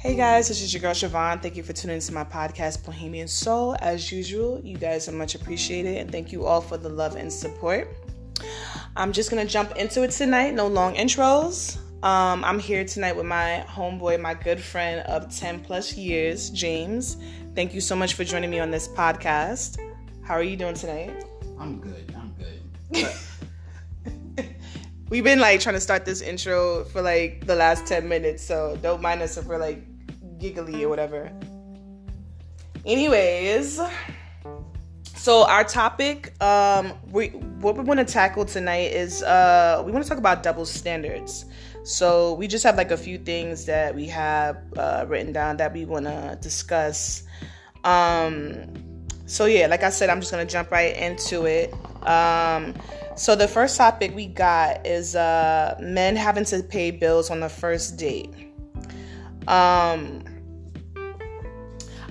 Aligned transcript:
Hey 0.00 0.16
guys, 0.16 0.48
this 0.48 0.62
is 0.62 0.72
your 0.72 0.80
girl 0.80 0.94
Siobhan. 0.94 1.42
Thank 1.42 1.56
you 1.56 1.62
for 1.62 1.74
tuning 1.74 1.96
into 1.96 2.14
my 2.14 2.24
podcast, 2.24 2.86
Bohemian 2.86 3.28
Soul. 3.28 3.76
As 3.80 4.10
usual, 4.10 4.58
you 4.64 4.78
guys 4.78 5.06
are 5.10 5.12
much 5.12 5.34
appreciated, 5.34 5.98
and 5.98 6.10
thank 6.10 6.32
you 6.32 6.46
all 6.46 6.62
for 6.62 6.78
the 6.78 6.88
love 6.88 7.16
and 7.16 7.30
support. 7.30 7.86
I'm 8.96 9.12
just 9.12 9.28
gonna 9.28 9.44
jump 9.44 9.76
into 9.76 10.02
it 10.02 10.12
tonight. 10.12 10.54
No 10.54 10.68
long 10.68 10.94
intros. 10.94 11.76
Um, 12.02 12.42
I'm 12.46 12.58
here 12.58 12.82
tonight 12.82 13.14
with 13.14 13.26
my 13.26 13.62
homeboy, 13.68 14.18
my 14.22 14.32
good 14.32 14.58
friend 14.58 15.06
of 15.06 15.36
10 15.36 15.60
plus 15.60 15.94
years, 15.94 16.48
James. 16.48 17.18
Thank 17.54 17.74
you 17.74 17.82
so 17.82 17.94
much 17.94 18.14
for 18.14 18.24
joining 18.24 18.48
me 18.48 18.58
on 18.58 18.70
this 18.70 18.88
podcast. 18.88 19.76
How 20.22 20.32
are 20.32 20.42
you 20.42 20.56
doing 20.56 20.76
tonight? 20.76 21.26
I'm 21.58 21.78
good. 21.78 22.16
I'm 22.16 22.34
good. 22.38 23.12
We've 25.10 25.24
been 25.24 25.40
like 25.40 25.60
trying 25.60 25.74
to 25.74 25.80
start 25.80 26.06
this 26.06 26.22
intro 26.22 26.84
for 26.84 27.02
like 27.02 27.44
the 27.44 27.54
last 27.54 27.86
10 27.86 28.08
minutes, 28.08 28.42
so 28.42 28.78
don't 28.80 29.02
mind 29.02 29.20
us 29.20 29.36
if 29.36 29.44
we're 29.44 29.58
like 29.58 29.89
giggly 30.40 30.84
or 30.84 30.88
whatever. 30.88 31.30
Anyways, 32.86 33.80
so 35.14 35.46
our 35.46 35.64
topic, 35.64 36.32
um, 36.42 36.94
we 37.10 37.28
what 37.60 37.76
we 37.76 37.84
want 37.84 38.00
to 38.00 38.06
tackle 38.06 38.46
tonight 38.46 38.92
is 38.92 39.22
uh, 39.22 39.82
we 39.84 39.92
want 39.92 40.02
to 40.02 40.08
talk 40.08 40.18
about 40.18 40.42
double 40.42 40.64
standards. 40.64 41.44
So 41.82 42.34
we 42.34 42.46
just 42.46 42.64
have 42.64 42.76
like 42.76 42.90
a 42.90 42.96
few 42.96 43.18
things 43.18 43.66
that 43.66 43.94
we 43.94 44.06
have 44.06 44.56
uh, 44.76 45.04
written 45.08 45.32
down 45.32 45.58
that 45.58 45.72
we 45.72 45.84
want 45.84 46.06
to 46.06 46.38
discuss. 46.40 47.22
Um, 47.84 48.66
so 49.26 49.44
yeah, 49.44 49.66
like 49.66 49.82
I 49.82 49.90
said, 49.90 50.08
I'm 50.10 50.20
just 50.20 50.30
gonna 50.30 50.46
jump 50.46 50.70
right 50.70 50.96
into 50.96 51.44
it. 51.44 51.74
Um, 52.06 52.74
so 53.14 53.36
the 53.36 53.46
first 53.46 53.76
topic 53.76 54.14
we 54.14 54.26
got 54.26 54.86
is 54.86 55.14
uh, 55.14 55.76
men 55.80 56.16
having 56.16 56.44
to 56.46 56.62
pay 56.62 56.90
bills 56.90 57.30
on 57.30 57.40
the 57.40 57.48
first 57.48 57.98
date. 57.98 58.32
Um, 59.46 60.24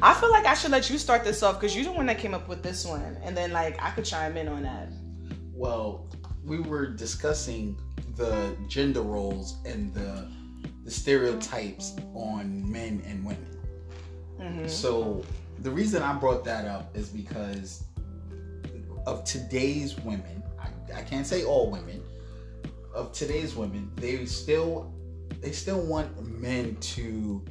I 0.01 0.13
feel 0.13 0.31
like 0.31 0.45
I 0.45 0.53
should 0.53 0.71
let 0.71 0.89
you 0.89 0.97
start 0.97 1.23
this 1.23 1.43
off 1.43 1.59
because 1.59 1.75
you're 1.75 1.85
the 1.85 1.91
one 1.91 2.05
that 2.05 2.17
came 2.17 2.33
up 2.33 2.47
with 2.47 2.63
this 2.63 2.85
one, 2.85 3.17
and 3.23 3.35
then 3.35 3.51
like 3.51 3.81
I 3.81 3.91
could 3.91 4.05
chime 4.05 4.37
in 4.37 4.47
on 4.47 4.63
that. 4.63 4.89
Well, 5.53 6.07
we 6.43 6.59
were 6.59 6.87
discussing 6.87 7.77
the 8.15 8.55
gender 8.67 9.01
roles 9.01 9.57
and 9.65 9.93
the 9.93 10.29
the 10.83 10.91
stereotypes 10.91 11.95
on 12.13 12.69
men 12.71 13.03
and 13.05 13.25
women. 13.25 13.57
Mm-hmm. 14.39 14.67
So 14.67 15.23
the 15.59 15.69
reason 15.69 16.01
I 16.01 16.13
brought 16.13 16.45
that 16.45 16.65
up 16.65 16.95
is 16.95 17.09
because 17.09 17.83
of 19.05 19.23
today's 19.25 19.97
women. 19.99 20.43
I, 20.59 20.99
I 20.99 21.01
can't 21.01 21.27
say 21.27 21.43
all 21.43 21.69
women. 21.69 22.01
Of 22.93 23.13
today's 23.13 23.55
women, 23.55 23.91
they 23.95 24.25
still 24.25 24.91
they 25.41 25.51
still 25.51 25.81
want 25.85 26.09
men 26.39 26.75
to 26.77 27.43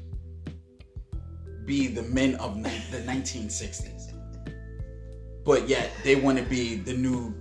be 1.69 1.86
the 1.86 2.02
men 2.02 2.34
of 2.36 2.56
ni- 2.56 2.83
the 2.91 2.98
1960s, 3.00 4.12
but 5.44 5.69
yet 5.69 5.92
they 6.02 6.16
want 6.16 6.38
to 6.38 6.44
be 6.44 6.77
the 6.77 6.94
new, 6.94 7.34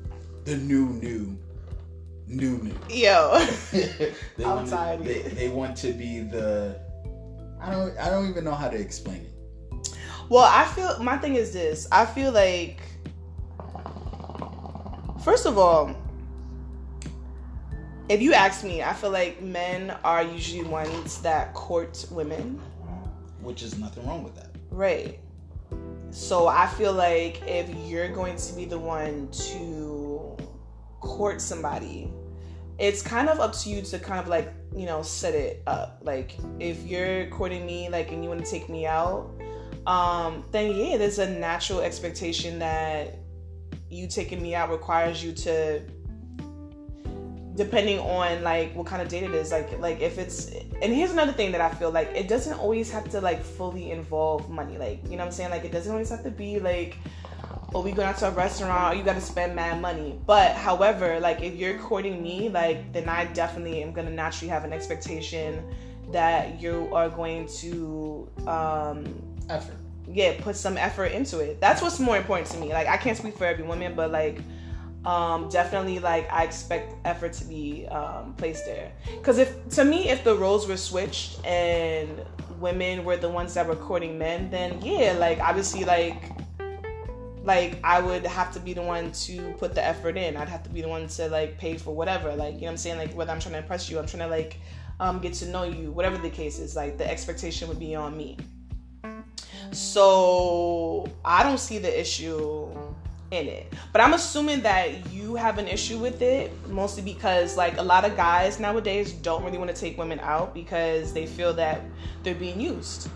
the 0.43 0.57
new, 0.57 0.89
new, 0.89 1.39
new, 2.27 2.57
new. 2.57 2.75
Yo, 2.89 3.39
they 3.71 4.13
want 4.39 4.67
to, 4.67 4.99
they, 5.01 5.21
they 5.21 5.49
want 5.49 5.77
to 5.77 5.93
be 5.93 6.19
the. 6.19 6.77
I 7.61 7.71
don't. 7.71 7.97
I 7.97 8.09
don't 8.09 8.29
even 8.29 8.43
know 8.43 8.53
how 8.53 8.69
to 8.69 8.77
explain 8.77 9.25
it. 9.25 9.97
Well, 10.29 10.43
I 10.43 10.65
feel 10.65 11.01
my 11.01 11.17
thing 11.17 11.35
is 11.35 11.53
this. 11.53 11.87
I 11.89 12.05
feel 12.05 12.33
like, 12.33 12.81
first 15.23 15.45
of 15.45 15.57
all, 15.57 15.95
if 18.09 18.21
you 18.21 18.33
ask 18.33 18.65
me, 18.65 18.83
I 18.83 18.91
feel 18.91 19.11
like 19.11 19.41
men 19.41 19.91
are 20.03 20.21
usually 20.21 20.63
ones 20.63 21.21
that 21.21 21.53
court 21.53 22.05
women 22.11 22.61
which 23.47 23.63
is 23.63 23.79
nothing 23.79 24.05
wrong 24.05 24.25
with 24.25 24.35
that. 24.35 24.49
Right. 24.69 25.19
So 26.11 26.47
I 26.47 26.67
feel 26.67 26.91
like 26.91 27.41
if 27.47 27.69
you're 27.87 28.09
going 28.09 28.35
to 28.35 28.53
be 28.53 28.65
the 28.65 28.77
one 28.77 29.29
to 29.31 30.37
court 30.99 31.39
somebody, 31.39 32.11
it's 32.77 33.01
kind 33.01 33.29
of 33.29 33.39
up 33.39 33.53
to 33.59 33.69
you 33.69 33.81
to 33.83 33.99
kind 33.99 34.19
of 34.19 34.27
like, 34.27 34.53
you 34.75 34.85
know, 34.85 35.01
set 35.01 35.33
it 35.33 35.63
up. 35.65 36.01
Like 36.03 36.35
if 36.59 36.85
you're 36.85 37.27
courting 37.27 37.65
me 37.65 37.87
like 37.87 38.11
and 38.11 38.21
you 38.21 38.29
want 38.29 38.43
to 38.43 38.51
take 38.51 38.67
me 38.67 38.85
out, 38.85 39.31
um, 39.87 40.43
then 40.51 40.75
yeah, 40.75 40.97
there's 40.97 41.19
a 41.19 41.29
natural 41.29 41.79
expectation 41.79 42.59
that 42.59 43.17
you 43.89 44.07
taking 44.07 44.41
me 44.41 44.55
out 44.55 44.69
requires 44.69 45.23
you 45.23 45.31
to 45.31 45.81
depending 47.57 47.97
on 47.99 48.43
like 48.43 48.73
what 48.75 48.85
kind 48.85 49.01
of 49.01 49.09
date 49.09 49.23
it 49.23 49.33
is. 49.33 49.51
Like 49.51 49.79
like 49.79 49.99
if 49.99 50.19
it's 50.19 50.51
and 50.81 50.93
here's 50.93 51.11
another 51.11 51.33
thing 51.33 51.51
that 51.51 51.59
i 51.59 51.69
feel 51.71 51.89
like 51.89 52.07
it 52.15 52.27
doesn't 52.27 52.57
always 52.59 52.89
have 52.91 53.09
to 53.09 53.19
like 53.19 53.43
fully 53.43 53.91
involve 53.91 54.49
money. 54.49 54.77
Like 54.77 55.03
you 55.03 55.11
know 55.11 55.17
what 55.17 55.25
i'm 55.25 55.31
saying? 55.31 55.49
Like 55.49 55.65
it 55.65 55.71
doesn't 55.71 55.91
always 55.91 56.09
have 56.09 56.23
to 56.23 56.31
be 56.31 56.59
like 56.59 56.97
oh 57.73 57.81
we 57.81 57.91
going 57.91 58.07
out 58.07 58.17
to 58.17 58.27
a 58.27 58.31
restaurant 58.31 58.93
or 58.93 58.97
you 58.97 59.03
got 59.03 59.15
to 59.15 59.21
spend 59.21 59.55
mad 59.55 59.81
money. 59.81 60.19
But 60.25 60.51
however 60.51 61.19
like 61.19 61.41
if 61.41 61.55
you're 61.55 61.79
courting 61.79 62.21
me 62.21 62.47
like 62.47 62.93
then 62.93 63.09
i 63.09 63.25
definitely 63.25 63.81
am 63.81 63.91
gonna 63.91 64.11
naturally 64.11 64.49
have 64.49 64.63
an 64.63 64.71
expectation 64.71 65.63
that 66.11 66.61
you 66.61 66.89
are 66.93 67.09
going 67.09 67.47
to 67.47 68.29
um 68.45 69.03
effort. 69.49 69.75
yeah 70.07 70.39
put 70.39 70.55
some 70.55 70.77
effort 70.77 71.07
into 71.07 71.39
it. 71.39 71.59
That's 71.59 71.81
what's 71.81 71.99
more 71.99 72.17
important 72.17 72.49
to 72.51 72.57
me. 72.59 72.71
Like 72.71 72.87
i 72.87 72.97
can't 72.97 73.17
speak 73.17 73.35
for 73.35 73.45
every 73.45 73.65
woman 73.65 73.95
but 73.95 74.11
like 74.11 74.41
um, 75.05 75.49
definitely 75.49 75.99
like 75.99 76.31
I 76.31 76.43
expect 76.43 76.95
effort 77.05 77.33
to 77.33 77.45
be 77.45 77.87
um, 77.87 78.33
placed 78.35 78.65
there. 78.65 78.91
Because 79.17 79.37
if 79.37 79.69
to 79.69 79.85
me, 79.85 80.09
if 80.09 80.23
the 80.23 80.35
roles 80.35 80.67
were 80.67 80.77
switched 80.77 81.43
and 81.45 82.25
women 82.59 83.05
were 83.05 83.17
the 83.17 83.29
ones 83.29 83.53
that 83.53 83.67
were 83.67 83.75
courting 83.75 84.17
men, 84.17 84.49
then 84.49 84.81
yeah, 84.81 85.13
like 85.13 85.39
obviously 85.39 85.85
like 85.85 86.31
like 87.43 87.79
I 87.83 88.01
would 88.01 88.25
have 88.25 88.51
to 88.53 88.59
be 88.59 88.73
the 88.73 88.81
one 88.81 89.11
to 89.13 89.53
put 89.57 89.73
the 89.73 89.83
effort 89.83 90.17
in. 90.17 90.35
I'd 90.35 90.49
have 90.49 90.63
to 90.63 90.69
be 90.69 90.81
the 90.81 90.89
one 90.89 91.07
to 91.07 91.29
like 91.29 91.57
pay 91.57 91.77
for 91.77 91.95
whatever. 91.95 92.35
Like 92.35 92.55
you 92.55 92.61
know 92.61 92.65
what 92.67 92.71
I'm 92.71 92.77
saying? 92.77 92.97
Like 92.97 93.13
whether 93.13 93.31
I'm 93.31 93.39
trying 93.39 93.53
to 93.53 93.59
impress 93.59 93.89
you, 93.89 93.97
I'm 93.97 94.05
trying 94.05 94.23
to 94.23 94.27
like 94.27 94.59
um, 94.99 95.19
get 95.19 95.33
to 95.35 95.47
know 95.47 95.63
you, 95.63 95.91
whatever 95.91 96.17
the 96.17 96.29
case 96.29 96.59
is. 96.59 96.75
Like 96.75 96.97
the 96.97 97.09
expectation 97.09 97.69
would 97.69 97.79
be 97.79 97.95
on 97.95 98.17
me. 98.17 98.37
So 99.71 101.07
I 101.23 101.43
don't 101.43 101.59
see 101.59 101.77
the 101.77 101.99
issue 101.99 102.69
in 103.31 103.47
it. 103.47 103.73
But 103.91 104.01
I'm 104.01 104.13
assuming 104.13 104.61
that 104.61 105.11
you 105.11 105.35
have 105.35 105.57
an 105.57 105.67
issue 105.67 105.97
with 105.97 106.21
it 106.21 106.51
mostly 106.69 107.03
because 107.03 107.57
like 107.57 107.77
a 107.77 107.83
lot 107.83 108.05
of 108.05 108.15
guys 108.15 108.59
nowadays 108.59 109.11
don't 109.11 109.43
really 109.43 109.57
want 109.57 109.73
to 109.73 109.75
take 109.75 109.97
women 109.97 110.19
out 110.21 110.53
because 110.53 111.13
they 111.13 111.25
feel 111.25 111.53
that 111.53 111.81
they're 112.23 112.35
being 112.35 112.59
used. 112.59 113.09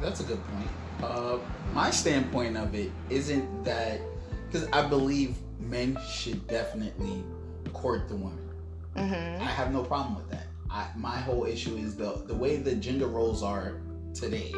That's 0.00 0.20
a 0.20 0.24
good 0.24 0.40
point. 0.48 0.68
Uh, 1.02 1.38
my 1.72 1.90
standpoint 1.90 2.56
of 2.56 2.74
it 2.74 2.90
isn't 3.10 3.64
that 3.64 4.00
because 4.46 4.68
I 4.68 4.86
believe 4.86 5.36
men 5.58 5.98
should 6.08 6.46
definitely 6.46 7.24
court 7.72 8.08
the 8.08 8.16
women. 8.16 8.38
Mm-hmm. 8.96 9.42
I 9.42 9.46
have 9.46 9.72
no 9.72 9.82
problem 9.82 10.14
with 10.14 10.30
that. 10.30 10.46
I, 10.70 10.86
my 10.96 11.16
whole 11.16 11.44
issue 11.44 11.76
is 11.76 11.96
the 11.96 12.22
the 12.26 12.34
way 12.34 12.56
the 12.56 12.74
gender 12.74 13.06
roles 13.06 13.42
are 13.42 13.80
today 14.12 14.52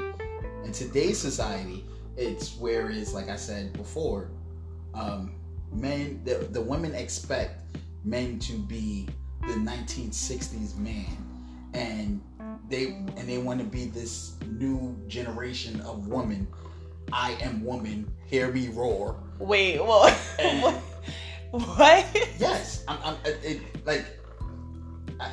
in 0.65 0.73
today's 0.73 1.19
society 1.19 1.85
it's 2.17 2.57
whereas 2.57 3.13
like 3.15 3.29
I 3.29 3.37
said 3.37 3.73
before, 3.73 4.31
um, 4.95 5.35
men 5.73 6.21
the, 6.25 6.35
the 6.51 6.61
women 6.61 6.95
expect 6.95 7.77
men 8.05 8.39
to 8.41 8.53
be 8.55 9.09
the 9.43 9.55
1960s 9.55 10.77
man. 10.77 11.17
And 11.75 12.23
they 12.69 12.87
and 12.87 13.29
they 13.29 13.39
want 13.39 13.61
to 13.61 13.67
be 13.67 13.87
this 13.87 14.35
new 14.47 14.97
generation 15.09 15.81
of 15.83 16.09
woman. 16.09 16.47
I 17.13 17.33
am 17.41 17.65
woman 17.65 18.11
hear 18.27 18.51
me 18.51 18.69
roar. 18.69 19.23
Wait 19.39 19.79
well 19.79 20.11
what 20.11 20.75
what? 21.51 22.07
Yes 22.39 22.85
I'm, 22.89 22.99
I'm 23.05 23.17
it, 23.25 23.61
like 23.85 24.07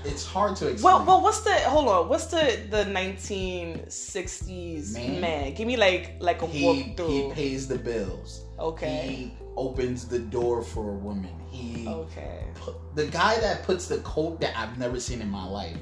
it's 0.06 0.26
hard 0.26 0.56
to 0.58 0.68
explain. 0.68 0.96
Well, 0.96 1.06
well, 1.06 1.22
what's 1.22 1.42
the 1.42 1.54
hold 1.54 1.88
on? 1.88 2.10
What's 2.10 2.26
the 2.28 2.60
the 2.70 2.86
1960s 2.86 4.94
man? 4.94 5.22
man? 5.22 5.54
Give 5.54 5.68
me 5.68 5.78
like 5.78 6.16
like 6.20 6.42
a 6.42 6.48
he, 6.48 6.64
walkthrough. 6.64 7.10
He 7.10 7.32
pays 7.34 7.68
the 7.68 7.78
bills. 7.78 8.42
Okay. 8.60 9.08
He 9.08 9.34
opens 9.58 10.08
the 10.08 10.20
door 10.20 10.64
for 10.64 10.92
a 10.92 10.96
woman. 10.96 11.34
He 11.50 11.88
okay. 11.88 12.46
Put, 12.56 12.76
the 12.96 13.08
guy 13.08 13.40
that 13.40 13.64
puts 13.64 13.88
the 13.88 13.98
coat 14.00 14.40
that 14.42 14.58
I've 14.58 14.78
never 14.78 15.00
seen 15.00 15.22
in 15.22 15.30
my 15.30 15.46
life, 15.46 15.78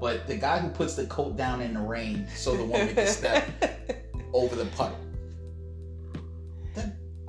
but 0.00 0.26
the 0.26 0.36
guy 0.36 0.58
who 0.58 0.68
puts 0.68 0.94
the 0.94 1.06
coat 1.06 1.36
down 1.36 1.60
in 1.60 1.74
the 1.74 1.80
rain 1.80 2.26
so 2.34 2.56
the 2.56 2.64
woman 2.64 2.94
can 2.94 3.06
step 3.06 3.46
over 4.32 4.54
the 4.54 4.66
puddle. 4.66 4.98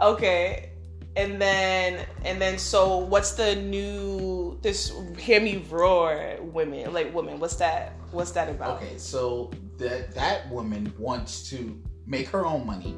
okay 0.02 0.72
and 1.18 1.42
then 1.42 2.06
and 2.24 2.40
then 2.40 2.60
so 2.60 3.00
what's 3.00 3.32
the 3.32 3.56
new 3.56 4.58
this 4.62 4.94
hear 5.18 5.42
me 5.42 5.66
roar 5.70 6.38
women 6.42 6.94
like 6.94 7.14
women 7.14 7.40
what's 7.40 7.56
that 7.56 7.94
what's 8.12 8.32
that 8.32 8.50
about? 8.50 8.78
Okay 8.78 8.98
so 8.98 9.52
that 9.78 10.14
that 10.14 10.50
woman 10.50 10.94
wants 10.98 11.50
to 11.50 11.78
make 12.06 12.28
her 12.28 12.46
own 12.46 12.66
money. 12.66 12.96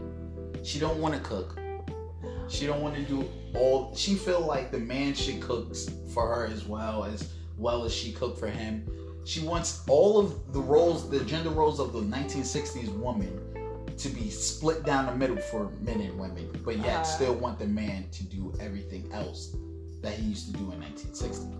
She 0.63 0.79
don't 0.79 0.99
want 0.99 1.15
to 1.15 1.21
cook. 1.21 1.57
She 2.49 2.67
don't 2.67 2.81
want 2.81 2.95
to 2.95 3.01
do 3.03 3.27
all 3.55 3.95
she 3.95 4.15
feel 4.15 4.41
like 4.41 4.71
the 4.71 4.79
man 4.79 5.13
should 5.13 5.41
cook 5.41 5.75
for 6.13 6.27
her 6.27 6.45
as 6.45 6.65
well 6.65 7.05
as 7.05 7.31
well 7.57 7.85
as 7.85 7.93
she 7.93 8.11
cook 8.11 8.37
for 8.37 8.47
him. 8.47 8.85
She 9.25 9.41
wants 9.41 9.83
all 9.87 10.17
of 10.17 10.53
the 10.53 10.59
roles, 10.59 11.09
the 11.09 11.23
gender 11.23 11.49
roles 11.49 11.79
of 11.79 11.93
the 11.93 12.01
1960s 12.01 12.89
woman 12.97 13.39
to 13.99 14.09
be 14.09 14.29
split 14.29 14.83
down 14.83 15.05
the 15.05 15.15
middle 15.15 15.37
for 15.37 15.71
men 15.81 15.99
and 16.01 16.17
women, 16.19 16.49
but 16.63 16.77
yet 16.77 16.99
uh, 16.99 17.03
still 17.03 17.33
want 17.33 17.59
the 17.59 17.67
man 17.67 18.07
to 18.11 18.23
do 18.23 18.53
everything 18.59 19.09
else 19.11 19.55
that 20.01 20.13
he 20.13 20.27
used 20.27 20.47
to 20.47 20.53
do 20.53 20.71
in 20.71 20.79
1960. 20.79 21.59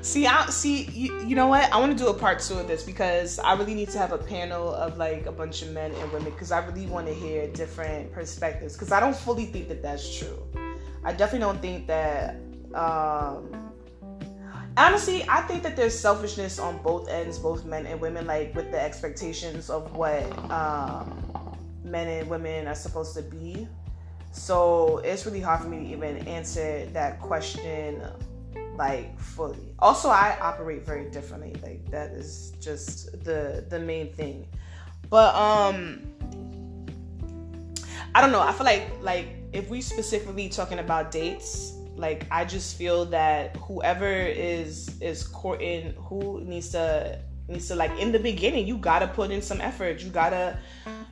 See, 0.00 0.26
I 0.26 0.46
see. 0.46 0.84
You, 0.84 1.20
you 1.26 1.34
know 1.34 1.48
what? 1.48 1.70
I 1.72 1.78
want 1.78 1.96
to 1.96 1.98
do 1.98 2.08
a 2.08 2.14
part 2.14 2.40
two 2.40 2.54
of 2.54 2.68
this 2.68 2.82
because 2.82 3.38
I 3.38 3.54
really 3.54 3.74
need 3.74 3.90
to 3.90 3.98
have 3.98 4.12
a 4.12 4.18
panel 4.18 4.72
of 4.74 4.96
like 4.96 5.26
a 5.26 5.32
bunch 5.32 5.62
of 5.62 5.70
men 5.72 5.92
and 5.92 6.12
women 6.12 6.30
because 6.32 6.52
I 6.52 6.64
really 6.64 6.86
want 6.86 7.06
to 7.06 7.14
hear 7.14 7.46
different 7.48 8.12
perspectives 8.12 8.74
because 8.74 8.92
I 8.92 9.00
don't 9.00 9.16
fully 9.16 9.46
think 9.46 9.68
that 9.68 9.82
that's 9.82 10.18
true. 10.18 10.42
I 11.04 11.12
definitely 11.12 11.40
don't 11.40 11.60
think 11.60 11.86
that. 11.86 12.36
Um, 12.74 13.72
honestly, 14.76 15.24
I 15.28 15.40
think 15.42 15.62
that 15.62 15.76
there's 15.76 15.98
selfishness 15.98 16.58
on 16.58 16.78
both 16.82 17.08
ends, 17.08 17.38
both 17.38 17.64
men 17.64 17.86
and 17.86 18.00
women, 18.00 18.26
like 18.26 18.54
with 18.54 18.70
the 18.70 18.80
expectations 18.80 19.70
of 19.70 19.96
what 19.96 20.22
um, 20.50 21.25
men 21.86 22.08
and 22.08 22.28
women 22.28 22.66
are 22.66 22.74
supposed 22.74 23.14
to 23.16 23.22
be. 23.22 23.68
So 24.32 24.98
it's 24.98 25.24
really 25.24 25.40
hard 25.40 25.62
for 25.62 25.68
me 25.68 25.78
to 25.78 25.92
even 25.92 26.28
answer 26.28 26.86
that 26.92 27.20
question 27.20 28.02
like 28.76 29.18
fully. 29.18 29.74
Also, 29.78 30.08
I 30.08 30.36
operate 30.40 30.84
very 30.84 31.08
differently. 31.10 31.56
Like 31.62 31.90
that 31.90 32.10
is 32.10 32.52
just 32.60 33.24
the 33.24 33.64
the 33.70 33.78
main 33.78 34.12
thing. 34.12 34.46
But 35.08 35.34
um 35.34 36.02
I 38.14 38.20
don't 38.20 38.32
know. 38.32 38.40
I 38.40 38.52
feel 38.52 38.66
like 38.66 38.90
like 39.00 39.28
if 39.52 39.70
we 39.70 39.80
specifically 39.80 40.48
talking 40.48 40.80
about 40.80 41.10
dates, 41.10 41.72
like 41.96 42.26
I 42.30 42.44
just 42.44 42.76
feel 42.76 43.06
that 43.06 43.56
whoever 43.56 44.10
is 44.10 44.90
is 45.00 45.26
courting 45.26 45.94
who 45.96 46.42
needs 46.44 46.70
to 46.70 47.18
needs 47.48 47.68
to 47.68 47.76
like 47.76 47.96
in 47.98 48.12
the 48.12 48.18
beginning, 48.18 48.66
you 48.66 48.78
gotta 48.78 49.06
put 49.06 49.30
in 49.30 49.40
some 49.40 49.60
effort. 49.60 50.02
You 50.02 50.10
gotta, 50.10 50.58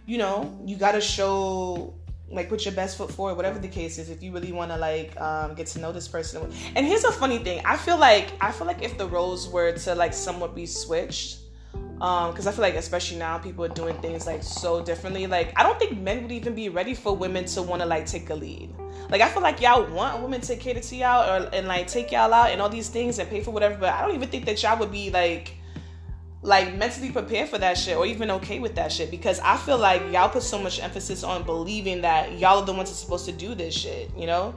you 0.07 0.19
know, 0.19 0.59
you 0.65 0.77
gotta 0.77 1.01
show 1.01 1.95
like 2.31 2.49
put 2.49 2.65
your 2.65 2.75
best 2.75 2.97
foot 2.97 3.11
forward 3.11 3.37
whatever 3.37 3.59
the 3.59 3.69
case 3.69 3.99
is 3.99 4.11
if 4.11 4.23
you 4.23 4.33
really 4.33 4.53
want 4.53 4.71
to 4.71 4.77
like 4.77 5.19
um, 5.21 5.55
get 5.55 5.67
to 5.69 5.79
know 5.79 5.93
this 5.93 6.09
person. 6.09 6.51
And 6.75 6.87
here's 6.87 7.05
a 7.05 7.13
funny 7.13 7.39
thing 7.39 7.61
i 7.65 7.77
feel 7.77 7.99
like 7.99 8.33
i 8.41 8.51
feel 8.51 8.67
like 8.67 8.83
if 8.83 8.97
the 8.99 9.07
roles 9.07 9.49
were 9.49 9.73
to 9.73 9.95
like 9.95 10.13
somewhat 10.13 10.55
be 10.55 10.67
switched 10.67 11.39
because 11.73 12.47
um, 12.47 12.49
i 12.49 12.53
feel 12.53 12.63
like 12.63 12.75
especially 12.75 13.19
now 13.19 13.39
people 13.39 13.65
are 13.65 13.69
doing 13.69 13.97
things 14.01 14.27
like 14.27 14.43
so 14.43 14.83
differently 14.83 15.27
like 15.27 15.53
i 15.57 15.63
don't 15.63 15.79
think 15.79 16.01
men 16.01 16.23
would 16.23 16.33
even 16.33 16.55
be 16.55 16.69
ready 16.69 16.95
for 16.95 17.17
women 17.17 17.45
to 17.45 17.63
want 17.63 17.81
to 17.81 17.87
like 17.87 18.07
take 18.07 18.29
a 18.31 18.35
lead. 18.35 18.75
Like 19.11 19.21
i 19.21 19.29
feel 19.29 19.43
like 19.43 19.61
y'all 19.61 19.87
want 19.93 20.23
women 20.23 20.41
to 20.43 20.57
cater 20.57 20.81
to 20.81 20.97
y'all 20.97 21.29
or 21.29 21.49
and 21.53 21.69
like 21.69 21.87
take 21.87 22.11
y'all 22.11 22.33
out 22.33 22.51
and 22.51 22.61
all 22.61 22.69
these 22.69 22.89
things 22.89 23.19
and 23.19 23.29
pay 23.29 23.43
for 23.43 23.51
whatever 23.51 23.77
but 23.77 23.93
i 23.93 24.03
don't 24.03 24.15
even 24.15 24.29
think 24.29 24.45
that 24.47 24.63
y'all 24.63 24.79
would 24.79 24.91
be 24.91 25.11
like 25.11 25.55
like 26.45 26.77
mentally 26.77 27.11
prepared 27.11 27.49
for 27.49 27.57
that 27.57 27.79
shit 27.79 27.97
or 27.97 28.05
even 28.05 28.31
okay 28.31 28.59
with 28.59 28.75
that 28.75 28.93
shit 28.93 29.11
because 29.11 29.41
I 29.41 29.57
feel 29.57 29.79
like 29.79 30.03
y'all 30.13 30.29
put 30.29 30.43
so 30.43 30.61
much 30.61 30.79
emphasis 30.79 31.25
on 31.25 31.43
believing 31.43 32.03
that 32.03 32.39
y'all 32.39 32.61
are 32.61 32.67
the 32.67 32.73
ones 32.73 32.91
that's 32.91 33.01
supposed 33.01 33.25
to 33.25 33.33
do 33.33 33.55
this 33.55 33.75
shit, 33.75 34.11
you 34.15 34.27
know? 34.27 34.55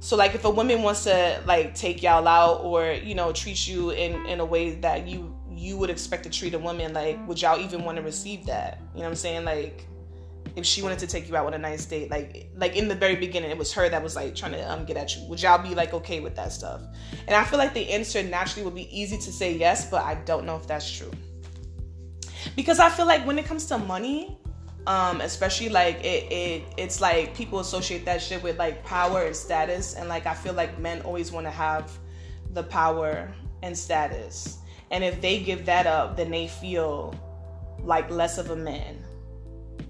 So 0.00 0.16
like 0.16 0.34
if 0.34 0.44
a 0.44 0.50
woman 0.50 0.82
wants 0.82 1.04
to 1.04 1.40
like 1.46 1.76
take 1.76 2.02
y'all 2.02 2.26
out 2.26 2.62
or, 2.64 2.90
you 2.92 3.14
know, 3.14 3.32
treat 3.32 3.66
you 3.68 3.90
in 3.90 4.26
in 4.26 4.40
a 4.40 4.44
way 4.44 4.72
that 4.80 5.06
you 5.06 5.32
you 5.48 5.76
would 5.76 5.88
expect 5.88 6.24
to 6.24 6.30
treat 6.30 6.52
a 6.52 6.58
woman, 6.58 6.92
like 6.92 7.24
would 7.28 7.40
y'all 7.40 7.60
even 7.60 7.84
want 7.84 7.96
to 7.96 8.02
receive 8.02 8.46
that? 8.46 8.80
You 8.92 8.98
know 8.98 9.04
what 9.04 9.10
I'm 9.10 9.14
saying? 9.14 9.44
Like 9.44 9.86
if 10.56 10.64
she 10.64 10.82
wanted 10.82 10.98
to 11.00 11.06
take 11.06 11.28
you 11.28 11.36
out 11.36 11.46
on 11.46 11.54
a 11.54 11.58
nice 11.58 11.84
date, 11.84 12.10
like 12.10 12.48
like 12.56 12.76
in 12.76 12.88
the 12.88 12.94
very 12.94 13.16
beginning, 13.16 13.50
it 13.50 13.58
was 13.58 13.72
her 13.72 13.88
that 13.88 14.02
was 14.02 14.14
like 14.14 14.34
trying 14.34 14.52
to 14.52 14.62
um, 14.70 14.84
get 14.84 14.96
at 14.96 15.16
you. 15.16 15.26
Would 15.28 15.42
y'all 15.42 15.62
be 15.62 15.74
like 15.74 15.92
okay 15.94 16.20
with 16.20 16.36
that 16.36 16.52
stuff? 16.52 16.82
And 17.26 17.34
I 17.34 17.44
feel 17.44 17.58
like 17.58 17.74
the 17.74 17.90
answer 17.90 18.22
naturally 18.22 18.64
would 18.64 18.74
be 18.74 18.88
easy 18.96 19.16
to 19.16 19.32
say 19.32 19.56
yes, 19.56 19.90
but 19.90 20.04
I 20.04 20.14
don't 20.14 20.46
know 20.46 20.56
if 20.56 20.66
that's 20.66 20.90
true. 20.90 21.10
Because 22.56 22.78
I 22.78 22.88
feel 22.88 23.06
like 23.06 23.26
when 23.26 23.38
it 23.38 23.46
comes 23.46 23.66
to 23.66 23.78
money, 23.78 24.38
um, 24.86 25.20
especially 25.22 25.70
like 25.70 25.96
it, 26.04 26.30
it 26.30 26.62
it's 26.76 27.00
like 27.00 27.34
people 27.34 27.58
associate 27.60 28.04
that 28.04 28.22
shit 28.22 28.42
with 28.42 28.58
like 28.58 28.84
power 28.84 29.24
and 29.24 29.34
status, 29.34 29.94
and 29.94 30.08
like 30.08 30.26
I 30.26 30.34
feel 30.34 30.54
like 30.54 30.78
men 30.78 31.00
always 31.02 31.32
want 31.32 31.46
to 31.46 31.50
have 31.50 31.90
the 32.52 32.62
power 32.62 33.28
and 33.62 33.76
status, 33.76 34.58
and 34.92 35.02
if 35.02 35.20
they 35.20 35.40
give 35.40 35.66
that 35.66 35.86
up, 35.86 36.16
then 36.16 36.30
they 36.30 36.46
feel 36.46 37.14
like 37.80 38.08
less 38.10 38.38
of 38.38 38.50
a 38.50 38.56
man 38.56 39.03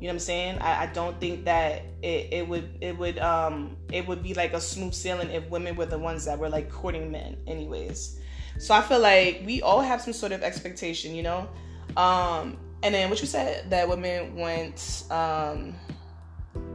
you 0.01 0.09
know 0.09 0.09
what 0.09 0.13
I'm 0.15 0.19
saying? 0.21 0.59
I, 0.59 0.83
I 0.83 0.87
don't 0.87 1.19
think 1.21 1.45
that 1.45 1.83
it, 2.03 2.29
it 2.33 2.49
would 2.49 2.79
it 2.81 2.99
would 2.99 3.19
um 3.19 3.77
it 3.93 4.07
would 4.07 4.23
be 4.23 4.35
like 4.35 4.53
a 4.53 4.61
smooth 4.61 4.93
sailing 4.93 5.31
if 5.31 5.49
women 5.49 5.77
were 5.77 5.87
the 5.87 5.99
ones 5.99 6.25
that 6.25 6.39
were 6.39 6.49
like 6.49 6.71
courting 6.71 7.11
men 7.11 7.37
anyways. 7.47 8.19
So 8.59 8.75
I 8.75 8.83
feel 8.83 9.01
like 9.01 9.43
we 9.45 9.63
all 9.63 9.81
have 9.81 10.01
some 10.01 10.13
sort 10.13 10.33
of 10.33 10.43
expectation, 10.43 11.15
you 11.15 11.23
know? 11.23 11.49
Um 11.97 12.59
and 12.83 12.95
then 12.95 13.09
what 13.09 13.21
you 13.21 13.27
said 13.27 13.71
that 13.71 13.89
women 13.89 14.37
want 14.37 15.05
um 15.11 15.75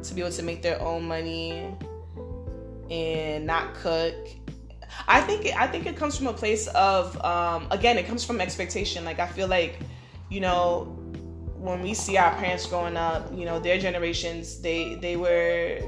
to 0.03 0.13
be 0.13 0.21
able 0.21 0.31
to 0.31 0.43
make 0.43 0.61
their 0.61 0.81
own 0.81 1.07
money 1.07 1.73
and 2.89 3.45
not 3.45 3.73
cook. 3.75 4.15
I 5.07 5.21
think 5.21 5.45
it, 5.45 5.55
I 5.55 5.67
think 5.67 5.85
it 5.85 5.95
comes 5.95 6.17
from 6.17 6.27
a 6.27 6.33
place 6.33 6.67
of 6.67 7.15
um 7.23 7.67
again 7.69 7.97
it 7.97 8.07
comes 8.07 8.23
from 8.23 8.41
expectation. 8.41 9.05
Like 9.05 9.19
I 9.19 9.27
feel 9.27 9.47
like 9.47 9.79
you 10.29 10.39
know 10.41 10.98
when 11.59 11.81
we 11.81 11.93
see 11.93 12.17
our 12.17 12.33
parents 12.35 12.65
growing 12.65 12.95
up, 12.95 13.31
you 13.33 13.45
know, 13.45 13.59
their 13.59 13.77
generations, 13.77 14.61
they 14.61 14.95
they 14.95 15.15
were 15.15 15.79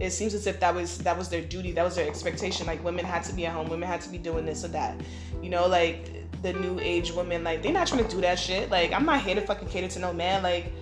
it 0.00 0.10
seems 0.10 0.32
as 0.32 0.46
if 0.46 0.60
that 0.60 0.74
was 0.74 0.98
that 0.98 1.18
was 1.18 1.28
their 1.28 1.42
duty, 1.42 1.72
that 1.72 1.84
was 1.84 1.96
their 1.96 2.08
expectation. 2.08 2.66
Like 2.66 2.82
women 2.84 3.04
had 3.04 3.24
to 3.24 3.32
be 3.32 3.46
at 3.46 3.52
home, 3.52 3.68
women 3.68 3.88
had 3.88 4.00
to 4.02 4.08
be 4.08 4.18
doing 4.18 4.46
this 4.46 4.64
or 4.64 4.68
that. 4.68 5.00
You 5.42 5.50
know, 5.50 5.66
like 5.66 6.12
the 6.42 6.52
new 6.52 6.78
age 6.80 7.12
women, 7.12 7.42
like 7.42 7.62
they're 7.62 7.72
not 7.72 7.88
trying 7.88 8.04
to 8.04 8.10
do 8.10 8.20
that 8.20 8.38
shit. 8.38 8.70
Like 8.70 8.92
I'm 8.92 9.04
not 9.04 9.22
here 9.22 9.34
to 9.34 9.40
fucking 9.40 9.68
cater 9.68 9.88
to 9.88 9.98
no 9.98 10.12
man. 10.12 10.42
Like 10.42 10.72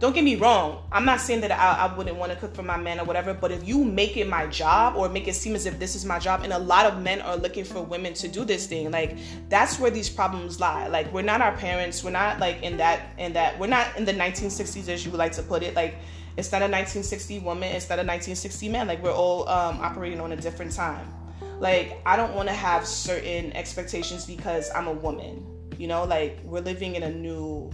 don't 0.00 0.14
get 0.14 0.24
me 0.24 0.34
wrong. 0.34 0.82
I'm 0.90 1.04
not 1.04 1.20
saying 1.20 1.42
that 1.42 1.52
I, 1.52 1.86
I 1.86 1.94
wouldn't 1.94 2.16
want 2.16 2.32
to 2.32 2.38
cook 2.38 2.54
for 2.54 2.62
my 2.62 2.78
man 2.78 2.98
or 3.00 3.04
whatever, 3.04 3.34
but 3.34 3.52
if 3.52 3.68
you 3.68 3.84
make 3.84 4.16
it 4.16 4.26
my 4.26 4.46
job 4.46 4.96
or 4.96 5.10
make 5.10 5.28
it 5.28 5.34
seem 5.34 5.54
as 5.54 5.66
if 5.66 5.78
this 5.78 5.94
is 5.94 6.06
my 6.06 6.18
job, 6.18 6.40
and 6.42 6.54
a 6.54 6.58
lot 6.58 6.86
of 6.86 7.02
men 7.02 7.20
are 7.20 7.36
looking 7.36 7.64
for 7.64 7.82
women 7.82 8.14
to 8.14 8.26
do 8.26 8.46
this 8.46 8.66
thing, 8.66 8.90
like 8.90 9.18
that's 9.50 9.78
where 9.78 9.90
these 9.90 10.08
problems 10.08 10.58
lie. 10.58 10.86
Like 10.86 11.12
we're 11.12 11.20
not 11.20 11.42
our 11.42 11.54
parents. 11.54 12.02
We're 12.02 12.12
not 12.12 12.40
like 12.40 12.62
in 12.62 12.78
that 12.78 13.12
in 13.18 13.34
that 13.34 13.58
we're 13.58 13.66
not 13.66 13.94
in 13.98 14.06
the 14.06 14.14
1960s 14.14 14.88
as 14.88 15.04
you 15.04 15.10
would 15.10 15.18
like 15.18 15.32
to 15.32 15.42
put 15.42 15.62
it. 15.62 15.74
Like 15.74 15.96
it's 16.38 16.50
not 16.50 16.62
a 16.62 16.64
1960 16.64 17.40
woman. 17.40 17.64
It's 17.64 17.90
not 17.90 17.98
a 17.98 18.06
1960 18.06 18.70
man. 18.70 18.88
Like 18.88 19.02
we're 19.02 19.12
all 19.12 19.46
um, 19.50 19.80
operating 19.82 20.18
on 20.18 20.32
a 20.32 20.36
different 20.36 20.72
time. 20.72 21.12
Like 21.58 22.00
I 22.06 22.16
don't 22.16 22.34
want 22.34 22.48
to 22.48 22.54
have 22.54 22.86
certain 22.86 23.52
expectations 23.52 24.24
because 24.24 24.70
I'm 24.74 24.86
a 24.86 24.94
woman. 24.94 25.44
You 25.76 25.88
know, 25.88 26.04
like 26.04 26.38
we're 26.42 26.60
living 26.60 26.94
in 26.94 27.02
a 27.02 27.12
new 27.12 27.70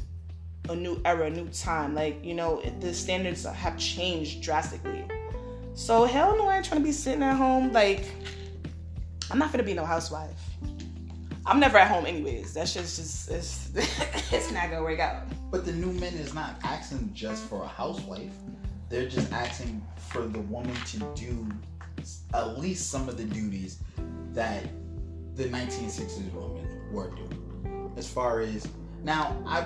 a 0.69 0.75
new 0.77 1.01
era, 1.05 1.27
a 1.27 1.31
new 1.31 1.49
time. 1.49 1.95
Like, 1.95 2.25
you 2.25 2.35
know, 2.35 2.63
the 2.81 2.93
standards 2.93 3.45
have 3.45 3.79
changed 3.79 4.43
drastically. 4.43 5.05
So 5.75 6.05
hell 6.05 6.37
no, 6.37 6.49
I 6.49 6.57
ain't 6.57 6.65
trying 6.65 6.81
to 6.81 6.87
be 6.87 6.93
sitting 6.93 7.23
at 7.23 7.37
home. 7.37 7.73
Like, 7.73 8.05
I'm 9.31 9.39
not 9.39 9.53
gonna 9.53 9.63
be 9.63 9.75
no 9.75 9.85
housewife. 9.85 10.41
I'm 11.45 11.61
never 11.61 11.79
at 11.79 11.89
home 11.89 12.07
anyways. 12.07 12.55
That 12.55 12.69
shit's 12.69 12.97
just 12.97 13.31
it's, 13.31 13.71
it's 14.33 14.51
not 14.51 14.71
gonna 14.71 14.83
work 14.83 14.99
out. 14.99 15.25
But 15.51 15.65
the 15.65 15.73
new 15.73 15.93
men 15.93 16.15
is 16.15 16.35
not 16.35 16.57
asking 16.65 17.13
just 17.15 17.45
for 17.45 17.63
a 17.63 17.69
housewife. 17.69 18.33
They're 18.89 19.09
just 19.09 19.33
asking 19.33 19.85
for 19.97 20.23
the 20.23 20.41
woman 20.41 20.75
to 20.75 20.99
do 21.15 21.49
at 22.35 22.59
least 22.59 22.91
some 22.91 23.09
of 23.09 23.17
the 23.17 23.25
duties 23.25 23.79
that 24.33 24.65
the 25.35 25.45
1960s 25.45 26.33
women 26.33 26.93
were 26.93 27.11
doing. 27.11 27.93
As 27.97 28.09
far 28.09 28.41
as 28.41 28.67
now, 29.03 29.37
I 29.47 29.61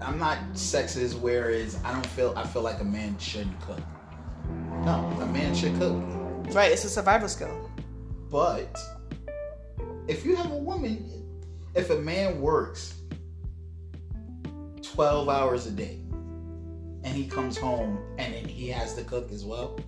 I'm 0.00 0.18
not 0.18 0.38
sexist. 0.52 1.18
Whereas 1.18 1.78
I 1.84 1.92
don't 1.92 2.06
feel 2.06 2.32
I 2.36 2.46
feel 2.46 2.62
like 2.62 2.80
a 2.80 2.84
man 2.84 3.18
shouldn't 3.18 3.60
cook. 3.60 3.80
No, 4.84 5.16
a 5.20 5.26
man 5.26 5.54
should 5.54 5.76
cook. 5.78 6.02
Right, 6.54 6.70
it's 6.72 6.84
a 6.84 6.88
survival 6.88 7.28
skill. 7.28 7.70
But 8.30 8.78
if 10.08 10.24
you 10.24 10.36
have 10.36 10.50
a 10.52 10.56
woman, 10.56 11.10
if 11.74 11.90
a 11.90 11.96
man 11.96 12.40
works 12.40 12.94
12 14.82 15.28
hours 15.28 15.66
a 15.66 15.70
day 15.70 16.00
and 17.04 17.14
he 17.14 17.26
comes 17.26 17.56
home 17.56 17.98
and 18.18 18.32
then 18.34 18.44
he 18.44 18.68
has 18.68 18.94
to 18.94 19.02
cook 19.04 19.30
as 19.30 19.44
well. 19.44 19.78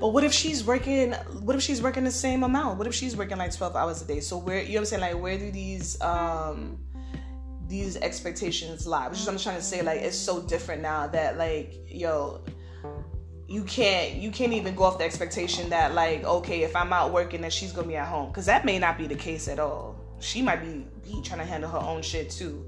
But 0.00 0.08
what 0.08 0.24
if 0.24 0.32
she's 0.32 0.64
working 0.64 1.12
what 1.12 1.56
if 1.56 1.62
she's 1.62 1.82
working 1.82 2.04
the 2.04 2.10
same 2.10 2.42
amount? 2.42 2.78
What 2.78 2.86
if 2.86 2.94
she's 2.94 3.16
working 3.16 3.38
like 3.38 3.54
12 3.54 3.74
hours 3.76 4.02
a 4.02 4.06
day? 4.06 4.20
So 4.20 4.38
where 4.38 4.60
you 4.60 4.68
know 4.68 4.74
what 4.74 4.78
I'm 4.80 4.84
saying? 4.86 5.00
Like 5.00 5.22
where 5.22 5.38
do 5.38 5.50
these 5.50 6.00
um 6.00 6.78
these 7.72 7.96
expectations 7.96 8.86
lie. 8.86 9.08
Which 9.08 9.18
is 9.18 9.26
what 9.26 9.32
I'm 9.32 9.38
trying 9.38 9.56
to 9.56 9.62
say, 9.62 9.80
like 9.80 10.02
it's 10.02 10.16
so 10.16 10.42
different 10.42 10.82
now 10.82 11.06
that 11.06 11.38
like 11.38 11.74
yo, 11.88 12.42
you 13.48 13.64
can't 13.64 14.14
you 14.16 14.30
can't 14.30 14.52
even 14.52 14.74
go 14.74 14.84
off 14.84 14.98
the 14.98 15.04
expectation 15.04 15.70
that 15.70 15.94
like 15.94 16.22
okay 16.22 16.62
if 16.62 16.76
I'm 16.76 16.92
out 16.92 17.12
working 17.12 17.40
then 17.40 17.50
she's 17.50 17.72
gonna 17.72 17.88
be 17.88 17.96
at 17.96 18.06
home 18.06 18.28
because 18.28 18.44
that 18.46 18.66
may 18.66 18.78
not 18.78 18.98
be 18.98 19.06
the 19.06 19.14
case 19.14 19.48
at 19.48 19.58
all. 19.58 19.96
She 20.20 20.42
might 20.42 20.60
be, 20.60 20.86
be 21.02 21.22
trying 21.22 21.40
to 21.40 21.46
handle 21.46 21.70
her 21.70 21.78
own 21.78 22.02
shit 22.02 22.30
too. 22.30 22.64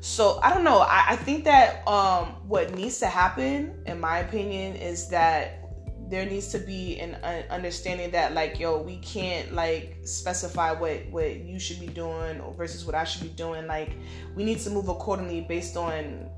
So 0.00 0.38
I 0.42 0.54
don't 0.54 0.64
know. 0.64 0.78
I, 0.78 1.06
I 1.10 1.16
think 1.16 1.44
that 1.44 1.86
um, 1.88 2.26
what 2.46 2.72
needs 2.72 3.00
to 3.00 3.06
happen, 3.06 3.74
in 3.84 3.98
my 3.98 4.20
opinion, 4.20 4.76
is 4.76 5.08
that 5.08 5.65
there 6.08 6.24
needs 6.24 6.48
to 6.48 6.58
be 6.58 6.98
an 7.00 7.14
understanding 7.50 8.10
that 8.12 8.32
like 8.32 8.60
yo 8.60 8.80
we 8.80 8.96
can't 8.98 9.52
like 9.54 9.96
specify 10.04 10.72
what 10.72 11.04
what 11.10 11.40
you 11.40 11.58
should 11.58 11.80
be 11.80 11.88
doing 11.88 12.40
versus 12.56 12.84
what 12.84 12.94
i 12.94 13.04
should 13.04 13.22
be 13.22 13.28
doing. 13.30 13.66
Like 13.66 13.92
we 14.34 14.44
need 14.44 14.60
to 14.60 14.70
move 14.70 14.88
accordingly 14.88 15.40
based 15.40 15.76
on 15.76 16.30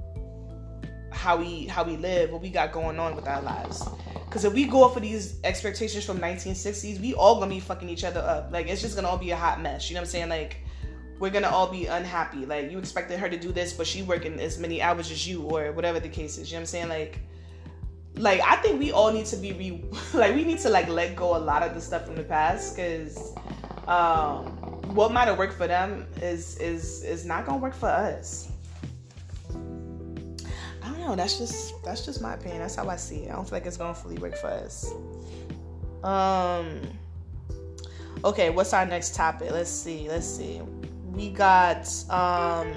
how 1.10 1.36
we 1.36 1.66
how 1.66 1.84
we 1.84 1.96
live 1.96 2.30
what 2.30 2.40
we 2.40 2.50
got 2.50 2.72
going 2.72 2.98
on 2.98 3.14
with 3.14 3.26
our 3.26 3.42
lives. 3.42 3.86
Because 4.24 4.44
if 4.44 4.52
we 4.52 4.64
go 4.64 4.84
off 4.84 4.96
of 4.96 5.02
these 5.02 5.38
expectations 5.44 6.04
from 6.04 6.18
1960s 6.18 7.00
we 7.00 7.14
all 7.14 7.38
gonna 7.38 7.50
be 7.50 7.60
fucking 7.60 7.88
each 7.88 8.04
other 8.04 8.20
up. 8.20 8.50
Like 8.50 8.68
it's 8.68 8.80
just 8.80 8.96
gonna 8.96 9.08
all 9.08 9.18
be 9.18 9.30
a 9.30 9.36
hot 9.36 9.60
mess. 9.60 9.90
You 9.90 9.94
know 9.94 10.00
what 10.00 10.08
i'm 10.08 10.10
saying? 10.10 10.28
Like 10.30 10.58
we're 11.18 11.30
gonna 11.30 11.48
all 11.48 11.70
be 11.70 11.86
unhappy. 11.86 12.46
Like 12.46 12.70
you 12.70 12.78
expected 12.78 13.18
her 13.18 13.28
to 13.28 13.38
do 13.38 13.52
this 13.52 13.74
but 13.74 13.86
she 13.86 14.02
working 14.02 14.40
as 14.40 14.58
many 14.58 14.80
hours 14.80 15.10
as 15.10 15.26
you 15.28 15.42
or 15.42 15.72
whatever 15.72 16.00
the 16.00 16.08
case 16.08 16.38
is. 16.38 16.50
You 16.50 16.56
know 16.56 16.60
what 16.60 16.62
i'm 16.62 16.66
saying? 16.66 16.88
Like 16.88 17.20
like 18.18 18.40
I 18.40 18.56
think 18.56 18.78
we 18.80 18.92
all 18.92 19.12
need 19.12 19.26
to 19.26 19.36
be 19.36 19.52
re- 19.52 19.84
like 20.14 20.34
we 20.34 20.44
need 20.44 20.58
to 20.60 20.68
like 20.68 20.88
let 20.88 21.16
go 21.16 21.36
a 21.36 21.38
lot 21.38 21.62
of 21.62 21.74
the 21.74 21.80
stuff 21.80 22.06
from 22.06 22.16
the 22.16 22.24
past 22.24 22.76
because 22.76 23.32
um, 23.86 24.46
what 24.94 25.12
might 25.12 25.28
have 25.28 25.38
worked 25.38 25.54
for 25.54 25.66
them 25.66 26.06
is 26.20 26.56
is 26.58 27.04
is 27.04 27.24
not 27.24 27.46
gonna 27.46 27.58
work 27.58 27.74
for 27.74 27.88
us. 27.88 28.50
I 29.50 30.90
don't 30.90 31.00
know. 31.00 31.16
That's 31.16 31.38
just 31.38 31.82
that's 31.84 32.04
just 32.04 32.20
my 32.20 32.34
opinion. 32.34 32.60
That's 32.60 32.76
how 32.76 32.88
I 32.88 32.96
see 32.96 33.24
it. 33.24 33.30
I 33.30 33.34
don't 33.34 33.44
feel 33.44 33.56
like 33.56 33.66
it's 33.66 33.76
gonna 33.76 33.94
fully 33.94 34.18
work 34.18 34.36
for 34.36 34.48
us. 34.48 34.92
Um. 36.02 36.80
Okay, 38.24 38.50
what's 38.50 38.72
our 38.72 38.84
next 38.84 39.14
topic? 39.14 39.52
Let's 39.52 39.70
see. 39.70 40.08
Let's 40.08 40.26
see. 40.26 40.60
We 41.12 41.30
got 41.30 41.88
um 42.10 42.72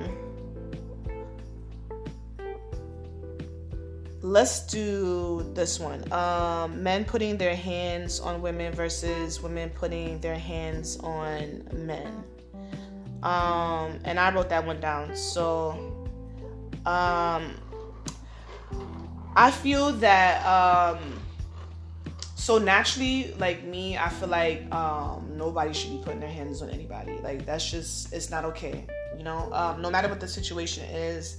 let's 4.22 4.62
do 4.68 5.50
this 5.54 5.80
one. 5.80 6.12
Um, 6.12 6.84
men 6.84 7.06
putting 7.06 7.38
their 7.38 7.56
hands 7.56 8.20
on 8.20 8.42
women 8.42 8.74
versus 8.74 9.42
women 9.42 9.70
putting 9.70 10.20
their 10.20 10.38
hands 10.38 10.98
on 11.00 11.68
men. 11.74 12.24
Um, 13.24 14.00
and 14.04 14.20
i 14.20 14.34
wrote 14.34 14.50
that 14.50 14.66
one 14.66 14.80
down. 14.80 15.16
So 15.16 16.08
um, 16.86 17.56
i 19.36 19.52
feel 19.52 19.92
that 19.94 20.46
um, 20.46 21.20
so 22.36 22.58
naturally 22.58 23.34
like 23.38 23.64
me 23.64 23.96
i 23.98 24.10
feel 24.10 24.28
like 24.28 24.70
um, 24.74 25.38
nobody 25.38 25.72
should 25.74 25.92
be 25.92 25.98
putting 26.04 26.20
their 26.20 26.30
hands 26.30 26.62
on 26.62 26.70
anybody. 26.70 27.20
Like 27.20 27.46
that's 27.46 27.70
just 27.70 28.12
it's 28.14 28.30
not 28.30 28.46
okay 28.46 28.86
you 29.22 29.26
know? 29.26 29.54
Um, 29.54 29.82
no 29.82 29.92
matter 29.92 30.08
what 30.08 30.20
the 30.20 30.28
situation 30.28 30.84
is 30.86 31.38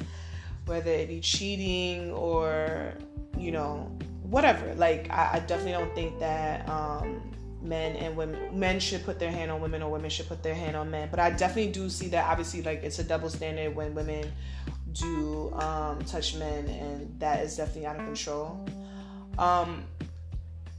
whether 0.67 0.91
it 0.91 1.09
be 1.09 1.21
cheating 1.21 2.13
or 2.13 2.95
you 3.39 3.51
know 3.51 3.97
whatever. 4.23 4.75
Like 4.75 5.11
i, 5.11 5.31
I 5.35 5.39
definitely 5.41 5.73
don't 5.73 5.95
think 5.95 6.19
that 6.19 6.69
um, 6.69 7.21
men 7.63 7.97
and 7.97 8.17
women 8.17 8.59
men 8.59 8.81
should 8.81 9.05
put 9.05 9.19
their 9.19 9.31
hand 9.31 9.51
on 9.51 9.61
women 9.61 9.83
or 9.83 9.91
women 9.91 10.11
should 10.11 10.29
put 10.29 10.43
their 10.43 10.55
hand 10.55 10.77
on 10.77 10.91
men. 10.91 11.09
But 11.11 11.21
i 11.21 11.31
definitely 11.31 11.73
do 11.73 11.89
see 11.89 12.09
that 12.09 12.29
obviously 12.29 12.63
like 12.63 12.83
it's 12.83 12.99
a 12.99 13.05
double 13.05 13.29
standard 13.29 13.75
when 13.75 13.95
women 13.95 14.31
do 14.93 15.53
um, 15.55 16.05
touch 16.05 16.35
men 16.35 16.67
and 16.69 17.19
that 17.19 17.43
is 17.45 17.57
definitely 17.57 17.87
out 17.87 17.97
of 17.97 18.05
control. 18.05 18.67
Um, 19.39 19.85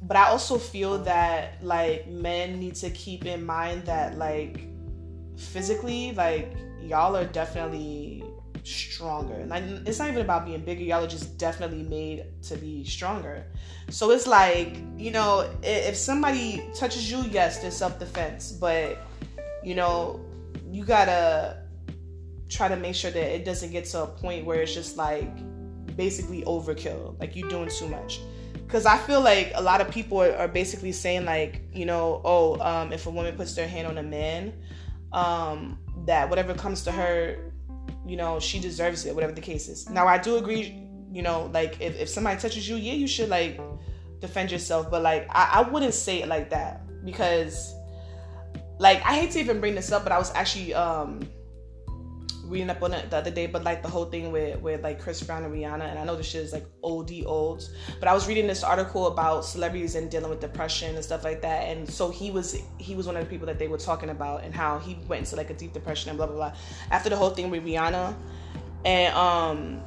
but 0.06 0.18
i 0.18 0.28
also 0.28 0.58
feel 0.58 0.98
that 1.00 1.64
like 1.64 2.08
men 2.08 2.60
need 2.60 2.76
to 2.76 2.90
keep 2.90 3.26
in 3.26 3.46
mind 3.46 3.84
that 3.86 4.18
like 4.18 4.68
physically 5.38 6.12
like 6.14 6.54
y'all 6.82 7.16
are 7.16 7.26
definitely 7.26 8.24
stronger. 8.64 9.46
Like 9.46 9.64
it's 9.86 10.00
not 10.00 10.10
even 10.10 10.22
about 10.22 10.46
being 10.46 10.62
bigger. 10.62 10.84
Y'all 10.84 11.04
are 11.04 11.08
just 11.08 11.38
definitely 11.38 11.84
made 11.84 12.26
to 12.44 12.56
be 12.56 12.84
stronger. 12.84 13.46
So 13.90 14.12
it's 14.12 14.28
like 14.28 14.78
you 14.98 15.12
know, 15.12 15.50
if 15.62 15.96
somebody 15.96 16.64
touches 16.76 17.12
you, 17.12 17.22
yes, 17.30 17.60
there's 17.60 17.76
self 17.76 18.00
defense, 18.00 18.52
but 18.52 19.00
you 19.64 19.76
know, 19.76 20.20
you 20.72 20.84
gotta 20.86 21.58
try 22.50 22.68
to 22.68 22.76
make 22.76 22.96
sure 22.96 23.12
that 23.12 23.36
it 23.36 23.46
doesn't 23.46 23.72
get 23.72 23.86
to 23.86 24.04
a 24.04 24.08
point 24.08 24.46
where 24.46 24.62
it's 24.62 24.74
just 24.74 24.98
like 24.98 25.30
basically 25.96 26.44
overkill. 26.44 27.20
Like 27.20 27.36
you're 27.36 27.50
doing 27.50 27.70
too 27.70 27.88
much. 27.88 28.20
Because 28.54 28.86
I 28.86 28.98
feel 28.98 29.22
like 29.22 29.52
a 29.56 29.62
lot 29.62 29.82
of 29.82 29.92
people 29.92 30.22
are, 30.22 30.36
are 30.36 30.48
basically 30.48 30.92
saying 30.92 31.26
like, 31.26 31.62
you 31.74 31.86
know, 31.86 32.22
oh, 32.24 32.60
um, 32.60 32.92
if 32.92 33.06
a 33.06 33.10
woman 33.10 33.36
puts 33.36 33.54
their 33.54 33.68
hand 33.68 33.88
on 33.88 33.98
a 33.98 34.04
man, 34.04 34.54
um, 35.12 35.78
that 36.06 36.30
whatever 36.30 36.54
comes 36.54 36.84
to 36.84 36.92
her 36.92 37.53
you 38.06 38.18
know, 38.18 38.40
she 38.40 38.60
deserves 38.60 39.06
it, 39.06 39.14
whatever 39.16 39.34
the 39.34 39.42
case 39.42 39.68
is. 39.68 39.90
Now, 39.90 40.08
I 40.08 40.18
do 40.18 40.38
agree, 40.38 40.84
you 41.12 41.22
know, 41.22 41.50
like 41.54 41.80
if, 41.82 42.00
if 42.00 42.10
somebody 42.10 42.40
touches 42.40 42.68
you, 42.68 42.76
yeah, 42.76 42.94
you 42.94 43.08
should 43.08 43.30
like 43.30 43.60
defend 44.20 44.52
yourself, 44.52 44.90
but 44.90 45.02
like 45.02 45.28
I, 45.30 45.62
I 45.62 45.70
wouldn't 45.70 45.94
say 45.94 46.22
it 46.22 46.28
like 46.28 46.50
that 46.50 46.82
because 47.06 47.74
like 48.80 49.02
I 49.06 49.14
hate 49.14 49.32
to 49.32 49.40
even 49.40 49.60
bring 49.60 49.76
this 49.76 49.92
up, 49.92 50.04
but 50.04 50.12
I 50.12 50.18
was 50.18 50.34
actually 50.34 50.74
um 50.74 51.22
reading 52.44 52.70
up 52.70 52.82
on 52.84 52.94
it 52.94 53.10
the 53.10 53.18
other 53.18 53.32
day, 53.32 53.48
but 53.48 53.64
like 53.64 53.82
the 53.82 53.88
whole 53.88 54.06
thing 54.06 54.32
with 54.32 54.60
with 54.62 54.84
like 54.84 55.00
Chris 55.00 55.22
Brown 55.24 55.44
and 55.44 55.54
Rihanna, 55.54 55.82
and 55.82 55.98
I 55.98 56.04
know 56.04 56.16
this 56.16 56.28
shit 56.28 56.42
is 56.44 56.54
like 56.54 56.66
OD 56.84 57.24
old, 57.26 57.70
but 58.00 58.08
I 58.08 58.14
was 58.14 58.28
reading 58.28 58.48
this 58.48 58.64
article 58.64 59.08
about 59.08 59.46
celebrities 59.46 59.96
and 59.96 60.10
dealing 60.12 60.30
with 60.30 60.40
depression 60.40 60.96
and 60.96 61.04
stuff 61.04 61.24
like 61.24 61.42
that, 61.42 61.70
and 61.70 61.90
so 61.90 62.10
he 62.10 62.32
was 62.32 62.58
he 62.78 62.96
was 62.96 63.08
one 63.08 63.16
of 63.16 63.24
the 63.24 63.30
people 63.30 63.48
that 63.48 63.60
they 63.60 63.68
were 63.68 63.78
talking 63.78 64.10
about 64.10 64.44
and 64.44 64.54
how 64.54 64.80
he 64.80 64.98
went 65.08 65.22
into 65.22 65.36
like 65.36 65.50
a 65.50 65.54
deep 65.54 65.74
depression 65.74 66.10
and 66.10 66.18
blah 66.18 66.28
blah 66.28 66.36
blah 66.36 66.54
after 66.92 67.10
the 67.10 67.16
whole 67.16 67.32
thing 67.32 67.50
with 67.50 67.64
Rihanna, 67.64 68.16
and 68.86 69.16
um, 69.16 69.82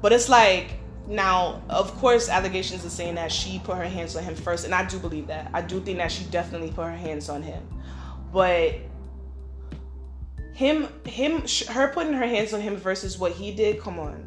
but 0.00 0.12
it's 0.12 0.28
like 0.28 0.72
now, 1.06 1.62
of 1.68 1.92
course, 1.96 2.28
allegations 2.28 2.84
are 2.84 2.90
saying 2.90 3.16
that 3.16 3.32
she 3.32 3.58
put 3.64 3.76
her 3.76 3.84
hands 3.84 4.16
on 4.16 4.22
him 4.22 4.34
first, 4.34 4.64
and 4.64 4.74
I 4.74 4.86
do 4.86 4.98
believe 4.98 5.26
that. 5.26 5.50
I 5.52 5.60
do 5.60 5.80
think 5.80 5.98
that 5.98 6.12
she 6.12 6.24
definitely 6.24 6.70
put 6.70 6.84
her 6.84 6.96
hands 6.96 7.28
on 7.28 7.42
him, 7.42 7.62
but 8.32 8.76
him 10.60 10.88
him 11.06 11.42
her 11.70 11.88
putting 11.88 12.12
her 12.12 12.26
hands 12.26 12.52
on 12.52 12.60
him 12.60 12.76
versus 12.76 13.18
what 13.18 13.32
he 13.32 13.50
did 13.50 13.80
come 13.80 13.98
on. 13.98 14.26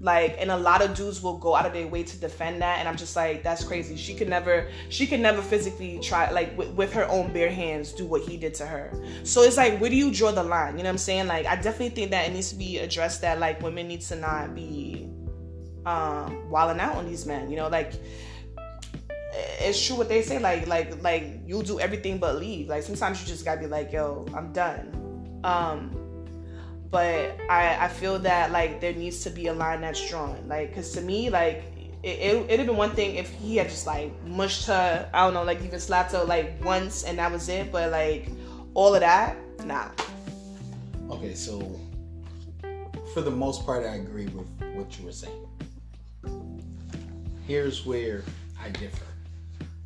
Like 0.00 0.36
and 0.38 0.52
a 0.52 0.56
lot 0.56 0.80
of 0.80 0.94
dudes 0.94 1.20
will 1.20 1.38
go 1.38 1.56
out 1.56 1.66
of 1.66 1.72
their 1.72 1.88
way 1.88 2.04
to 2.04 2.16
defend 2.18 2.62
that 2.62 2.78
and 2.78 2.88
i'm 2.88 2.96
just 2.96 3.16
like 3.16 3.42
that's 3.42 3.64
crazy. 3.64 3.96
She 3.96 4.14
could 4.14 4.28
never 4.28 4.68
she 4.90 5.08
could 5.08 5.18
never 5.18 5.42
physically 5.42 5.98
try 5.98 6.30
like 6.30 6.56
with, 6.56 6.70
with 6.74 6.92
her 6.92 7.04
own 7.08 7.32
bare 7.32 7.50
hands 7.50 7.92
do 7.92 8.06
what 8.06 8.22
he 8.22 8.36
did 8.36 8.54
to 8.54 8.66
her. 8.66 8.92
So 9.24 9.42
it's 9.42 9.56
like 9.56 9.80
where 9.80 9.90
do 9.90 9.96
you 9.96 10.12
draw 10.12 10.30
the 10.30 10.44
line? 10.44 10.78
You 10.78 10.84
know 10.84 10.90
what 10.90 10.90
i'm 10.90 10.98
saying? 10.98 11.26
Like 11.26 11.46
i 11.46 11.56
definitely 11.56 11.90
think 11.90 12.12
that 12.12 12.28
it 12.28 12.32
needs 12.32 12.50
to 12.50 12.54
be 12.54 12.78
addressed 12.78 13.20
that 13.22 13.40
like 13.40 13.60
women 13.60 13.88
need 13.88 14.02
to 14.02 14.14
not 14.14 14.54
be 14.54 15.08
um 15.84 16.48
wilding 16.48 16.80
out 16.80 16.94
on 16.94 17.06
these 17.06 17.26
men 17.26 17.50
you 17.50 17.56
know? 17.56 17.66
Like 17.66 17.92
it's 19.58 19.84
true 19.84 19.96
what 19.96 20.08
they 20.08 20.22
say 20.22 20.38
like 20.38 20.68
like 20.68 21.02
like 21.02 21.40
you'll 21.44 21.62
do 21.62 21.80
everything 21.80 22.18
but 22.18 22.36
leave. 22.36 22.68
Like 22.68 22.84
sometimes 22.84 23.20
you 23.20 23.26
just 23.26 23.44
gotta 23.44 23.62
be 23.62 23.66
like 23.66 23.90
yo 23.90 24.24
i'm 24.32 24.52
done 24.52 25.01
um, 25.44 25.90
but 26.90 27.38
I, 27.48 27.86
I 27.86 27.88
feel 27.88 28.18
that 28.20 28.52
like 28.52 28.80
there 28.80 28.92
needs 28.92 29.22
to 29.24 29.30
be 29.30 29.46
a 29.46 29.52
line 29.52 29.80
that's 29.80 30.08
drawn. 30.08 30.46
Like, 30.46 30.68
because 30.68 30.92
to 30.92 31.00
me, 31.00 31.30
like 31.30 31.64
it, 32.02 32.18
it, 32.18 32.36
it'd 32.50 32.58
have 32.58 32.66
been 32.66 32.76
one 32.76 32.90
thing 32.90 33.16
if 33.16 33.30
he 33.30 33.56
had 33.56 33.68
just 33.68 33.86
like 33.86 34.12
mushed 34.24 34.66
her, 34.66 35.08
I 35.14 35.24
don't 35.24 35.34
know, 35.34 35.44
like 35.44 35.62
even 35.62 35.80
slapped 35.80 36.12
her 36.12 36.24
like 36.24 36.62
once 36.64 37.04
and 37.04 37.18
that 37.18 37.32
was 37.32 37.48
it. 37.48 37.72
But 37.72 37.90
like 37.90 38.28
all 38.74 38.94
of 38.94 39.00
that, 39.00 39.36
nah. 39.64 39.88
Okay, 41.10 41.34
so 41.34 41.80
for 43.14 43.20
the 43.20 43.30
most 43.30 43.64
part, 43.64 43.86
I 43.86 43.96
agree 43.96 44.26
with 44.26 44.48
what 44.74 44.98
you 44.98 45.06
were 45.06 45.12
saying. 45.12 45.46
Here's 47.46 47.84
where 47.84 48.22
I 48.60 48.70
differ. 48.70 49.04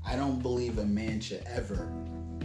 I 0.06 0.16
don't 0.16 0.40
believe 0.40 0.78
a 0.78 0.84
man 0.84 1.20
should 1.20 1.42
ever, 1.46 1.88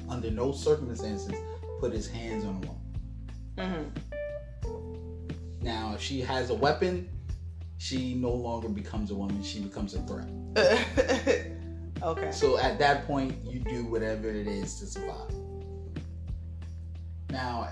under 0.09 0.31
no 0.31 0.51
circumstances, 0.51 1.33
put 1.79 1.93
his 1.93 2.09
hands 2.09 2.43
on 2.43 2.55
a 2.55 2.59
woman. 2.59 2.80
Mm-hmm. 3.57 3.89
Now, 5.61 5.93
if 5.93 6.01
she 6.01 6.21
has 6.21 6.49
a 6.49 6.55
weapon, 6.55 7.09
she 7.77 8.15
no 8.15 8.31
longer 8.31 8.69
becomes 8.69 9.11
a 9.11 9.15
woman. 9.15 9.43
She 9.43 9.59
becomes 9.59 9.93
a 9.93 10.01
threat. 10.01 10.27
okay. 12.03 12.31
So 12.31 12.57
at 12.57 12.79
that 12.79 13.05
point, 13.05 13.35
you 13.43 13.59
do 13.59 13.85
whatever 13.85 14.29
it 14.29 14.47
is 14.47 14.79
to 14.79 14.85
survive. 14.85 15.33
Now, 17.29 17.69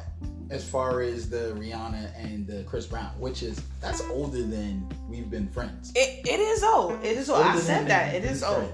as 0.49 0.67
far 0.67 1.01
as 1.01 1.29
the 1.29 1.53
Rihanna 1.57 2.11
and 2.17 2.47
the 2.47 2.63
Chris 2.63 2.85
Brown, 2.85 3.11
which 3.19 3.43
is 3.43 3.61
that's 3.81 4.01
older 4.09 4.41
than 4.41 4.89
we've 5.07 5.29
been 5.29 5.47
friends. 5.47 5.91
It, 5.95 6.27
it 6.27 6.39
is 6.39 6.63
old. 6.63 7.03
It 7.03 7.17
is 7.17 7.29
old. 7.29 7.45
I 7.45 7.59
said 7.59 7.87
that. 7.87 8.15
It 8.15 8.23
is 8.23 8.43
old. 8.43 8.73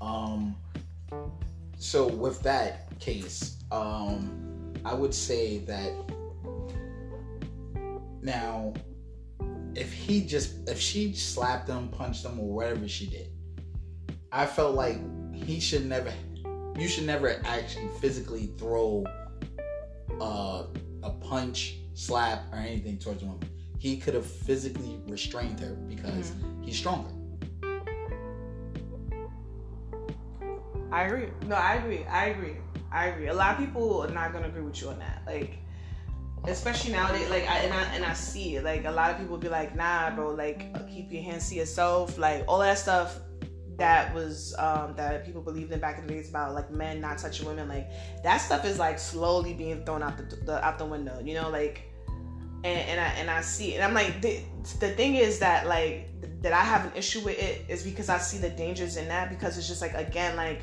Um. 0.00 0.56
So 1.78 2.06
with 2.06 2.42
that 2.42 2.98
case, 3.00 3.56
um, 3.72 4.74
I 4.84 4.92
would 4.92 5.14
say 5.14 5.58
that 5.58 5.92
now, 8.22 8.74
if 9.74 9.92
he 9.92 10.24
just 10.24 10.68
if 10.68 10.78
she 10.78 11.14
slapped 11.14 11.68
him, 11.68 11.88
punched 11.88 12.24
him, 12.24 12.38
or 12.38 12.52
whatever 12.52 12.88
she 12.88 13.06
did, 13.06 13.28
I 14.32 14.46
felt 14.46 14.74
like 14.74 14.98
he 15.34 15.60
should 15.60 15.86
never. 15.86 16.12
You 16.78 16.88
should 16.88 17.04
never 17.04 17.40
actually 17.44 17.88
physically 18.00 18.50
throw 18.56 19.04
uh, 20.20 20.64
a 21.02 21.10
punch, 21.10 21.76
slap, 21.94 22.44
or 22.52 22.58
anything 22.58 22.98
towards 22.98 23.22
a 23.22 23.26
woman. 23.26 23.48
He 23.78 23.96
could 23.96 24.14
have 24.14 24.26
physically 24.26 25.00
restrained 25.06 25.60
her 25.60 25.74
because 25.88 26.30
mm-hmm. 26.30 26.62
he's 26.62 26.76
stronger. 26.76 27.10
I 30.92 31.04
agree. 31.04 31.28
No, 31.46 31.54
I 31.54 31.74
agree. 31.74 32.04
I 32.04 32.26
agree. 32.26 32.56
I 32.92 33.06
agree. 33.06 33.28
A 33.28 33.34
lot 33.34 33.58
of 33.58 33.64
people 33.64 34.02
are 34.02 34.10
not 34.10 34.32
gonna 34.32 34.48
agree 34.48 34.62
with 34.62 34.80
you 34.80 34.88
on 34.88 34.98
that. 34.98 35.22
Like, 35.26 35.58
especially 36.46 36.92
nowadays. 36.92 37.28
Like, 37.30 37.48
I 37.48 37.58
and 37.58 37.74
I 37.74 37.82
and 37.94 38.04
I 38.04 38.12
see 38.14 38.56
it. 38.56 38.64
Like, 38.64 38.84
a 38.84 38.90
lot 38.90 39.10
of 39.10 39.18
people 39.18 39.36
be 39.36 39.48
like, 39.48 39.74
"Nah, 39.74 40.14
bro. 40.14 40.30
Like, 40.30 40.72
keep 40.88 41.12
your 41.12 41.22
hands 41.22 41.48
to 41.50 41.54
yourself." 41.56 42.18
Like, 42.18 42.44
all 42.48 42.58
that 42.60 42.78
stuff 42.78 43.20
that 43.76 44.14
was 44.14 44.54
um, 44.58 44.94
that 44.96 45.24
people 45.24 45.42
believed 45.42 45.72
in 45.72 45.80
back 45.80 45.98
in 45.98 46.06
the 46.06 46.12
days 46.12 46.28
about 46.28 46.54
like 46.54 46.70
men 46.70 47.00
not 47.00 47.18
touching 47.18 47.46
women. 47.46 47.68
Like, 47.68 47.88
that 48.22 48.38
stuff 48.38 48.64
is 48.64 48.78
like 48.78 48.98
slowly 48.98 49.54
being 49.54 49.84
thrown 49.84 50.02
out 50.02 50.16
the, 50.16 50.36
the 50.36 50.64
out 50.64 50.78
the 50.78 50.86
window. 50.86 51.20
You 51.24 51.34
know, 51.34 51.50
like. 51.50 51.82
And, 52.62 52.78
and 52.90 53.00
I 53.00 53.06
and 53.18 53.30
I 53.30 53.40
see 53.40 53.72
it. 53.72 53.76
and 53.76 53.84
I'm 53.84 53.94
like 53.94 54.20
the, 54.20 54.42
the 54.80 54.90
thing 54.90 55.14
is 55.14 55.38
that 55.38 55.66
like 55.66 56.10
that 56.42 56.52
I 56.52 56.60
have 56.60 56.84
an 56.84 56.92
issue 56.94 57.20
with 57.20 57.38
it 57.38 57.64
is 57.68 57.82
because 57.82 58.10
I 58.10 58.18
see 58.18 58.36
the 58.36 58.50
dangers 58.50 58.98
in 58.98 59.08
that 59.08 59.30
because 59.30 59.56
it's 59.56 59.66
just 59.66 59.80
like 59.80 59.94
again 59.94 60.36
like 60.36 60.60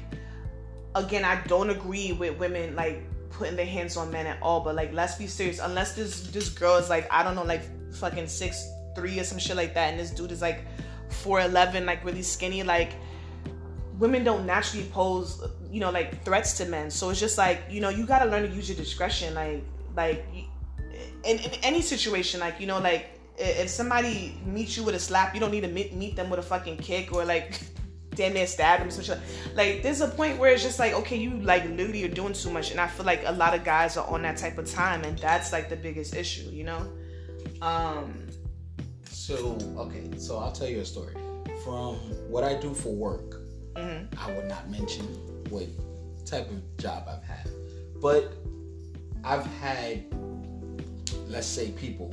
again 0.93 1.25
I 1.25 1.41
don't 1.47 1.71
agree 1.71 2.13
with 2.13 2.37
women 2.37 2.75
like 2.75 3.03
putting 3.29 3.55
their 3.55 3.65
hands 3.65 3.97
on 3.97 4.11
men 4.11 4.25
at 4.25 4.41
all 4.41 4.61
but 4.61 4.75
like 4.75 4.93
let's 4.93 5.15
be 5.15 5.27
serious. 5.27 5.59
Unless 5.59 5.95
this 5.95 6.27
this 6.27 6.49
girl 6.49 6.77
is 6.77 6.89
like 6.89 7.07
I 7.11 7.23
don't 7.23 7.35
know 7.35 7.43
like 7.43 7.61
fucking 7.93 8.27
six 8.27 8.69
three 8.95 9.19
or 9.19 9.23
some 9.23 9.39
shit 9.39 9.55
like 9.55 9.73
that 9.73 9.91
and 9.91 9.99
this 9.99 10.11
dude 10.11 10.31
is 10.31 10.41
like 10.41 10.61
four 11.09 11.39
eleven 11.41 11.85
like 11.85 12.03
really 12.03 12.23
skinny 12.23 12.63
like 12.63 12.93
women 13.97 14.23
don't 14.23 14.45
naturally 14.45 14.85
pose 14.91 15.41
you 15.71 15.79
know 15.79 15.91
like 15.91 16.23
threats 16.23 16.57
to 16.57 16.65
men. 16.65 16.89
So 16.91 17.09
it's 17.09 17.19
just 17.19 17.37
like 17.37 17.63
you 17.69 17.81
know 17.81 17.89
you 17.89 18.05
got 18.05 18.19
to 18.19 18.25
learn 18.25 18.47
to 18.49 18.55
use 18.55 18.69
your 18.69 18.77
discretion 18.77 19.33
like 19.33 19.63
like 19.95 20.25
in, 21.23 21.39
in 21.39 21.51
any 21.63 21.81
situation, 21.81 22.39
like 22.39 22.59
you 22.59 22.67
know, 22.67 22.79
like 22.79 23.07
if 23.37 23.69
somebody 23.69 24.39
meets 24.45 24.77
you 24.77 24.83
with 24.83 24.95
a 24.95 24.99
slap, 24.99 25.33
you 25.33 25.39
don't 25.39 25.51
need 25.51 25.61
to 25.61 25.67
meet, 25.67 25.93
meet 25.93 26.15
them 26.15 26.29
with 26.29 26.39
a 26.39 26.43
fucking 26.43 26.77
kick 26.77 27.13
or 27.13 27.25
like 27.25 27.59
damn 28.17 28.33
near 28.33 28.47
stab 28.47 28.79
them. 28.79 28.91
Such 28.91 29.09
like 29.55 29.83
there's 29.83 30.01
a 30.01 30.07
point 30.07 30.37
where 30.37 30.51
it's 30.51 30.63
just 30.63 30.79
like 30.79 30.93
okay, 30.93 31.15
you 31.15 31.39
like 31.39 31.63
literally 31.65 32.03
are 32.03 32.09
doing 32.09 32.33
too 32.33 32.49
much, 32.49 32.71
and 32.71 32.79
I 32.79 32.87
feel 32.87 33.05
like 33.05 33.23
a 33.25 33.31
lot 33.31 33.53
of 33.53 33.63
guys 33.63 33.95
are 33.95 34.07
on 34.07 34.23
that 34.23 34.37
type 34.37 34.57
of 34.57 34.69
time, 34.69 35.03
and 35.03 35.17
that's 35.19 35.51
like 35.51 35.69
the 35.69 35.77
biggest 35.77 36.15
issue, 36.15 36.49
you 36.49 36.63
know. 36.63 36.91
Um. 37.61 38.27
So 39.09 39.57
okay, 39.77 40.09
so 40.17 40.37
I'll 40.37 40.51
tell 40.51 40.67
you 40.67 40.81
a 40.81 40.85
story 40.85 41.15
from 41.63 41.95
what 42.29 42.43
I 42.43 42.55
do 42.55 42.73
for 42.73 42.93
work. 42.93 43.41
Mm-hmm. 43.75 44.19
I 44.19 44.35
would 44.35 44.47
not 44.47 44.69
mention 44.69 45.05
what 45.49 45.67
type 46.25 46.49
of 46.49 46.77
job 46.77 47.07
I've 47.07 47.23
had, 47.23 47.49
but 48.01 48.33
I've 49.23 49.45
had 49.61 50.03
let's 51.27 51.47
say 51.47 51.71
people, 51.71 52.11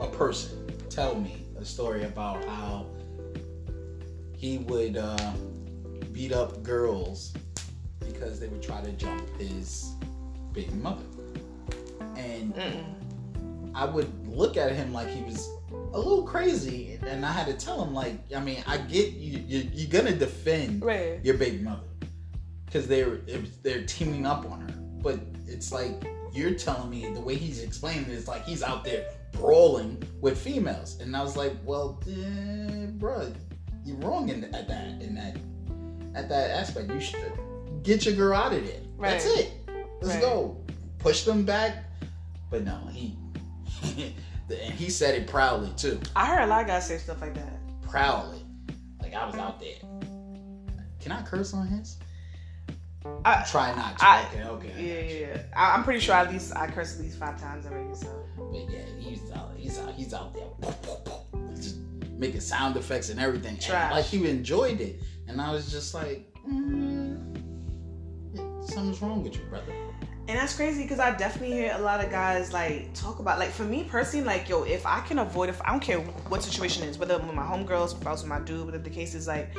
a 0.00 0.06
person, 0.08 0.66
tell 0.88 1.14
me 1.14 1.46
a 1.58 1.64
story 1.64 2.04
about 2.04 2.44
how 2.44 2.86
he 4.40 4.56
would 4.56 4.96
uh, 4.96 5.32
beat 6.12 6.32
up 6.32 6.62
girls 6.62 7.34
because 8.00 8.40
they 8.40 8.48
would 8.48 8.62
try 8.62 8.80
to 8.80 8.90
jump 8.92 9.22
his 9.38 9.92
baby 10.54 10.72
mother. 10.72 11.04
And 12.16 12.54
Mm-mm. 12.54 12.84
I 13.74 13.84
would 13.84 14.26
look 14.26 14.56
at 14.56 14.72
him 14.72 14.94
like 14.94 15.10
he 15.10 15.22
was 15.22 15.46
a 15.92 15.98
little 15.98 16.22
crazy, 16.22 16.98
and 17.06 17.24
I 17.24 17.32
had 17.32 17.46
to 17.48 17.52
tell 17.52 17.84
him, 17.84 17.92
like, 17.92 18.14
I 18.34 18.40
mean, 18.40 18.64
I 18.66 18.78
get 18.78 19.12
you, 19.12 19.44
you 19.46 19.86
are 19.86 19.90
gonna 19.90 20.16
defend 20.16 20.82
right. 20.82 21.22
your 21.22 21.34
baby 21.36 21.58
mother 21.58 21.82
because 22.64 22.88
they're 22.88 23.18
they're 23.62 23.84
teaming 23.84 24.24
up 24.24 24.50
on 24.50 24.62
her, 24.62 24.74
but 25.02 25.20
it's 25.46 25.70
like 25.70 26.02
you're 26.32 26.54
telling 26.54 26.88
me 26.88 27.12
the 27.12 27.20
way 27.20 27.34
he's 27.34 27.62
explaining 27.62 28.04
it 28.04 28.12
is 28.12 28.26
like 28.26 28.44
he's 28.46 28.62
out 28.62 28.84
there 28.84 29.04
brawling 29.32 30.02
with 30.22 30.38
females, 30.40 30.98
and 30.98 31.14
I 31.14 31.22
was 31.22 31.36
like, 31.36 31.52
well, 31.62 32.02
eh, 32.08 32.86
bro, 32.92 33.30
you're 33.84 33.96
wrong 33.96 34.28
in 34.28 34.44
at 34.54 34.68
that 34.68 34.86
in 35.02 35.14
that 35.14 35.36
at 36.14 36.28
that 36.28 36.50
aspect. 36.50 36.90
You 36.90 37.00
should 37.00 37.32
get 37.82 38.04
your 38.04 38.14
girl 38.14 38.36
out 38.36 38.52
of 38.52 38.66
there. 38.66 38.80
Right. 38.96 39.10
That's 39.10 39.26
it. 39.26 39.52
Let's 40.00 40.14
right. 40.14 40.20
go. 40.20 40.56
Push 40.98 41.24
them 41.24 41.44
back. 41.44 41.84
But 42.50 42.64
no, 42.64 42.78
he 42.92 43.16
and 44.50 44.74
he 44.74 44.90
said 44.90 45.14
it 45.14 45.26
proudly 45.26 45.72
too. 45.76 46.00
I 46.16 46.26
heard 46.26 46.42
a 46.42 46.46
lot 46.46 46.62
of 46.62 46.66
guys 46.66 46.86
say 46.86 46.98
stuff 46.98 47.20
like 47.20 47.34
that. 47.34 47.58
Proudly, 47.82 48.44
like 49.00 49.14
I 49.14 49.26
was 49.26 49.36
out 49.36 49.60
there. 49.60 49.76
Can 51.00 51.12
I 51.12 51.22
curse 51.22 51.54
on 51.54 51.66
his? 51.66 51.96
I 53.24 53.44
try 53.50 53.74
not 53.74 53.98
to. 53.98 54.06
I, 54.06 54.26
okay, 54.26 54.44
okay. 54.44 54.72
Yeah, 54.76 55.28
yeah. 55.28 55.42
I, 55.56 55.74
am 55.74 55.84
pretty 55.84 56.00
sure 56.00 56.14
at 56.14 56.30
least 56.30 56.54
I 56.54 56.66
cursed 56.66 56.98
at 56.98 57.04
least 57.04 57.18
five 57.18 57.40
times 57.40 57.64
already. 57.64 57.94
So. 57.94 58.24
But 58.36 58.70
yeah, 58.70 58.84
he's 58.98 59.30
out. 59.32 59.52
He's 59.56 59.78
out. 59.78 59.94
He's 59.94 60.12
out 60.12 60.34
there, 60.34 60.44
making 62.20 62.40
sound 62.40 62.76
effects 62.76 63.08
and 63.08 63.18
everything. 63.18 63.58
And 63.68 63.90
like 63.90 64.04
he 64.04 64.28
enjoyed 64.28 64.80
it, 64.80 65.00
and 65.26 65.40
I 65.40 65.50
was 65.52 65.72
just 65.72 65.94
like, 65.94 66.32
mm, 66.48 67.18
something's 68.62 69.00
wrong 69.02 69.24
with 69.24 69.34
you, 69.34 69.42
brother. 69.44 69.72
And 70.28 70.38
that's 70.38 70.54
crazy 70.54 70.82
because 70.82 71.00
I 71.00 71.16
definitely 71.16 71.56
hear 71.56 71.72
a 71.74 71.80
lot 71.80 72.04
of 72.04 72.10
guys 72.10 72.52
like 72.52 72.94
talk 72.94 73.18
about 73.18 73.40
like 73.40 73.50
for 73.50 73.64
me 73.64 73.82
personally, 73.82 74.24
like 74.24 74.48
yo, 74.48 74.62
if 74.62 74.86
I 74.86 75.00
can 75.00 75.18
avoid 75.18 75.48
if 75.48 75.60
I 75.62 75.70
don't 75.70 75.80
care 75.80 75.98
what 75.98 76.44
situation 76.44 76.84
is, 76.84 76.98
whether 76.98 77.14
I'm 77.14 77.26
with 77.26 77.34
my 77.34 77.42
homegirls, 77.42 78.00
if 78.00 78.06
I 78.06 78.12
was 78.12 78.22
with 78.22 78.28
my 78.28 78.38
dude, 78.38 78.64
whatever 78.66 78.84
the 78.84 78.90
case 78.90 79.14
is, 79.14 79.26
like 79.26 79.50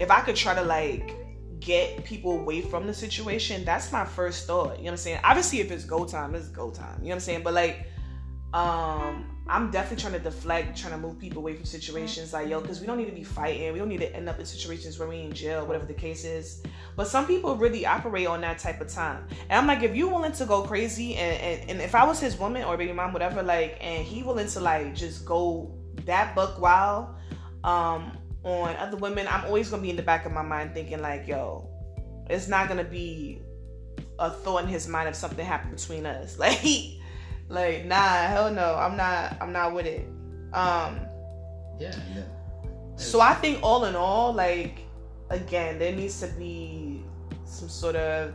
if 0.00 0.10
I 0.10 0.22
could 0.22 0.34
try 0.34 0.54
to 0.54 0.62
like 0.62 1.14
get 1.60 2.04
people 2.04 2.40
away 2.40 2.60
from 2.60 2.88
the 2.88 2.94
situation, 2.94 3.64
that's 3.64 3.92
my 3.92 4.04
first 4.04 4.46
thought. 4.46 4.78
You 4.78 4.84
know 4.84 4.84
what 4.84 4.90
I'm 4.92 4.96
saying? 4.96 5.20
Obviously, 5.22 5.60
if 5.60 5.70
it's 5.70 5.84
go 5.84 6.04
time, 6.04 6.34
it's 6.34 6.48
go 6.48 6.70
time. 6.70 6.98
You 6.98 7.04
know 7.04 7.08
what 7.10 7.14
I'm 7.14 7.20
saying? 7.20 7.42
But 7.44 7.54
like, 7.54 7.86
um, 8.52 9.35
I'm 9.48 9.70
definitely 9.70 10.02
trying 10.02 10.14
to 10.14 10.18
deflect, 10.18 10.76
trying 10.76 10.92
to 10.92 10.98
move 10.98 11.18
people 11.18 11.38
away 11.38 11.54
from 11.54 11.64
situations 11.64 12.32
like 12.32 12.48
yo, 12.48 12.60
because 12.60 12.80
we 12.80 12.86
don't 12.86 12.98
need 12.98 13.06
to 13.06 13.12
be 13.12 13.22
fighting. 13.22 13.72
We 13.72 13.78
don't 13.78 13.88
need 13.88 14.00
to 14.00 14.14
end 14.14 14.28
up 14.28 14.40
in 14.40 14.44
situations 14.44 14.98
where 14.98 15.08
we 15.08 15.20
in 15.20 15.32
jail, 15.32 15.64
whatever 15.64 15.86
the 15.86 15.94
case 15.94 16.24
is. 16.24 16.62
But 16.96 17.06
some 17.06 17.26
people 17.26 17.56
really 17.56 17.86
operate 17.86 18.26
on 18.26 18.40
that 18.40 18.58
type 18.58 18.80
of 18.80 18.88
time. 18.88 19.26
And 19.48 19.58
I'm 19.58 19.66
like, 19.66 19.82
if 19.82 19.94
you 19.94 20.08
willing 20.08 20.32
to 20.32 20.46
go 20.46 20.62
crazy, 20.62 21.14
and, 21.14 21.40
and, 21.40 21.70
and 21.70 21.80
if 21.80 21.94
I 21.94 22.04
was 22.04 22.18
his 22.18 22.36
woman 22.36 22.64
or 22.64 22.76
baby 22.76 22.92
mom, 22.92 23.12
whatever, 23.12 23.42
like, 23.42 23.78
and 23.80 24.04
he 24.04 24.22
willing 24.22 24.48
to 24.48 24.60
like 24.60 24.94
just 24.94 25.24
go 25.24 25.72
that 26.06 26.34
buck 26.34 26.60
wild, 26.60 27.14
um, 27.62 28.18
on 28.42 28.76
other 28.76 28.96
women, 28.96 29.26
I'm 29.28 29.44
always 29.44 29.70
gonna 29.70 29.82
be 29.82 29.90
in 29.90 29.96
the 29.96 30.02
back 30.02 30.24
of 30.26 30.32
my 30.32 30.42
mind 30.42 30.72
thinking 30.74 31.00
like, 31.00 31.26
yo, 31.26 31.68
it's 32.30 32.48
not 32.48 32.68
gonna 32.68 32.84
be 32.84 33.42
a 34.18 34.30
thought 34.30 34.62
in 34.62 34.68
his 34.68 34.88
mind 34.88 35.08
if 35.08 35.14
something 35.14 35.44
happened 35.44 35.76
between 35.76 36.06
us. 36.06 36.38
Like, 36.46 36.62
like 37.48 37.84
nah, 37.84 38.26
hell 38.26 38.52
no, 38.52 38.74
I'm 38.74 38.96
not, 38.96 39.36
I'm 39.40 39.52
not 39.52 39.74
with 39.74 39.86
it. 39.86 40.06
Um, 40.52 41.00
yeah, 41.78 41.94
yeah. 42.14 42.22
So 42.96 43.20
I 43.20 43.34
think 43.34 43.62
all 43.62 43.84
in 43.84 43.94
all, 43.94 44.32
like, 44.32 44.80
again, 45.30 45.78
there 45.78 45.94
needs 45.94 46.20
to 46.20 46.28
be 46.28 47.04
some 47.44 47.68
sort 47.68 47.96
of 47.96 48.34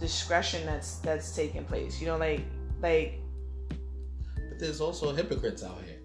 discretion 0.00 0.66
that's 0.66 0.96
that's 0.96 1.34
taking 1.34 1.64
place. 1.64 2.00
You 2.00 2.08
know, 2.08 2.16
like, 2.16 2.42
like. 2.80 3.20
But 3.68 4.58
there's 4.58 4.80
also 4.80 5.12
hypocrites 5.12 5.62
out 5.62 5.78
here. 5.84 6.00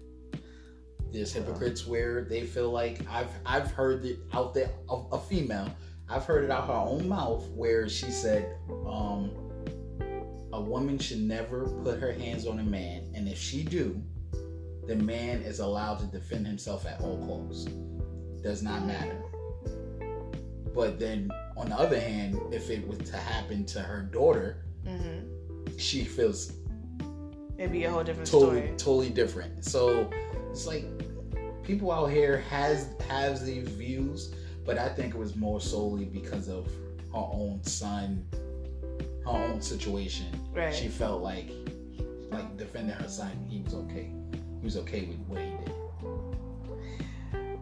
There's 1.12 1.32
hypocrites 1.32 1.86
where 1.86 2.24
they 2.24 2.44
feel 2.44 2.70
like 2.70 3.00
I've 3.10 3.30
I've 3.44 3.70
heard 3.72 4.04
it 4.04 4.18
out 4.32 4.54
there 4.54 4.70
a, 4.88 4.94
a 5.12 5.20
female. 5.20 5.68
I've 6.08 6.24
heard 6.24 6.44
it 6.44 6.50
out 6.50 6.68
her 6.68 6.72
own 6.72 7.08
mouth 7.08 7.46
where 7.48 7.88
she 7.88 8.10
said, 8.10 8.56
um, 8.86 9.30
a 10.58 10.60
woman 10.60 10.98
should 10.98 11.20
never 11.20 11.68
put 11.84 12.00
her 12.00 12.10
hands 12.10 12.44
on 12.44 12.58
a 12.58 12.64
man, 12.64 13.08
and 13.14 13.28
if 13.28 13.38
she 13.38 13.62
do, 13.62 14.02
the 14.88 14.96
man 14.96 15.40
is 15.42 15.60
allowed 15.60 16.00
to 16.00 16.06
defend 16.06 16.44
himself 16.48 16.84
at 16.84 17.00
all 17.00 17.24
costs. 17.26 17.70
Does 18.42 18.60
not 18.60 18.84
matter. 18.84 19.22
But 20.74 20.98
then 20.98 21.30
on 21.56 21.68
the 21.68 21.76
other 21.76 22.00
hand, 22.00 22.40
if 22.52 22.70
it 22.70 22.86
was 22.88 22.98
to 23.10 23.16
happen 23.16 23.66
to 23.66 23.80
her 23.80 24.02
daughter, 24.02 24.64
mm-hmm. 24.84 25.76
she 25.76 26.02
feels 26.04 26.52
it'd 27.56 27.70
be 27.70 27.84
a 27.84 27.90
whole 27.90 28.02
different 28.02 28.28
totally, 28.28 28.62
story. 28.62 28.74
Totally 28.78 29.10
different. 29.10 29.64
So 29.64 30.10
it's 30.50 30.66
like 30.66 30.84
people 31.62 31.92
out 31.92 32.06
here 32.06 32.38
has 32.50 32.88
has 33.08 33.46
these 33.46 33.68
views, 33.68 34.34
but 34.66 34.76
I 34.76 34.88
think 34.88 35.14
it 35.14 35.18
was 35.18 35.36
more 35.36 35.60
solely 35.60 36.06
because 36.06 36.48
of 36.48 36.66
her 37.12 37.28
own 37.32 37.62
son, 37.62 38.26
her 39.36 39.44
own 39.52 39.60
situation. 39.60 40.26
Right. 40.54 40.74
She 40.74 40.88
felt 40.88 41.22
like 41.22 41.50
like 42.30 42.56
defending 42.56 42.96
her 42.96 43.08
son, 43.08 43.32
he 43.48 43.60
was 43.60 43.74
okay. 43.74 44.10
He 44.32 44.64
was 44.64 44.76
okay 44.78 45.04
with 45.06 45.18
what 45.26 45.40
he 45.40 45.50
did. 45.50 45.72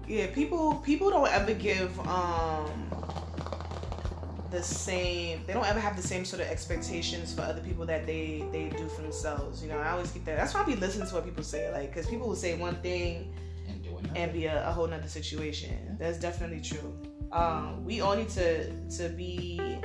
Yeah, 0.09 0.27
people 0.29 0.77
people 0.77 1.11
don't 1.11 1.31
ever 1.31 1.55
give 1.55 1.99
um 2.01 2.71
the 4.51 4.63
same 4.63 5.43
they 5.47 5.53
don't 5.53 5.67
ever 5.67 5.81
have 5.81 5.97
the 5.97 6.03
same 6.03 6.25
sort 6.25 6.41
of 6.41 6.49
expectations 6.49 7.35
for 7.35 7.43
other 7.43 7.61
people 7.61 7.85
that 7.85 8.07
they 8.07 8.45
they 8.53 8.69
do 8.77 8.89
for 8.89 9.03
themselves 9.03 9.61
you 9.61 9.69
know 9.69 9.77
i 9.79 9.91
always 9.91 10.11
keep 10.13 10.25
that 10.25 10.37
that's 10.37 10.55
why 10.55 10.63
i 10.63 10.65
be 10.65 10.77
listening 10.77 11.07
to 11.07 11.15
what 11.15 11.25
people 11.25 11.43
say 11.43 11.71
like 11.73 11.93
because 11.93 12.07
people 12.07 12.29
will 12.29 12.37
say 12.37 12.57
one 12.57 12.77
thing 12.77 13.35
and, 13.69 13.83
do 13.83 13.91
another. 13.99 14.17
and 14.17 14.33
be 14.33 14.47
a, 14.47 14.69
a, 14.69 14.73
whole 14.73 14.87
nother 14.87 15.09
situation 15.09 15.97
that's 15.99 16.19
definitely 16.19 16.61
true 16.61 16.97
um, 17.33 17.85
we 17.85 18.01
all 18.01 18.15
need 18.15 18.29
to 18.29 18.71
to 18.89 19.09
be 19.09 19.81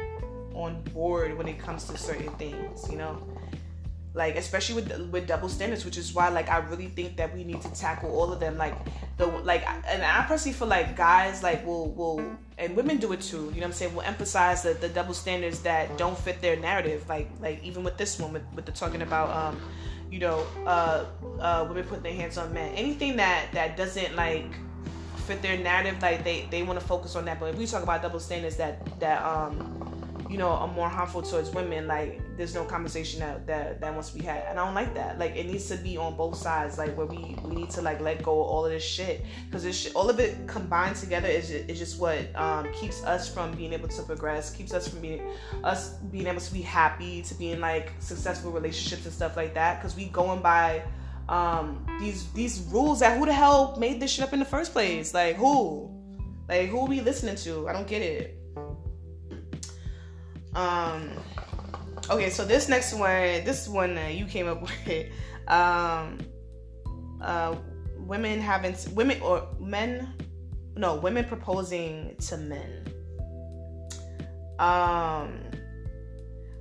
on 0.63 0.82
board 0.93 1.38
when 1.38 1.47
it 1.47 1.60
comes 1.60 1.86
to 1.86 1.97
certain 1.97 2.32
things 2.36 2.89
you 2.89 2.97
know? 2.97 3.21
Like 4.13 4.36
especially 4.36 4.76
with 4.76 5.10
with 5.12 5.28
double 5.28 5.47
standards 5.47 5.86
which 5.86 5.97
is 5.97 6.13
why 6.13 6.28
like 6.28 6.50
i 6.50 6.58
really 6.58 6.88
think 6.88 7.15
that 7.15 7.34
we 7.34 7.45
need 7.45 7.62
to 7.62 7.74
tackle 7.74 8.12
all 8.12 8.34
of 8.34 8.41
them. 8.41 8.58
Like 8.58 8.76
the 9.17 9.28
like 9.28 9.63
and 9.88 10.04
i 10.04 10.26
personally 10.28 10.58
feel 10.58 10.67
like 10.67 10.97
guys 10.97 11.41
like 11.43 11.65
will 11.65 11.91
will 11.91 12.36
and 12.58 12.76
women 12.76 12.97
do 12.97 13.13
it 13.13 13.21
too 13.21 13.38
you 13.38 13.43
know 13.43 13.52
what 13.52 13.65
i'm 13.67 13.71
saying? 13.71 13.95
Will 13.95 14.02
emphasize 14.02 14.63
the, 14.63 14.74
the 14.74 14.89
double 14.89 15.13
standards 15.13 15.62
that 15.62 15.97
don't 15.97 16.17
fit 16.17 16.41
their 16.41 16.58
narrative. 16.58 17.08
Like 17.08 17.30
like 17.39 17.63
even 17.63 17.86
with 17.86 17.97
this 17.97 18.19
one 18.19 18.34
with, 18.34 18.43
with 18.54 18.65
the 18.65 18.74
talking 18.74 19.02
about 19.02 19.30
um 19.30 19.62
you 20.12 20.19
know 20.19 20.45
uh 20.65 21.06
uh 21.39 21.65
women 21.69 21.86
putting 21.86 22.04
their 22.04 22.13
hands 22.13 22.38
on 22.38 22.54
men. 22.54 22.74
Anything 22.76 23.15
that 23.15 23.45
that 23.54 23.78
doesn't 23.78 24.15
like 24.17 24.45
fit 25.21 25.41
their 25.41 25.58
narrative 25.58 26.02
like 26.02 26.26
they 26.26 26.47
they 26.52 26.63
want 26.63 26.78
to 26.78 26.86
focus 26.86 27.15
on 27.15 27.24
that. 27.26 27.39
But 27.39 27.54
if 27.54 27.56
we 27.56 27.65
talk 27.65 27.84
about 27.84 28.02
double 28.02 28.19
standards 28.19 28.58
that 28.58 29.00
that 29.00 29.24
um 29.24 30.01
you 30.32 30.38
know, 30.38 30.48
are 30.48 30.67
more 30.70 30.88
harmful 30.88 31.22
towards 31.22 31.50
women, 31.50 31.88
like 31.88 32.22
there's 32.38 32.56
no 32.56 32.63
conversation 32.63 33.20
that, 33.20 33.46
that 33.48 33.82
that 33.82 33.94
wants 33.94 34.12
to 34.12 34.17
be 34.17 34.24
had. 34.24 34.46
And 34.48 34.58
I 34.58 34.63
don't 34.63 34.74
like 34.74 34.94
that. 34.96 35.20
Like 35.20 35.36
it 35.36 35.46
needs 35.46 35.67
to 35.67 35.76
be 35.76 35.98
on 35.98 36.15
both 36.15 36.38
sides, 36.38 36.78
like 36.78 36.96
where 36.96 37.06
we 37.06 37.36
we 37.44 37.54
need 37.54 37.70
to 37.72 37.82
like 37.82 38.00
let 38.00 38.24
go 38.24 38.41
of 38.41 38.48
all 38.48 38.65
of 38.65 38.72
this 38.72 38.82
shit 38.84 39.26
because 39.48 39.63
this 39.63 39.94
all 39.94 40.10
of 40.10 40.22
it 40.22 40.48
combined 40.48 40.96
together 40.96 41.28
is 41.28 41.50
just, 41.50 41.70
is 41.70 41.80
just 41.80 42.00
what 42.00 42.34
um, 42.36 42.72
keeps 42.72 43.04
us 43.04 43.32
from 43.32 43.52
being 43.56 43.74
able 43.74 43.89
to 43.89 44.02
progress, 44.04 44.56
keeps 44.56 44.74
us 44.74 44.88
from 44.88 45.02
being 45.02 45.22
us 45.65 45.96
being 46.13 46.28
able 46.28 46.39
to 46.39 46.54
be 46.54 46.62
happy, 46.62 47.22
to 47.24 47.36
be 47.36 47.52
in 47.52 47.60
like 47.60 47.91
successful 48.00 48.52
relationships 48.52 49.04
and 49.04 49.13
stuff 49.13 49.36
like 49.36 49.54
that. 49.54 49.80
Because 49.80 49.98
we 49.98 50.06
going 50.06 50.41
by 50.41 50.82
um 51.28 51.86
these 52.00 52.32
these 52.32 52.62
rules 52.70 53.02
that 53.02 53.20
who 53.20 53.26
the 53.26 53.34
hell 53.34 53.76
made 53.78 54.00
this 54.00 54.12
shit 54.12 54.24
up 54.24 54.32
in 54.32 54.39
the 54.39 54.46
first 54.46 54.72
place? 54.72 55.13
Like 55.13 55.36
who? 55.36 55.91
Like 56.48 56.70
who 56.70 56.86
we 56.86 57.02
listening 57.02 57.36
to? 57.36 57.67
I 57.67 57.74
don't 57.74 57.88
get 57.88 58.02
it. 58.02 58.40
Um, 60.56 61.12
okay, 62.10 62.30
so 62.30 62.46
this 62.46 62.68
next 62.68 62.94
one, 62.94 63.44
this 63.44 63.68
one 63.68 63.98
you 64.12 64.26
came 64.26 64.48
up 64.48 64.62
with, 64.88 65.08
um, 65.48 66.20
uh, 67.22 67.56
women 67.98 68.40
having 68.40 68.76
women 68.94 69.22
or 69.22 69.48
men, 69.60 70.14
no, 70.76 70.96
women 70.96 71.26
proposing 71.26 72.16
to 72.20 72.38
men. 72.38 72.86
Um, 74.60 75.40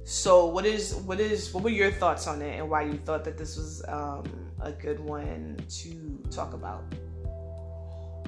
so 0.05 0.46
what 0.46 0.66
is 0.66 0.94
what 0.94 1.20
is 1.20 1.53
what 1.55 1.62
were 1.62 1.70
your 1.70 1.92
thoughts 1.92 2.26
on 2.26 2.42
it 2.42 2.59
and 2.59 2.68
why 2.68 2.83
you 2.83 2.94
thought 2.94 3.24
that 3.24 3.38
this 3.38 3.57
was 3.57 3.83
um 3.88 4.24
a 4.61 4.72
good 4.72 4.98
one 5.00 5.57
to 5.68 6.18
talk 6.31 6.53
about? 6.53 6.83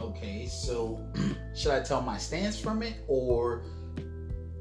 Okay, 0.00 0.46
so 0.46 1.04
should 1.56 1.72
I 1.72 1.80
tell 1.82 2.00
my 2.00 2.18
stance 2.18 2.58
from 2.58 2.82
it 2.82 2.94
or 3.08 3.64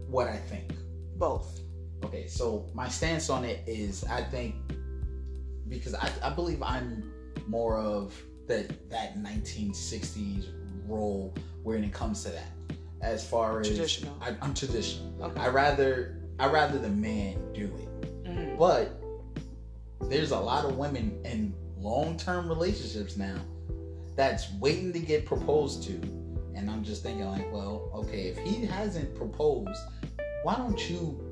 what 0.08 0.28
I 0.28 0.38
think? 0.38 0.74
Both. 1.22 1.62
Okay, 2.04 2.26
so 2.26 2.66
my 2.74 2.90
stance 2.90 3.30
on 3.30 3.46
it 3.46 3.62
is 3.68 4.04
I 4.06 4.24
think 4.24 4.56
because 5.70 5.94
I, 5.94 6.12
I 6.24 6.32
believe 6.32 6.64
I'm 6.64 7.14
more 7.46 7.78
of 7.78 8.20
that 8.48 8.90
that 8.90 9.20
1960s 9.20 10.48
role 10.88 11.32
when 11.62 11.84
it 11.84 11.94
comes 11.94 12.24
to 12.24 12.30
that. 12.30 12.52
As 13.04 13.24
far 13.24 13.60
as 13.60 13.68
traditional, 13.68 14.18
I, 14.20 14.30
am 14.42 14.56
traditional. 14.56 15.26
Okay. 15.26 15.42
I 15.42 15.50
rather 15.50 16.18
I 16.40 16.48
rather 16.48 16.80
the 16.80 16.90
man 16.90 17.36
do 17.54 17.66
it, 17.66 18.24
mm-hmm. 18.24 18.58
but 18.58 19.00
there's 20.10 20.32
a 20.32 20.40
lot 20.40 20.66
of 20.66 20.76
women 20.80 21.22
in 21.24 21.54
long 21.78 22.18
term 22.18 22.50
relationships 22.50 23.16
now 23.16 23.38
that's 24.16 24.52
waiting 24.54 24.92
to 24.94 25.00
get 25.00 25.28
proposed 25.28 25.84
to, 25.84 25.94
and 26.56 26.68
I'm 26.68 26.84
just 26.84 27.04
thinking 27.04 27.28
like, 27.28 27.54
well, 27.54 27.92
okay, 27.94 28.24
if 28.24 28.40
he 28.40 28.66
hasn't 28.66 29.16
proposed 29.16 29.80
why 30.44 30.56
don't 30.56 30.90
you 30.90 31.28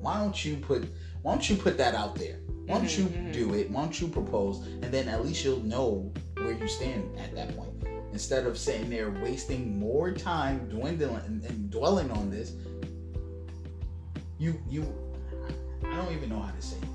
why 0.00 0.18
don't 0.18 0.44
you 0.44 0.56
put 0.56 0.84
why 1.22 1.32
don't 1.32 1.48
you 1.48 1.56
put 1.56 1.78
that 1.78 1.94
out 1.94 2.16
there? 2.16 2.38
Why 2.66 2.78
don't 2.78 2.98
you 2.98 3.04
mm-hmm, 3.04 3.22
mm-hmm. 3.24 3.32
do 3.32 3.54
it? 3.54 3.70
Why 3.70 3.82
don't 3.82 4.00
you 4.00 4.08
propose? 4.08 4.66
And 4.66 4.84
then 4.84 5.08
at 5.08 5.24
least 5.24 5.44
you'll 5.44 5.64
know 5.64 6.12
where 6.36 6.52
you 6.52 6.68
stand 6.68 7.18
at 7.18 7.34
that 7.34 7.56
point. 7.56 7.70
Instead 8.12 8.46
of 8.46 8.56
sitting 8.56 8.88
there 8.90 9.10
wasting 9.10 9.78
more 9.78 10.12
time 10.12 10.68
dwindling 10.68 11.16
and, 11.26 11.44
and 11.44 11.70
dwelling 11.70 12.10
on 12.10 12.30
this, 12.30 12.52
you 14.38 14.60
you 14.68 14.82
I 15.84 15.96
don't 15.96 16.12
even 16.12 16.28
know 16.28 16.40
how 16.40 16.52
to 16.52 16.62
say 16.62 16.76
it. 16.76 16.93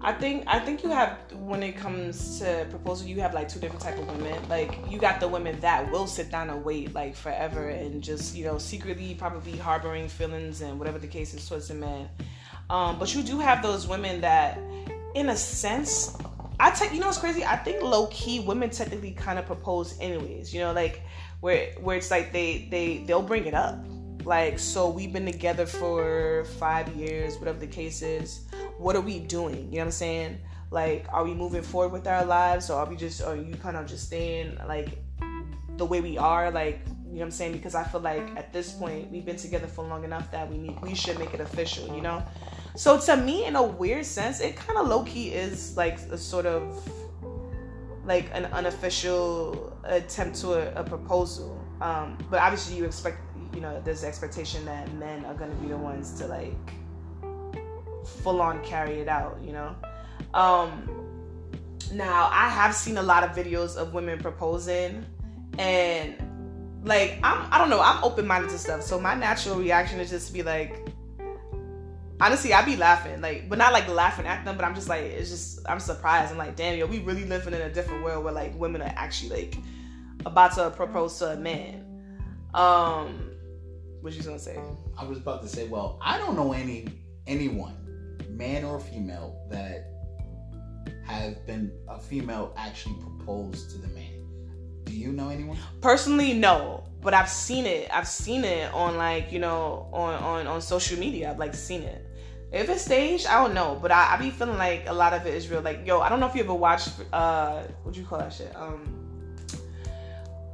I 0.00 0.12
think 0.12 0.44
I 0.46 0.60
think 0.60 0.84
you 0.84 0.90
have 0.90 1.18
when 1.32 1.62
it 1.62 1.76
comes 1.76 2.38
to 2.38 2.66
proposal, 2.70 3.08
you 3.08 3.20
have 3.20 3.34
like 3.34 3.48
two 3.48 3.58
different 3.58 3.82
type 3.82 3.98
of 3.98 4.06
women. 4.06 4.48
Like 4.48 4.78
you 4.88 4.98
got 4.98 5.18
the 5.18 5.26
women 5.26 5.58
that 5.60 5.90
will 5.90 6.06
sit 6.06 6.30
down 6.30 6.50
and 6.50 6.64
wait 6.64 6.94
like 6.94 7.16
forever 7.16 7.68
and 7.68 8.02
just 8.02 8.36
you 8.36 8.44
know 8.44 8.58
secretly 8.58 9.14
probably 9.14 9.56
harboring 9.56 10.08
feelings 10.08 10.60
and 10.60 10.78
whatever 10.78 10.98
the 10.98 11.08
case 11.08 11.34
is 11.34 11.48
towards 11.48 11.68
the 11.68 11.74
man. 11.74 12.08
Um, 12.70 12.98
but 12.98 13.14
you 13.14 13.22
do 13.22 13.38
have 13.40 13.62
those 13.62 13.88
women 13.88 14.20
that, 14.20 14.60
in 15.14 15.30
a 15.30 15.36
sense, 15.36 16.16
I 16.60 16.70
take 16.70 16.92
you 16.92 17.00
know 17.00 17.06
what's 17.06 17.18
crazy. 17.18 17.44
I 17.44 17.56
think 17.56 17.82
low 17.82 18.06
key 18.06 18.38
women 18.38 18.70
technically 18.70 19.12
kind 19.12 19.38
of 19.38 19.46
propose 19.46 19.98
anyways. 20.00 20.54
You 20.54 20.60
know 20.60 20.72
like 20.72 21.02
where 21.40 21.72
where 21.80 21.96
it's 21.96 22.10
like 22.10 22.32
they 22.32 22.68
they 22.70 22.98
they'll 22.98 23.22
bring 23.22 23.46
it 23.46 23.54
up. 23.54 23.84
Like 24.28 24.58
so 24.58 24.88
we've 24.90 25.12
been 25.12 25.26
together 25.26 25.66
for 25.66 26.44
five 26.58 26.86
years, 26.94 27.38
whatever 27.38 27.58
the 27.58 27.66
case 27.66 28.02
is 28.02 28.48
what 28.78 28.94
are 28.96 29.00
we 29.00 29.18
doing? 29.18 29.66
You 29.70 29.78
know 29.78 29.78
what 29.78 29.84
I'm 29.86 29.90
saying? 29.90 30.38
Like, 30.70 31.06
are 31.10 31.24
we 31.24 31.34
moving 31.34 31.62
forward 31.62 31.92
with 31.92 32.06
our 32.06 32.24
lives, 32.24 32.70
or 32.70 32.78
are 32.78 32.86
we 32.86 32.96
just, 32.96 33.22
are 33.22 33.36
you 33.36 33.54
kind 33.56 33.76
of 33.76 33.86
just 33.86 34.06
staying 34.06 34.56
like 34.66 34.98
the 35.76 35.84
way 35.84 36.00
we 36.00 36.16
are? 36.16 36.50
Like, 36.50 36.80
you 36.86 37.14
know 37.14 37.20
what 37.20 37.24
I'm 37.24 37.30
saying? 37.30 37.52
Because 37.52 37.74
I 37.74 37.84
feel 37.84 38.00
like 38.00 38.36
at 38.36 38.52
this 38.52 38.72
point 38.72 39.10
we've 39.10 39.24
been 39.24 39.36
together 39.36 39.66
for 39.66 39.84
long 39.84 40.04
enough 40.04 40.30
that 40.30 40.48
we 40.48 40.58
need, 40.58 40.80
we 40.80 40.94
should 40.94 41.18
make 41.18 41.34
it 41.34 41.40
official. 41.40 41.94
You 41.94 42.02
know? 42.02 42.22
So 42.76 43.00
to 43.00 43.16
me, 43.16 43.46
in 43.46 43.56
a 43.56 43.62
weird 43.62 44.06
sense, 44.06 44.40
it 44.40 44.56
kind 44.56 44.78
of 44.78 44.86
low 44.86 45.02
key 45.04 45.30
is 45.32 45.76
like 45.76 45.98
a 46.10 46.18
sort 46.18 46.46
of 46.46 46.88
like 48.04 48.30
an 48.32 48.46
unofficial 48.46 49.76
attempt 49.84 50.38
to 50.40 50.52
a, 50.54 50.80
a 50.80 50.84
proposal. 50.84 51.64
Um, 51.80 52.18
but 52.30 52.40
obviously, 52.40 52.76
you 52.76 52.84
expect, 52.84 53.18
you 53.54 53.60
know, 53.60 53.80
there's 53.84 54.04
expectation 54.04 54.64
that 54.64 54.92
men 54.94 55.24
are 55.24 55.34
going 55.34 55.50
to 55.50 55.56
be 55.56 55.68
the 55.68 55.76
ones 55.76 56.12
to 56.18 56.26
like 56.26 56.54
full 58.22 58.40
on 58.40 58.62
carry 58.64 59.00
it 59.00 59.08
out, 59.08 59.38
you 59.42 59.52
know? 59.52 59.74
Um, 60.34 60.88
now, 61.92 62.28
I 62.32 62.48
have 62.48 62.74
seen 62.74 62.98
a 62.98 63.02
lot 63.02 63.24
of 63.24 63.30
videos 63.30 63.76
of 63.76 63.94
women 63.94 64.18
proposing, 64.18 65.04
and 65.58 66.14
like, 66.84 67.18
I'm, 67.22 67.48
I 67.50 67.58
don't 67.58 67.70
know, 67.70 67.80
I'm 67.80 68.02
open 68.04 68.26
minded 68.26 68.50
to 68.50 68.58
stuff. 68.58 68.82
So 68.82 69.00
my 69.00 69.14
natural 69.14 69.56
reaction 69.56 69.98
is 70.00 70.10
just 70.10 70.28
to 70.28 70.32
be 70.32 70.42
like, 70.42 70.88
honestly, 72.20 72.52
I'd 72.52 72.66
be 72.66 72.76
laughing, 72.76 73.20
like, 73.20 73.48
but 73.48 73.58
not 73.58 73.72
like 73.72 73.88
laughing 73.88 74.26
at 74.26 74.44
them, 74.44 74.56
but 74.56 74.64
I'm 74.64 74.74
just 74.74 74.88
like, 74.88 75.02
it's 75.02 75.30
just, 75.30 75.60
I'm 75.68 75.80
surprised. 75.80 76.30
I'm 76.30 76.38
like, 76.38 76.56
damn, 76.56 76.78
yo, 76.78 76.86
we 76.86 77.00
really 77.00 77.24
living 77.24 77.54
in 77.54 77.60
a 77.60 77.72
different 77.72 78.04
world 78.04 78.24
where 78.24 78.32
like 78.32 78.58
women 78.58 78.82
are 78.82 78.92
actually 78.96 79.30
like 79.30 79.58
about 80.26 80.54
to 80.54 80.70
propose 80.70 81.18
to 81.18 81.32
a 81.32 81.36
man. 81.36 81.84
Um, 82.54 83.27
what 84.00 84.12
you 84.12 84.22
gonna 84.22 84.38
say? 84.38 84.58
I 84.96 85.04
was 85.04 85.18
about 85.18 85.42
to 85.42 85.48
say, 85.48 85.68
well, 85.68 85.98
I 86.02 86.18
don't 86.18 86.36
know 86.36 86.52
any 86.52 86.88
anyone 87.26 87.78
man 88.38 88.64
or 88.64 88.78
female, 88.78 89.36
that 89.50 89.90
have 91.04 91.44
been 91.46 91.72
a 91.88 91.98
female 91.98 92.54
actually 92.56 92.94
proposed 92.94 93.70
to 93.72 93.78
the 93.78 93.88
man. 93.88 94.24
Do 94.84 94.94
you 94.94 95.12
know 95.12 95.28
anyone? 95.28 95.58
Personally, 95.82 96.32
no. 96.32 96.84
But 97.02 97.14
I've 97.14 97.28
seen 97.28 97.66
it. 97.66 97.90
I've 97.92 98.08
seen 98.08 98.44
it 98.44 98.72
on 98.72 98.96
like, 98.96 99.32
you 99.32 99.38
know, 99.38 99.88
on 99.92 100.14
on, 100.14 100.46
on 100.46 100.62
social 100.62 100.98
media. 100.98 101.30
I've 101.30 101.38
like 101.38 101.54
seen 101.54 101.82
it. 101.82 102.04
If 102.50 102.70
it's 102.70 102.82
staged, 102.82 103.26
I 103.26 103.42
don't 103.42 103.54
know. 103.54 103.78
But 103.80 103.92
I, 103.92 104.14
I 104.14 104.16
be 104.16 104.30
feeling 104.30 104.56
like 104.56 104.84
a 104.86 104.92
lot 104.92 105.12
of 105.12 105.26
it 105.26 105.34
is 105.34 105.48
real. 105.48 105.60
Like, 105.60 105.86
yo, 105.86 106.00
I 106.00 106.08
don't 106.08 106.18
know 106.18 106.26
if 106.26 106.34
you 106.34 106.42
ever 106.42 106.54
watched 106.54 106.90
uh 107.12 107.62
what 107.82 107.94
do 107.94 108.00
you 108.00 108.06
call 108.06 108.18
that 108.18 108.32
shit? 108.32 108.54
Um 108.56 108.97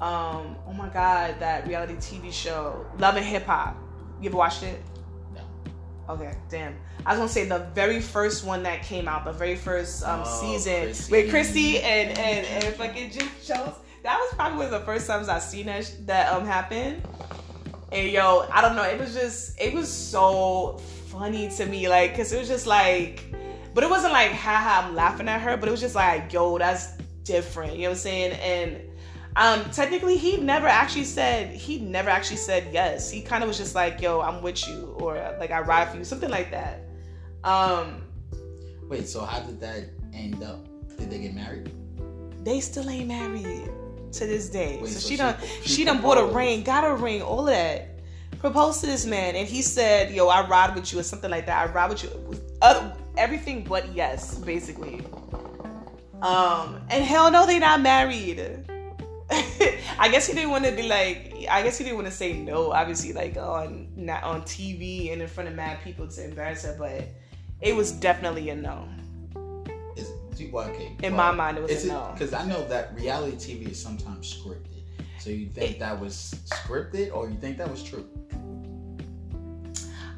um, 0.01 0.57
oh 0.67 0.73
my 0.73 0.89
god, 0.89 1.37
that 1.39 1.67
reality 1.67 1.95
TV 1.95 2.33
show, 2.33 2.87
Love 2.99 3.17
and 3.17 3.25
Hip 3.25 3.47
Hop. 3.47 3.77
You 4.21 4.29
ever 4.29 4.37
watched 4.37 4.63
it? 4.63 4.83
No. 5.35 6.15
Okay, 6.15 6.35
damn. 6.49 6.77
I 7.07 7.11
was 7.11 7.19
gonna 7.19 7.29
say 7.29 7.47
the 7.47 7.71
very 7.75 8.01
first 8.01 8.45
one 8.45 8.63
that 8.65 8.83
came 8.83 9.07
out, 9.09 9.25
the 9.25 9.33
very 9.33 9.57
first 9.57 10.05
um, 10.05 10.23
oh, 10.25 10.41
season 10.41 10.89
with 11.11 11.31
Chrissy 11.31 11.81
and 11.81 12.19
and 12.19 12.47
and 12.47 12.75
fucking 12.75 13.11
Jim 13.11 13.29
Jones. 13.45 13.75
That 14.03 14.19
was 14.19 14.35
probably 14.35 14.59
one 14.59 14.67
of 14.67 14.73
the 14.73 14.81
first 14.81 15.07
times 15.07 15.29
I 15.29 15.39
seen 15.39 15.67
that 15.67 15.93
that 16.07 16.33
um 16.33 16.47
happen. 16.47 17.03
And 17.93 18.11
yo, 18.11 18.47
I 18.53 18.61
don't 18.61 18.75
know. 18.75 18.83
It 18.83 18.99
was 18.99 19.15
just 19.15 19.61
it 19.61 19.73
was 19.73 19.91
so 19.91 20.79
funny 21.07 21.49
to 21.49 21.67
me, 21.67 21.89
like, 21.89 22.17
cause 22.17 22.33
it 22.33 22.39
was 22.39 22.49
just 22.49 22.67
like, 22.67 23.25
but 23.73 23.85
it 23.85 23.91
wasn't 23.91 24.13
like 24.13 24.33
haha, 24.33 24.89
I'm 24.89 24.95
laughing 24.95 25.29
at 25.29 25.41
her, 25.41 25.57
but 25.57 25.69
it 25.69 25.73
was 25.73 25.81
just 25.81 25.95
like, 25.95 26.33
yo, 26.33 26.59
that's 26.59 26.89
different. 27.23 27.75
You 27.75 27.83
know 27.83 27.89
what 27.91 27.93
I'm 27.93 27.99
saying? 27.99 28.33
And 28.33 28.84
um, 29.37 29.69
technically, 29.71 30.17
he 30.17 30.37
never 30.37 30.67
actually 30.69 31.05
said 31.05 31.51
he 31.51 31.81
never 31.81 32.09
actually 32.09 32.37
said 32.37 32.69
yes. 32.73 33.11
He 33.11 33.21
kind 33.21 33.43
of 33.43 33.49
was 33.49 33.59
just 33.59 33.75
like, 33.75 34.01
"Yo, 34.01 34.21
I'm 34.21 34.43
with 34.43 34.67
you," 34.69 34.95
or 35.01 35.15
like, 35.41 35.51
"I 35.51 35.61
ride 35.61 35.89
for 35.89 35.97
you," 35.97 36.05
something 36.05 36.31
like 36.31 36.53
that. 36.53 36.83
Um, 37.43 38.03
Wait, 38.89 39.09
so 39.09 39.25
how 39.25 39.41
did 39.41 39.61
that 39.61 39.85
end 40.13 40.43
up? 40.43 40.65
Did 40.97 41.11
they 41.11 41.19
get 41.19 41.35
married? 41.35 41.71
They 42.45 42.61
still 42.61 42.89
ain't 42.89 43.09
married 43.09 43.71
to 44.13 44.27
this 44.27 44.49
day. 44.49 44.79
Wait, 44.81 44.91
so, 44.91 45.01
so, 45.01 45.09
she, 45.09 45.15
she 45.15 45.17
done 45.17 45.37
she, 45.63 45.69
she 45.69 45.85
done 45.85 46.01
bought 46.01 46.19
a 46.19 46.27
ring, 46.27 46.63
got 46.63 46.89
a 46.89 46.95
ring, 46.95 47.21
all 47.23 47.41
of 47.41 47.47
that. 47.47 47.89
Proposed 48.39 48.81
to 48.81 48.87
this 48.87 49.07
man, 49.07 49.35
and 49.35 49.49
he 49.49 49.63
said, 49.63 50.13
"Yo, 50.13 50.29
I 50.29 50.47
ride 50.47 50.77
with 50.77 50.93
you," 50.93 51.01
or 51.01 51.03
something 51.03 51.31
like 51.31 51.47
that. 51.47 51.69
I 51.69 51.73
ride 51.73 51.91
with 51.91 52.05
you. 52.05 52.41
everything 53.17 53.65
but 53.65 53.93
yes, 53.95 54.37
basically. 54.37 55.01
Um, 56.23 56.81
and 56.91 57.05
hell 57.05 57.31
no, 57.31 57.47
they 57.47 57.59
not 57.59 57.81
married. 57.81 58.71
I 59.99 60.09
guess 60.11 60.27
he 60.27 60.35
didn't 60.35 60.51
want 60.51 60.65
to 60.65 60.73
be 60.73 60.83
like. 60.83 61.47
I 61.51 61.63
guess 61.63 61.79
he 61.79 61.85
didn't 61.85 61.97
want 61.97 62.09
to 62.09 62.13
say 62.15 62.33
no. 62.35 62.73
Obviously, 62.73 63.13
like 63.13 63.37
on 63.37 63.89
not 63.97 64.23
on 64.23 64.43
TV 64.43 65.13
and 65.13 65.23
in 65.23 65.29
front 65.29 65.49
of 65.49 65.55
mad 65.55 65.79
people 65.83 66.07
to 66.09 66.25
embarrass 66.25 66.65
her, 66.65 66.77
but 66.79 67.09
it 67.61 67.75
was 67.75 67.93
definitely 67.93 68.51
a 68.51 68.55
no. 68.57 68.89
Is 69.97 70.11
well, 70.53 70.69
okay. 70.71 70.97
In 71.03 71.15
well, 71.17 71.33
my 71.33 71.37
mind, 71.37 71.59
it 71.59 71.63
was 71.63 71.85
a 71.85 71.89
no. 71.89 72.11
Because 72.13 72.33
I 72.35 72.45
know 72.47 72.67
that 72.69 72.95
reality 72.95 73.37
TV 73.37 73.71
is 73.71 73.81
sometimes 73.81 74.35
scripted. 74.35 74.83
So 75.19 75.31
you 75.31 75.49
think 75.49 75.73
It- 75.73 75.79
that 75.79 75.99
was 75.99 76.35
scripted, 76.47 77.15
or 77.15 77.31
you 77.31 77.37
think 77.37 77.57
that 77.59 77.71
was 77.71 77.83
true? 77.83 78.07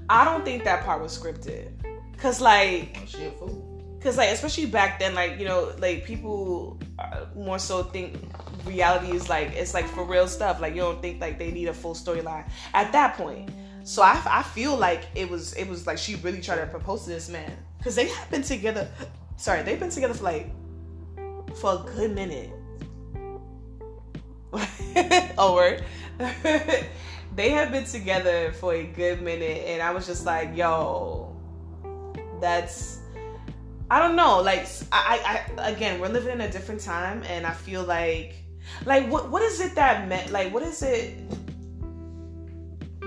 I 0.09 0.25
don't 0.25 0.45
think 0.45 0.65
that 0.65 0.85
part 0.85 1.03
was 1.03 1.17
scripted. 1.17 1.71
Cause 2.17 2.41
like, 2.41 2.99
Was 3.01 3.11
she 3.11 3.25
a 3.27 3.31
fool? 3.33 3.76
Cause 4.07 4.17
like, 4.17 4.31
especially 4.31 4.67
back 4.67 5.01
then, 5.01 5.15
like 5.15 5.39
you 5.39 5.45
know, 5.45 5.73
like 5.79 6.05
people 6.05 6.79
uh, 6.99 7.27
more 7.35 7.59
so 7.59 7.83
think 7.83 8.17
reality 8.65 9.13
is 9.13 9.29
like 9.29 9.53
it's 9.53 9.75
like 9.75 9.87
for 9.87 10.05
real 10.05 10.29
stuff. 10.29 10.61
Like 10.61 10.75
you 10.75 10.81
don't 10.81 11.03
think 11.03 11.21
like 11.21 11.39
they 11.39 11.51
need 11.51 11.69
a 11.69 11.75
full 11.75 11.95
storyline 11.95 12.49
at 12.73 12.93
that 12.93 13.17
point. 13.17 13.51
So 13.83 14.03
I, 14.03 14.21
I 14.29 14.43
feel 14.43 14.77
like 14.77 15.07
it 15.15 15.29
was 15.29 15.55
it 15.55 15.69
was 15.69 15.87
like 15.87 15.99
she 15.99 16.15
really 16.17 16.41
tried 16.41 16.61
to 16.61 16.67
propose 16.67 17.05
to 17.05 17.11
this 17.11 17.29
man 17.29 17.53
because 17.79 17.97
they 17.97 18.07
have 18.09 18.31
been 18.31 18.43
together. 18.43 18.89
Sorry, 19.37 19.63
they've 19.63 19.79
been 19.79 19.91
together 19.91 20.15
for 20.15 20.25
like 20.25 20.51
for 21.57 21.75
a 21.75 21.97
good 21.97 22.15
minute. 22.15 22.51
oh 25.37 25.55
word. 25.55 25.85
they 27.35 27.51
have 27.51 27.73
been 27.73 27.85
together 27.85 28.53
for 28.53 28.73
a 28.73 28.85
good 28.85 29.21
minute, 29.21 29.65
and 29.67 29.83
I 29.83 29.91
was 29.91 30.07
just 30.07 30.25
like, 30.25 30.57
yo, 30.57 31.37
that's 32.41 33.01
I 33.91 34.01
don't 34.01 34.17
know. 34.17 34.41
Like 34.41 34.67
I, 34.91 35.45
I, 35.59 35.71
again, 35.71 36.01
we're 36.01 36.09
living 36.09 36.33
in 36.33 36.41
a 36.41 36.51
different 36.51 36.81
time, 36.81 37.23
and 37.25 37.47
I 37.47 37.53
feel 37.53 37.85
like, 37.85 38.35
like 38.85 39.09
what, 39.09 39.31
what 39.31 39.43
is 39.43 39.61
it 39.61 39.75
that 39.77 40.09
men, 40.09 40.33
like, 40.33 40.53
what 40.53 40.63
is 40.63 40.83
it 40.83 41.17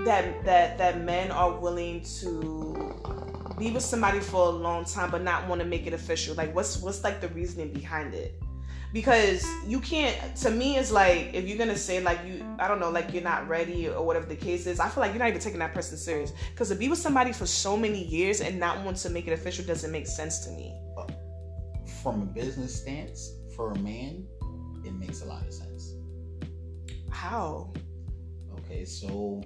that 0.04 0.44
that 0.44 0.78
that 0.78 1.02
men 1.02 1.30
are 1.30 1.52
willing 1.58 2.02
to 2.20 3.54
be 3.58 3.70
with 3.70 3.82
somebody 3.82 4.20
for 4.20 4.46
a 4.46 4.50
long 4.50 4.86
time, 4.86 5.10
but 5.10 5.22
not 5.22 5.46
want 5.48 5.60
to 5.60 5.66
make 5.66 5.86
it 5.86 5.92
official? 5.92 6.34
Like, 6.34 6.54
what's 6.54 6.80
what's 6.80 7.04
like 7.04 7.20
the 7.20 7.28
reasoning 7.28 7.72
behind 7.74 8.14
it? 8.14 8.40
Because 8.92 9.46
you 9.66 9.78
can't. 9.80 10.34
To 10.36 10.50
me, 10.50 10.76
it's 10.76 10.90
like 10.90 11.30
if 11.32 11.46
you're 11.46 11.58
gonna 11.58 11.76
say 11.78 12.00
like 12.02 12.18
you, 12.26 12.44
I 12.58 12.66
don't 12.66 12.80
know, 12.80 12.90
like 12.90 13.12
you're 13.12 13.22
not 13.22 13.48
ready 13.48 13.88
or 13.88 14.04
whatever 14.04 14.26
the 14.26 14.34
case 14.36 14.66
is. 14.66 14.80
I 14.80 14.88
feel 14.88 15.00
like 15.00 15.12
you're 15.12 15.20
not 15.20 15.28
even 15.28 15.40
taking 15.40 15.60
that 15.60 15.72
person 15.72 15.96
serious. 15.96 16.32
Because 16.50 16.70
to 16.70 16.74
be 16.74 16.88
with 16.88 16.98
somebody 16.98 17.32
for 17.32 17.46
so 17.46 17.76
many 17.76 18.04
years 18.04 18.40
and 18.40 18.58
not 18.58 18.84
want 18.84 18.96
to 18.98 19.10
make 19.10 19.28
it 19.28 19.32
official 19.32 19.64
doesn't 19.64 19.92
make 19.92 20.06
sense 20.08 20.40
to 20.46 20.50
me. 20.50 20.74
From 22.02 22.22
a 22.22 22.26
business 22.26 22.80
stance, 22.80 23.32
for 23.54 23.72
a 23.72 23.78
man, 23.78 24.26
it 24.84 24.94
makes 24.94 25.22
a 25.22 25.26
lot 25.26 25.46
of 25.46 25.52
sense. 25.52 25.94
How? 27.10 27.72
Okay, 28.58 28.84
so 28.84 29.42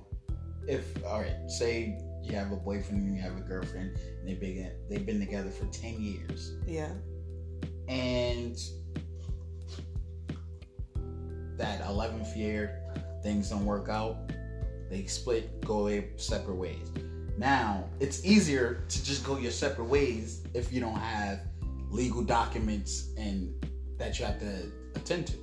if 0.67 1.05
all 1.05 1.21
right, 1.21 1.37
say 1.49 1.99
you 2.23 2.35
have 2.35 2.53
a 2.53 2.57
boyfriend 2.57 3.03
and 3.03 3.15
you 3.17 3.21
have 3.21 3.37
a 3.37 3.41
girlfriend, 3.41 3.97
and 3.99 4.29
they've 4.29 4.41
been 4.41 4.71
they've 4.89 5.05
been 5.05 5.21
together 5.21 5.51
for 5.51 5.67
ten 5.67 6.01
years, 6.01 6.57
Yeah. 6.67 6.93
and 7.89 8.57
that 11.57 11.81
eleventh 11.87 12.37
year 12.37 12.81
things 13.23 13.51
don't 13.51 13.65
work 13.65 13.89
out, 13.89 14.31
they 14.91 15.07
split, 15.07 15.61
go 15.65 15.81
away 15.81 16.11
separate 16.17 16.57
ways. 16.57 16.91
Now 17.39 17.89
it's 18.01 18.25
easier 18.25 18.85
to 18.89 19.05
just 19.05 19.25
go 19.25 19.39
your 19.39 19.51
separate 19.51 19.87
ways 19.87 20.43
if 20.55 20.73
you 20.73 20.81
don't 20.81 20.99
have 20.99 21.41
legal 21.91 22.23
documents 22.23 23.09
and 23.17 23.53
that 23.99 24.19
you 24.19 24.25
have 24.25 24.39
to 24.41 24.71
attend 24.95 25.29
to. 25.29 25.37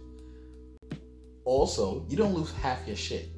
Also, 1.44 2.06
you 2.08 2.16
don't 2.16 2.34
lose 2.34 2.52
half 2.62 2.86
your 2.86 2.96
shit. 2.96 3.30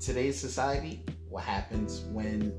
Today's 0.00 0.38
society, 0.38 1.04
what 1.28 1.44
happens 1.44 2.00
when 2.12 2.52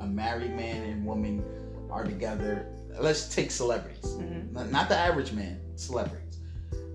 a 0.00 0.06
married 0.06 0.54
man 0.54 0.82
and 0.88 1.04
woman 1.06 1.44
are 1.90 2.04
together? 2.04 2.66
Let's 2.98 3.32
take 3.34 3.50
celebrities, 3.50 4.12
hmm 4.14 4.52
not 4.52 4.70
not 4.70 4.88
the 4.88 4.96
average 4.96 5.32
man, 5.32 5.60
celebrities, 5.76 6.38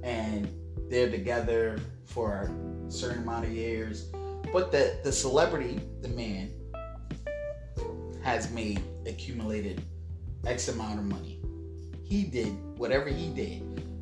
and 0.03 0.47
they're 0.89 1.09
together 1.09 1.79
for 2.05 2.49
a 2.87 2.91
certain 2.91 3.23
amount 3.23 3.45
of 3.45 3.51
years. 3.51 4.05
But 4.53 4.71
the 4.71 4.99
the 5.03 5.11
celebrity, 5.11 5.79
the 6.01 6.09
man, 6.09 6.51
has 8.23 8.51
made 8.51 8.81
accumulated 9.05 9.81
X 10.45 10.69
amount 10.69 10.99
of 10.99 11.05
money. 11.05 11.39
He 12.03 12.23
did 12.23 12.55
whatever 12.77 13.09
he 13.09 13.29
did, 13.29 13.61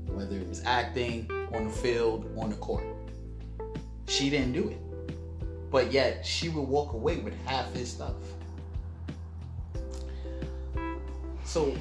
whether 0.09 0.35
it 0.35 0.47
was 0.47 0.61
acting, 0.65 1.29
on 1.53 1.65
the 1.65 1.73
field, 1.73 2.31
on 2.37 2.49
the 2.49 2.55
court. 2.57 2.85
She 4.07 4.29
didn't 4.29 4.53
do 4.53 4.69
it. 4.69 4.79
But 5.71 5.91
yet 5.91 6.25
she 6.25 6.49
would 6.49 6.67
walk 6.67 6.93
away 6.93 7.17
with 7.17 7.33
half 7.45 7.73
his 7.73 7.89
stuff. 7.91 8.15
So 11.43 11.75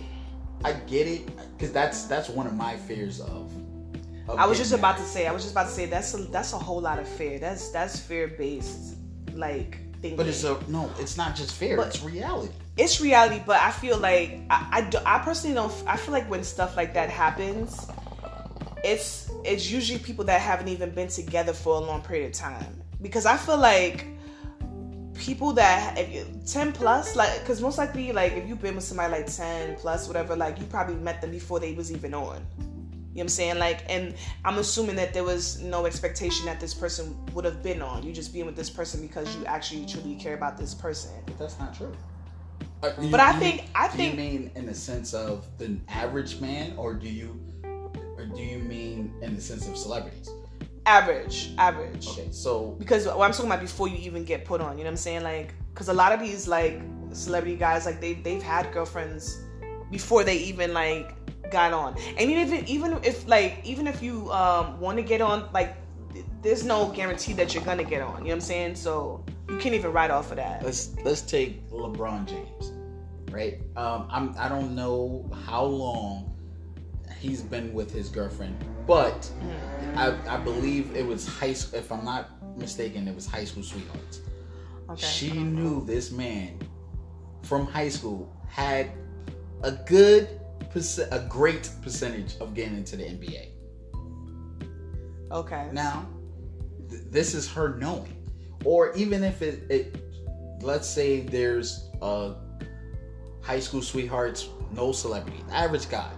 I 0.65 0.73
get 0.73 1.07
it, 1.07 1.27
because 1.57 1.73
that's 1.73 2.05
that's 2.05 2.29
one 2.29 2.47
of 2.47 2.55
my 2.55 2.77
fears 2.77 3.21
of. 3.21 3.53
I 4.29 4.47
was 4.47 4.59
just 4.59 4.73
about 4.73 4.97
to 4.99 5.05
say. 5.05 5.27
I 5.27 5.33
was 5.33 5.43
just 5.43 5.53
about 5.55 5.67
to 5.67 5.73
say 5.73 5.87
that's 5.87 6.15
a, 6.15 6.19
that's 6.19 6.53
a 6.53 6.59
whole 6.59 6.81
lot 6.81 6.99
of 6.99 7.07
fear. 7.09 7.39
That's 7.39 7.71
that's 7.71 7.99
fear 8.01 8.29
based, 8.29 8.97
like 9.35 9.79
thinking. 10.01 10.17
But 10.17 10.27
it's 10.29 10.45
a 10.45 10.59
no. 10.69 10.91
It's 10.99 11.17
not 11.17 11.37
just 11.37 11.55
fear. 11.55 11.77
But- 11.77 11.89
it's 11.89 12.03
reality. 12.03 12.53
it's 12.77 13.01
reality, 13.01 13.43
but 13.47 13.61
I 13.61 13.71
feel 13.71 13.99
like 13.99 14.41
I, 14.51 14.69
I, 14.73 14.81
do- 14.83 14.99
I 15.05 15.19
personally 15.19 15.55
don't. 15.55 15.73
I 15.87 15.97
feel 15.97 16.13
like 16.13 16.29
when 16.31 16.43
stuff 16.43 16.77
like 16.77 16.95
that 16.95 17.11
happens, 17.11 17.87
it's 18.83 19.31
it's 19.45 19.71
usually 19.71 19.99
people 19.99 20.25
that 20.25 20.41
haven't 20.41 20.69
even 20.69 20.91
been 20.91 21.09
together 21.09 21.53
for 21.53 21.77
a 21.77 21.81
long 21.81 22.03
period 22.03 22.27
of 22.27 22.33
time. 22.33 22.83
Because 23.03 23.27
I 23.27 23.37
feel 23.37 23.59
like 23.59 24.07
people 25.15 25.53
that 25.53 25.97
if 25.99 26.13
you, 26.13 26.27
10 26.45 26.73
plus 26.73 27.15
like 27.15 27.41
because 27.41 27.61
most 27.61 27.79
likely 27.79 28.11
like 28.11 28.33
if 28.33 28.49
you've 28.49 28.61
been 28.61 28.75
with 28.75 28.83
somebody 28.83 29.13
like 29.13 29.27
10 29.27 29.77
plus 29.77 30.09
whatever 30.09 30.35
like 30.35 30.59
you 30.59 30.67
probably 30.67 30.97
met 30.97 31.21
them 31.21 31.31
before 31.31 31.61
they 31.61 31.73
was 31.73 31.93
even 31.93 32.13
on 32.15 32.45
you 33.15 33.19
know 33.19 33.21
what 33.21 33.25
i'm 33.25 33.29
saying 33.29 33.59
like 33.59 33.85
and 33.89 34.15
i'm 34.45 34.59
assuming 34.59 34.97
that 34.97 35.15
there 35.15 35.23
was 35.25 35.61
no 35.61 35.87
expectation 35.87 36.45
that 36.47 36.59
this 36.61 36.75
person 36.75 37.17
would 37.33 37.45
have 37.45 37.63
been 37.63 37.81
on 37.81 38.03
you 38.03 38.13
just 38.13 38.33
being 38.33 38.45
with 38.45 38.57
this 38.57 38.69
person 38.69 39.01
because 39.01 39.35
you 39.37 39.45
actually 39.47 39.87
truly 39.87 40.17
care 40.17 40.35
about 40.35 40.59
this 40.59 40.75
person 40.75 41.13
But 41.27 41.39
that's 41.39 41.59
not 41.61 41.75
true. 41.77 41.95
Uh, 42.83 42.91
you- 43.01 43.11
But 43.11 43.21
I 43.21 43.33
you- 43.35 43.39
think- 43.41 43.63
I 43.75 43.89
think 43.89 44.17
do 44.17 44.23
you 44.23 44.31
mean 44.31 44.51
in 44.57 44.67
the 44.67 44.75
sense 44.75 45.15
of 45.15 45.47
the 45.59 45.77
average 45.89 46.41
man, 46.41 46.75
or 46.77 46.93
do 46.93 47.09
you, 47.09 47.41
or 48.19 48.27
do 48.27 48.43
you 48.43 48.59
mean 48.59 49.15
in 49.23 49.35
the 49.37 49.41
sense 49.41 49.67
of 49.69 49.77
celebrities? 49.77 50.29
average 50.87 51.53
average 51.57 52.07
Okay, 52.09 52.29
so 52.31 52.77
because 52.79 53.07
what 53.07 53.21
I'm 53.23 53.33
talking 53.33 53.47
about 53.47 53.61
before 53.63 53.89
you 53.89 53.97
even 53.99 54.23
get 54.25 54.45
put 54.45 54.61
on, 54.61 54.77
you 54.77 54.85
know 54.85 54.89
what 54.91 54.99
I'm 54.99 55.07
saying? 55.09 55.23
Like, 55.23 55.55
because 55.73 55.89
a 55.89 55.95
lot 55.95 56.13
of 56.13 56.21
these 56.21 56.47
like 56.47 56.83
celebrity 57.13 57.57
guys, 57.57 57.87
like 57.87 58.01
they 58.03 58.15
they've 58.15 58.43
had 58.43 58.71
girlfriends 58.73 59.39
before 59.91 60.25
they 60.25 60.37
even 60.37 60.75
like 60.75 61.15
got 61.59 61.73
on, 61.73 61.91
and 62.19 62.25
even 62.31 62.53
if 62.53 62.69
even 62.75 62.91
if 63.11 63.17
like 63.37 63.53
even 63.73 63.87
if 63.93 64.03
you 64.07 64.15
um 64.41 64.79
want 64.85 64.97
to 65.03 65.05
get 65.13 65.21
on, 65.21 65.49
like 65.59 65.71
there's 66.43 66.65
no 66.65 66.79
guarantee 66.99 67.33
that 67.41 67.55
you're 67.55 67.65
gonna 67.71 67.85
get 67.95 68.03
on. 68.03 68.19
You 68.19 68.25
know 68.25 68.29
what 68.29 68.33
I'm 68.35 68.41
saying? 68.53 68.75
So 68.87 69.25
you 69.49 69.57
can't 69.63 69.75
even 69.81 69.93
write 69.93 70.11
off 70.11 70.31
of 70.33 70.37
that. 70.37 70.63
let's 70.65 70.83
let's 71.07 71.23
take 71.23 71.51
LeBron 71.71 72.27
James, 72.33 72.65
right? 73.31 73.57
Um, 73.77 74.01
I'm 74.11 74.27
I 74.45 74.49
don't 74.55 74.75
know 74.75 75.31
how 75.47 75.65
long 75.65 76.13
he's 77.21 77.43
been 77.55 77.73
with 77.79 77.91
his 77.99 78.09
girlfriend, 78.19 78.55
but 78.87 79.21
Mhm. 79.41 79.97
I, 79.97 80.07
I 80.35 80.37
believe 80.51 80.85
it 81.01 81.07
was 81.07 81.27
high 81.41 81.55
school. 81.55 81.79
If 81.79 81.91
I'm 81.95 82.05
not 82.05 82.25
mistaken, 82.59 83.09
it 83.09 83.15
was 83.15 83.27
high 83.27 83.47
school 83.51 83.63
sweethearts. 83.63 84.21
Okay. 84.91 85.07
She 85.07 85.31
knew 85.33 85.85
this 85.87 86.11
man 86.11 86.59
from 87.43 87.67
high 87.67 87.89
school 87.99 88.21
had 88.49 88.91
a 89.63 89.73
good, 89.73 90.29
a 90.77 91.27
great 91.29 91.71
percentage 91.83 92.37
of 92.41 92.55
getting 92.55 92.77
into 92.77 92.97
the 92.97 93.05
NBA. 93.05 93.49
Okay. 95.31 95.69
Now, 95.73 96.07
th- 96.91 97.03
this 97.11 97.35
is 97.35 97.49
her 97.53 97.77
knowing, 97.77 98.29
or 98.65 98.93
even 98.95 99.23
if 99.23 99.43
it, 99.43 99.65
it, 99.71 99.97
let's 100.61 100.89
say 100.89 101.21
there's 101.21 101.91
a 102.03 102.35
high 103.43 103.61
school 103.61 103.83
sweethearts, 103.83 104.49
no 104.73 104.93
celebrity, 104.93 105.45
average 105.51 105.89
guy, 105.89 106.11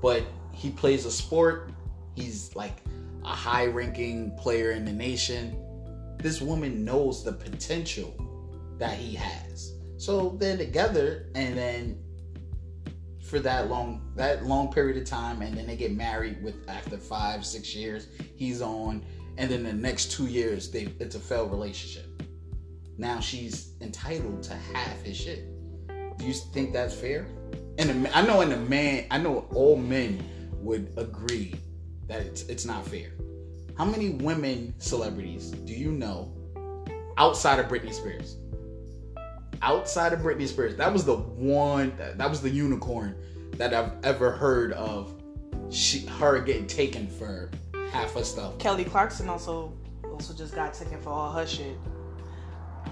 but 0.00 0.22
he 0.52 0.70
plays 0.70 1.04
a 1.04 1.10
sport. 1.10 1.70
He's 2.14 2.54
like 2.54 2.78
a 3.24 3.34
high-ranking 3.34 4.36
player 4.36 4.72
in 4.72 4.84
the 4.84 4.92
nation. 4.92 5.56
This 6.18 6.40
woman 6.40 6.84
knows 6.84 7.24
the 7.24 7.32
potential 7.32 8.14
that 8.78 8.96
he 8.96 9.14
has. 9.16 9.72
So 9.98 10.36
they're 10.38 10.56
together, 10.56 11.30
and 11.34 11.56
then 11.56 11.98
for 13.26 13.40
that 13.40 13.68
long 13.68 14.12
that 14.14 14.44
long 14.46 14.72
period 14.72 14.96
of 14.96 15.04
time 15.04 15.42
and 15.42 15.56
then 15.56 15.66
they 15.66 15.76
get 15.76 15.92
married 15.92 16.42
with 16.42 16.54
after 16.68 16.96
five 16.96 17.44
six 17.44 17.74
years 17.74 18.08
he's 18.36 18.62
on 18.62 19.04
and 19.36 19.50
then 19.50 19.62
the 19.62 19.72
next 19.72 20.12
two 20.12 20.26
years 20.26 20.70
they 20.70 20.88
it's 21.00 21.16
a 21.16 21.20
failed 21.20 21.50
relationship 21.50 22.22
now 22.98 23.20
she's 23.20 23.72
entitled 23.80 24.42
to 24.42 24.54
half 24.54 25.02
his 25.02 25.16
shit 25.16 25.44
Do 26.18 26.24
you 26.24 26.32
think 26.32 26.72
that's 26.72 26.94
fair? 26.94 27.26
And 27.78 28.06
I 28.08 28.22
know 28.22 28.40
in 28.40 28.50
the 28.50 28.56
man, 28.56 29.04
I 29.10 29.18
know 29.18 29.46
all 29.52 29.76
men 29.76 30.24
would 30.54 30.92
agree 30.96 31.54
that 32.08 32.22
it's, 32.22 32.42
it's 32.44 32.64
not 32.64 32.86
fair. 32.86 33.10
How 33.76 33.84
many 33.84 34.10
women 34.10 34.74
celebrities 34.78 35.50
do 35.50 35.74
you 35.74 35.90
know 35.92 36.32
outside 37.18 37.58
of 37.58 37.66
Britney 37.66 37.92
Spears? 37.92 38.36
Outside 39.62 40.12
of 40.12 40.20
Britney 40.20 40.46
Spears, 40.46 40.76
that 40.76 40.92
was 40.92 41.04
the 41.04 41.16
one. 41.16 41.96
That 42.16 42.28
was 42.28 42.40
the 42.40 42.50
unicorn 42.50 43.14
that 43.52 43.74
I've 43.74 43.92
ever 44.04 44.30
heard 44.30 44.72
of. 44.72 45.12
She, 45.70 46.06
her 46.06 46.40
getting 46.40 46.66
taken 46.66 47.08
for 47.08 47.50
half 47.90 48.14
her 48.14 48.24
stuff. 48.24 48.58
Kelly 48.58 48.84
Clarkson 48.84 49.28
also 49.28 49.72
also 50.04 50.34
just 50.34 50.54
got 50.54 50.74
taken 50.74 51.00
for 51.00 51.10
all 51.10 51.32
her 51.32 51.46
shit. 51.46 51.76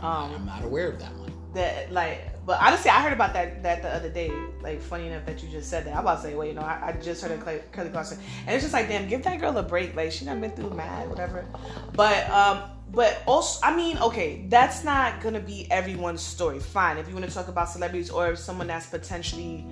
Um, 0.02 0.34
I'm 0.34 0.46
not 0.46 0.64
aware 0.64 0.88
of 0.88 0.98
that 0.98 1.14
one. 1.16 1.32
That 1.54 1.92
like, 1.92 2.44
but 2.44 2.60
honestly, 2.60 2.90
I 2.90 3.00
heard 3.00 3.12
about 3.12 3.32
that 3.34 3.62
that 3.62 3.82
the 3.82 3.88
other 3.88 4.10
day. 4.10 4.32
Like, 4.60 4.80
funny 4.80 5.06
enough 5.06 5.24
that 5.26 5.42
you 5.42 5.48
just 5.48 5.70
said 5.70 5.84
that. 5.86 5.94
I'm 5.94 6.00
about 6.00 6.16
to 6.16 6.28
say, 6.28 6.34
well, 6.34 6.46
you 6.46 6.54
know, 6.54 6.62
I, 6.62 6.88
I 6.88 6.92
just 7.00 7.22
heard 7.22 7.30
of 7.32 7.44
Kelly 7.72 7.90
Clarkson, 7.90 8.18
and 8.46 8.54
it's 8.54 8.64
just 8.64 8.72
like, 8.72 8.88
damn, 8.88 9.08
give 9.08 9.22
that 9.24 9.38
girl 9.40 9.56
a 9.56 9.62
break. 9.62 9.94
Like, 9.94 10.10
she 10.10 10.24
done 10.24 10.40
been 10.40 10.50
through 10.50 10.70
mad, 10.70 11.08
whatever. 11.08 11.44
But 11.92 12.28
um, 12.30 12.62
but 12.94 13.22
also, 13.26 13.60
I 13.62 13.74
mean, 13.74 13.98
okay, 13.98 14.46
that's 14.48 14.84
not 14.84 15.20
gonna 15.20 15.40
be 15.40 15.70
everyone's 15.70 16.22
story. 16.22 16.60
Fine, 16.60 16.98
if 16.98 17.08
you 17.08 17.14
want 17.14 17.26
to 17.26 17.34
talk 17.34 17.48
about 17.48 17.68
celebrities 17.68 18.10
or 18.10 18.36
someone 18.36 18.66
that's 18.66 18.86
potentially 18.86 19.66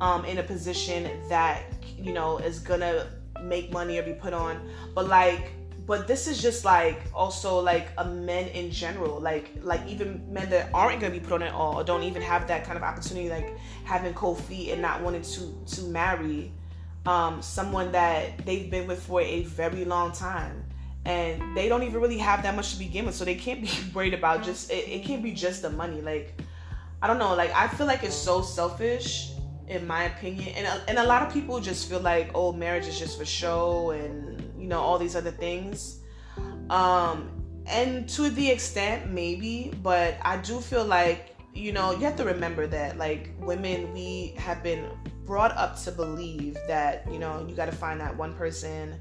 um 0.00 0.24
in 0.24 0.38
a 0.38 0.42
position 0.42 1.08
that 1.28 1.62
you 1.96 2.12
know 2.12 2.38
is 2.38 2.58
gonna 2.58 3.06
make 3.42 3.72
money 3.72 3.98
or 3.98 4.02
be 4.02 4.14
put 4.14 4.32
on, 4.32 4.58
but 4.94 5.06
like 5.08 5.52
but 5.86 6.06
this 6.06 6.28
is 6.28 6.40
just 6.40 6.64
like 6.64 7.02
also 7.12 7.60
like 7.60 7.88
a 7.98 8.04
men 8.04 8.48
in 8.48 8.70
general. 8.70 9.20
Like 9.20 9.50
like 9.62 9.86
even 9.86 10.22
men 10.32 10.48
that 10.50 10.70
aren't 10.72 11.00
to 11.00 11.10
be 11.10 11.20
put 11.20 11.32
on 11.32 11.42
at 11.42 11.52
all 11.52 11.80
or 11.80 11.84
don't 11.84 12.04
even 12.04 12.22
have 12.22 12.46
that 12.48 12.64
kind 12.64 12.76
of 12.76 12.82
opportunity 12.82 13.28
like 13.28 13.58
having 13.84 14.14
cold 14.14 14.42
feet 14.44 14.70
and 14.70 14.80
not 14.80 15.02
wanting 15.02 15.22
to 15.22 15.74
to 15.74 15.82
marry 15.82 16.52
um 17.04 17.42
someone 17.42 17.90
that 17.92 18.46
they've 18.46 18.70
been 18.70 18.86
with 18.86 19.02
for 19.02 19.20
a 19.20 19.42
very 19.42 19.84
long 19.84 20.12
time 20.12 20.64
and 21.04 21.56
they 21.56 21.68
don't 21.68 21.82
even 21.82 22.00
really 22.00 22.18
have 22.18 22.42
that 22.42 22.54
much 22.54 22.72
to 22.72 22.78
begin 22.78 23.06
with 23.06 23.14
so 23.14 23.24
they 23.24 23.34
can't 23.34 23.60
be 23.60 23.70
worried 23.94 24.14
about 24.14 24.42
just 24.42 24.70
it, 24.70 24.88
it 24.88 25.04
can't 25.04 25.22
be 25.22 25.32
just 25.32 25.62
the 25.62 25.70
money 25.70 26.00
like 26.00 26.40
i 27.00 27.06
don't 27.06 27.18
know 27.18 27.34
like 27.34 27.52
i 27.54 27.66
feel 27.68 27.86
like 27.86 28.02
it's 28.02 28.14
so 28.14 28.42
selfish 28.42 29.32
in 29.68 29.86
my 29.86 30.04
opinion 30.04 30.48
and, 30.54 30.80
and 30.88 30.98
a 30.98 31.04
lot 31.04 31.22
of 31.22 31.32
people 31.32 31.60
just 31.60 31.88
feel 31.88 32.00
like 32.00 32.30
oh 32.34 32.52
marriage 32.52 32.86
is 32.86 32.98
just 32.98 33.18
for 33.18 33.24
show 33.24 33.90
and 33.90 34.40
you 34.58 34.68
know 34.68 34.80
all 34.80 34.98
these 34.98 35.16
other 35.16 35.30
things. 35.30 35.98
Um 36.70 37.42
and 37.66 38.08
to 38.10 38.30
the 38.30 38.50
extent 38.50 39.10
maybe 39.10 39.72
but 39.82 40.16
i 40.22 40.36
do 40.36 40.60
feel 40.60 40.84
like 40.84 41.36
you 41.54 41.72
know 41.72 41.92
you 41.92 41.98
have 41.98 42.16
to 42.16 42.24
remember 42.24 42.66
that 42.66 42.96
like 42.98 43.30
women 43.38 43.92
we 43.92 44.34
have 44.36 44.62
been 44.62 44.86
brought 45.24 45.52
up 45.56 45.80
to 45.80 45.92
believe 45.92 46.56
that 46.66 47.06
you 47.12 47.18
know 47.18 47.44
you 47.48 47.54
got 47.54 47.66
to 47.66 47.72
find 47.72 48.00
that 48.00 48.16
one 48.16 48.34
person 48.34 48.98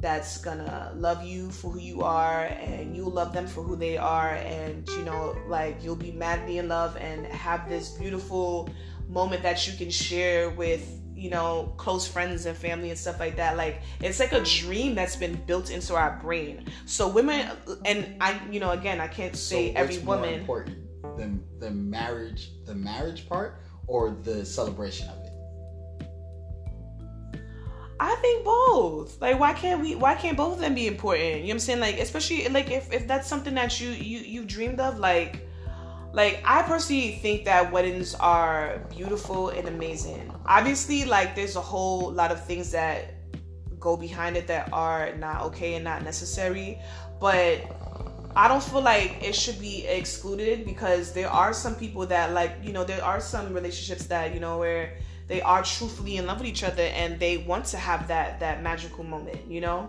that's 0.00 0.38
gonna 0.38 0.92
love 0.96 1.22
you 1.24 1.50
for 1.50 1.70
who 1.70 1.78
you 1.78 2.02
are 2.02 2.44
and 2.44 2.96
you'll 2.96 3.10
love 3.10 3.32
them 3.32 3.46
for 3.46 3.62
who 3.62 3.76
they 3.76 3.96
are 3.96 4.34
and 4.34 4.88
you 4.90 5.02
know 5.02 5.36
like 5.46 5.76
you'll 5.82 5.94
be 5.94 6.12
madly 6.12 6.58
in 6.58 6.68
love 6.68 6.96
and 6.96 7.26
have 7.26 7.68
this 7.68 7.90
beautiful 7.90 8.68
moment 9.08 9.42
that 9.42 9.66
you 9.66 9.76
can 9.76 9.90
share 9.90 10.50
with 10.50 11.00
you 11.20 11.28
know, 11.28 11.74
close 11.76 12.08
friends 12.08 12.46
and 12.46 12.56
family 12.56 12.88
and 12.88 12.98
stuff 12.98 13.20
like 13.20 13.36
that. 13.36 13.58
Like 13.58 13.82
it's 14.00 14.18
like 14.18 14.32
a 14.32 14.40
dream 14.40 14.94
that's 14.94 15.16
been 15.16 15.34
built 15.46 15.70
into 15.70 15.94
our 15.94 16.18
brain. 16.22 16.64
So 16.86 17.08
women 17.08 17.46
and 17.84 18.16
I, 18.22 18.40
you 18.50 18.58
know, 18.58 18.70
again, 18.70 19.02
I 19.02 19.06
can't 19.06 19.36
say 19.36 19.74
so 19.74 19.78
every 19.78 19.98
woman. 19.98 20.32
important, 20.32 20.78
the 21.18 21.38
the 21.58 21.70
marriage, 21.70 22.52
the 22.64 22.74
marriage 22.74 23.28
part, 23.28 23.60
or 23.86 24.16
the 24.22 24.46
celebration 24.46 25.10
of. 25.10 25.19
I 28.02 28.14
think 28.16 28.46
both. 28.46 29.20
Like, 29.20 29.38
why 29.38 29.52
can't 29.52 29.82
we? 29.82 29.94
Why 29.94 30.14
can't 30.14 30.34
both 30.34 30.54
of 30.54 30.60
them 30.60 30.74
be 30.74 30.86
important? 30.86 31.22
You 31.22 31.34
know 31.34 31.42
what 31.42 31.52
I'm 31.52 31.58
saying? 31.60 31.80
Like, 31.80 31.98
especially 31.98 32.48
like 32.48 32.70
if 32.70 32.90
if 32.90 33.06
that's 33.06 33.28
something 33.28 33.54
that 33.54 33.78
you 33.78 33.90
you 33.90 34.20
you 34.20 34.44
dreamed 34.44 34.80
of, 34.80 34.98
like 34.98 35.46
like 36.14 36.40
I 36.42 36.62
personally 36.62 37.18
think 37.22 37.44
that 37.44 37.70
weddings 37.70 38.14
are 38.14 38.78
beautiful 38.88 39.50
and 39.50 39.68
amazing. 39.68 40.32
Obviously, 40.46 41.04
like 41.04 41.36
there's 41.36 41.56
a 41.56 41.60
whole 41.60 42.10
lot 42.10 42.32
of 42.32 42.42
things 42.42 42.72
that 42.72 43.14
go 43.78 43.98
behind 43.98 44.34
it 44.36 44.46
that 44.46 44.72
are 44.72 45.14
not 45.16 45.42
okay 45.42 45.74
and 45.74 45.84
not 45.84 46.02
necessary, 46.02 46.80
but 47.20 47.60
I 48.34 48.48
don't 48.48 48.62
feel 48.62 48.80
like 48.80 49.22
it 49.22 49.34
should 49.34 49.60
be 49.60 49.86
excluded 49.86 50.64
because 50.64 51.12
there 51.12 51.28
are 51.28 51.52
some 51.52 51.74
people 51.74 52.06
that 52.06 52.32
like, 52.32 52.52
you 52.62 52.72
know, 52.72 52.84
there 52.84 53.04
are 53.04 53.20
some 53.20 53.52
relationships 53.52 54.06
that, 54.06 54.32
you 54.32 54.40
know, 54.40 54.58
where 54.58 54.96
they 55.30 55.40
are 55.40 55.62
truthfully 55.62 56.16
in 56.16 56.26
love 56.26 56.38
with 56.40 56.48
each 56.48 56.64
other 56.64 56.82
and 56.82 57.18
they 57.20 57.36
want 57.38 57.64
to 57.64 57.76
have 57.76 58.08
that 58.08 58.40
that 58.40 58.62
magical 58.62 59.04
moment, 59.04 59.38
you 59.48 59.60
know? 59.60 59.88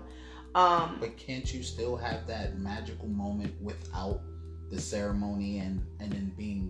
Um 0.53 0.97
But 0.99 1.17
can't 1.17 1.51
you 1.53 1.63
still 1.63 1.97
have 1.97 2.27
that 2.27 2.59
magical 2.59 3.07
moment 3.07 3.53
without 3.59 4.21
the 4.69 4.79
ceremony 4.79 5.57
and 5.57 5.83
and 5.99 6.11
then 6.13 6.31
being 6.37 6.69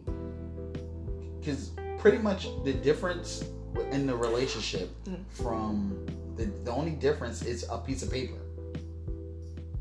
because 1.40 1.72
pretty 2.00 2.18
much 2.18 2.48
the 2.64 2.74
difference 2.74 3.44
in 3.92 4.08
the 4.08 4.16
relationship 4.16 4.90
mm. 5.06 5.20
from 5.30 6.06
the 6.38 6.46
the 6.64 6.72
only 6.72 6.96
difference 7.08 7.44
is 7.44 7.66
a 7.70 7.78
piece 7.78 8.02
of 8.04 8.10
paper. 8.10 8.40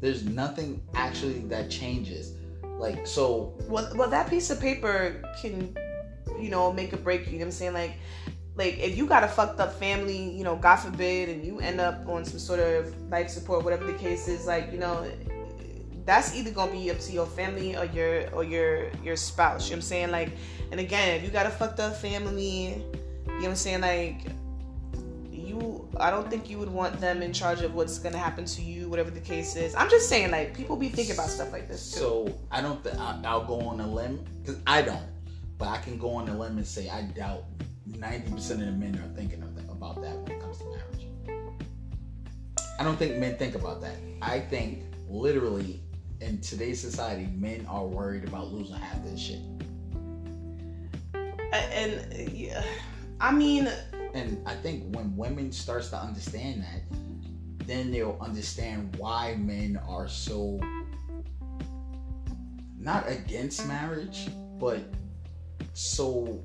There's 0.01 0.25
nothing 0.25 0.83
actually 0.95 1.41
that 1.55 1.71
changes. 1.71 2.35
Like 2.79 3.07
so. 3.07 3.55
Well, 3.69 3.93
well, 3.95 4.11
that 4.11 4.31
piece 4.31 4.49
of 4.51 4.59
paper 4.59 5.23
can, 5.43 5.77
you 6.41 6.49
know, 6.49 6.73
make 6.73 6.95
a 6.95 6.97
break. 6.97 7.27
You 7.27 7.33
know 7.33 7.39
what 7.39 7.45
I'm 7.45 7.51
saying? 7.53 7.75
Like, 7.75 7.95
like 8.61 8.79
if 8.79 8.97
you 8.97 9.07
got 9.07 9.25
a 9.25 9.29
fucked 9.29 9.59
up 9.59 9.73
family, 9.79 10.31
you 10.37 10.45
know, 10.45 10.55
God 10.55 10.77
forbid, 10.77 11.31
and 11.31 11.43
you 11.43 11.61
end 11.61 11.81
up 11.81 12.07
on 12.07 12.27
some 12.27 12.39
sort 12.39 12.61
of 12.61 12.95
life 13.11 13.31
support, 13.31 13.65
whatever 13.65 13.87
the 13.87 13.95
case 13.95 14.29
is, 14.29 14.47
like, 14.47 14.71
you 14.71 14.79
know, 14.79 15.11
that's 16.05 16.37
either 16.37 16.51
gonna 16.51 16.71
be 16.71 16.91
up 16.91 17.01
to 17.01 17.13
your 17.13 17.25
family 17.25 17.75
or 17.75 17.87
your 17.87 18.29
or 18.35 18.45
your 18.45 18.91
your 19.03 19.17
spouse. 19.17 19.65
You 19.65 19.71
know 19.71 19.79
what 19.79 19.85
I'm 19.85 19.89
saying? 19.89 20.11
Like, 20.11 20.33
and 20.71 20.79
again, 20.79 21.17
if 21.17 21.25
you 21.25 21.31
got 21.31 21.47
a 21.47 21.51
fucked 21.51 21.81
up 21.81 21.97
family, 21.97 22.67
you 22.67 22.77
know 22.77 23.35
what 23.35 23.45
I'm 23.49 23.57
saying? 23.57 23.81
Like, 23.81 24.27
you, 25.33 25.89
I 25.97 26.11
don't 26.11 26.29
think 26.29 26.51
you 26.51 26.59
would 26.59 26.71
want 26.71 27.01
them 27.01 27.23
in 27.23 27.33
charge 27.33 27.63
of 27.63 27.75
what's 27.75 27.99
gonna 27.99 28.19
happen 28.19 28.45
to 28.45 28.63
you, 28.63 28.91
whatever 28.91 29.11
the 29.11 29.21
case 29.21 29.57
is. 29.57 29.75
I'm 29.75 29.89
just 29.89 30.07
saying, 30.07 30.33
like, 30.33 30.55
people 30.55 30.77
be 30.77 30.91
thinking 30.91 31.15
about 31.15 31.31
stuff 31.31 31.51
like 31.51 31.67
this. 31.67 31.93
Too. 31.93 31.99
So 31.99 32.39
I 32.51 32.61
don't. 32.61 32.85
Th- 32.85 32.97
I'll 32.99 33.47
go 33.47 33.59
on 33.61 33.81
a 33.81 33.87
limb 33.87 34.23
because 34.43 34.61
I 34.67 34.83
don't, 34.83 35.07
but 35.57 35.69
I 35.69 35.79
can 35.79 35.97
go 35.97 36.11
on 36.11 36.29
a 36.29 36.37
limb 36.37 36.59
and 36.59 36.67
say 36.67 36.91
I 36.91 37.03
doubt 37.03 37.45
90% 37.93 38.51
of 38.51 38.59
the 38.59 38.73
men 38.73 38.97
are 38.97 39.17
thinking 39.17 39.43
of 39.43 39.55
that, 39.55 39.65
about 39.71 40.01
that 40.03 40.17
when 40.19 40.33
it 40.33 40.41
comes 40.41 40.59
to 40.59 40.65
marriage. 40.65 41.07
I 42.79 42.85
don't 42.85 42.99
think 42.99 43.17
men 43.19 43.37
think 43.37 43.55
about 43.55 43.81
that. 43.83 43.97
I 44.23 44.41
think 44.41 44.85
literally 45.09 45.83
in 46.21 46.41
today's 46.41 46.81
society, 46.81 47.29
men 47.35 47.67
are 47.69 47.87
worried 47.87 48.25
about 48.25 48.53
losing 48.53 48.77
half 48.77 49.03
this 49.05 49.21
shit. 49.21 49.41
And 51.53 52.31
yeah, 52.33 52.63
I 53.21 53.33
mean, 53.33 53.69
and 54.15 54.39
I 54.47 54.55
think 54.55 54.95
when 54.95 55.17
women 55.17 55.53
starts 55.53 55.91
to 55.91 55.97
understand 55.99 56.63
that, 56.63 57.67
then 57.67 57.91
they'll 57.91 58.19
understand 58.21 58.97
why 58.97 59.37
men 59.39 59.81
are 59.87 60.09
so 60.09 60.61
not 62.79 63.09
against 63.09 63.67
marriage, 63.67 64.29
but 64.59 64.81
so 65.75 66.43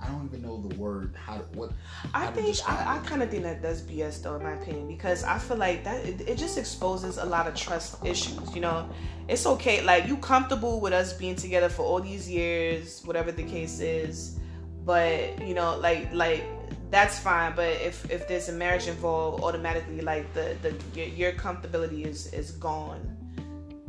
I 0.00 0.06
don't 0.08 0.26
even 0.26 0.42
know 0.42 0.60
the 0.60 0.76
word 0.76 1.14
how 1.16 1.38
to, 1.38 1.42
what. 1.58 1.72
How 2.12 2.22
I 2.22 2.26
think 2.28 2.56
I, 2.68 2.96
I 2.96 2.98
kind 3.06 3.22
of 3.22 3.30
think 3.30 3.42
that 3.42 3.60
that's 3.60 3.80
BS 3.80 4.22
though, 4.22 4.36
in 4.36 4.42
my 4.42 4.52
opinion, 4.52 4.86
because 4.86 5.24
I 5.24 5.38
feel 5.38 5.56
like 5.56 5.82
that 5.84 6.04
it, 6.04 6.20
it, 6.28 6.38
just 6.38 6.58
exposes 6.58 7.18
a 7.18 7.24
lot 7.24 7.48
of 7.48 7.54
trust 7.54 8.04
issues. 8.04 8.54
You 8.54 8.60
know, 8.60 8.88
it's 9.28 9.46
okay, 9.46 9.82
like 9.82 10.06
you 10.06 10.16
comfortable 10.18 10.80
with 10.80 10.92
us 10.92 11.12
being 11.12 11.34
together 11.34 11.68
for 11.68 11.82
all 11.82 12.00
these 12.00 12.30
years, 12.30 13.02
whatever 13.04 13.32
the 13.32 13.42
case 13.42 13.80
is, 13.80 14.38
but 14.84 15.44
you 15.44 15.54
know, 15.54 15.76
like 15.78 16.12
like 16.12 16.44
that's 16.90 17.18
fine. 17.18 17.54
But 17.56 17.80
if 17.80 18.08
if 18.10 18.28
there's 18.28 18.48
a 18.48 18.52
marriage 18.52 18.86
involved, 18.86 19.42
automatically 19.42 20.02
like 20.02 20.32
the 20.34 20.56
the 20.62 20.74
your, 20.94 21.08
your 21.08 21.32
comfortability 21.32 22.06
is 22.06 22.32
is 22.32 22.52
gone. 22.52 23.10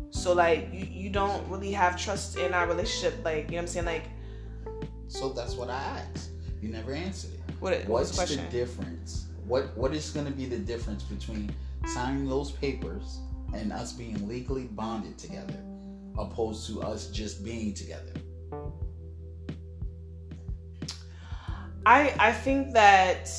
So 0.09 0.33
like 0.33 0.69
you, 0.71 0.85
you 0.85 1.09
don't 1.09 1.47
really 1.49 1.73
have 1.73 1.99
trust 1.99 2.37
in 2.37 2.53
our 2.53 2.65
relationship, 2.65 3.23
like 3.23 3.45
you 3.45 3.51
know 3.51 3.57
what 3.57 3.61
I'm 3.61 3.67
saying, 3.67 3.85
like 3.85 4.05
so 5.07 5.29
that's 5.29 5.55
what 5.55 5.69
I 5.69 5.81
asked. 6.13 6.29
You 6.61 6.69
never 6.69 6.93
answered 6.93 7.31
it. 7.33 7.39
What, 7.59 7.85
What's 7.87 8.17
the, 8.17 8.37
difference? 8.49 9.27
What 9.45 9.75
What 9.77 9.93
is 9.93 10.09
going 10.09 10.25
to 10.25 10.31
be 10.31 10.45
the 10.45 10.57
difference 10.57 11.03
between 11.03 11.53
signing 11.85 12.27
those 12.27 12.51
papers 12.51 13.19
and 13.53 13.71
us 13.71 13.93
being 13.93 14.27
legally 14.27 14.63
bonded 14.63 15.17
together, 15.17 15.61
opposed 16.17 16.67
to 16.67 16.81
us 16.81 17.09
just 17.11 17.43
being 17.43 17.73
together? 17.73 18.13
I 21.85 22.13
I 22.19 22.31
think 22.31 22.73
that 22.73 23.29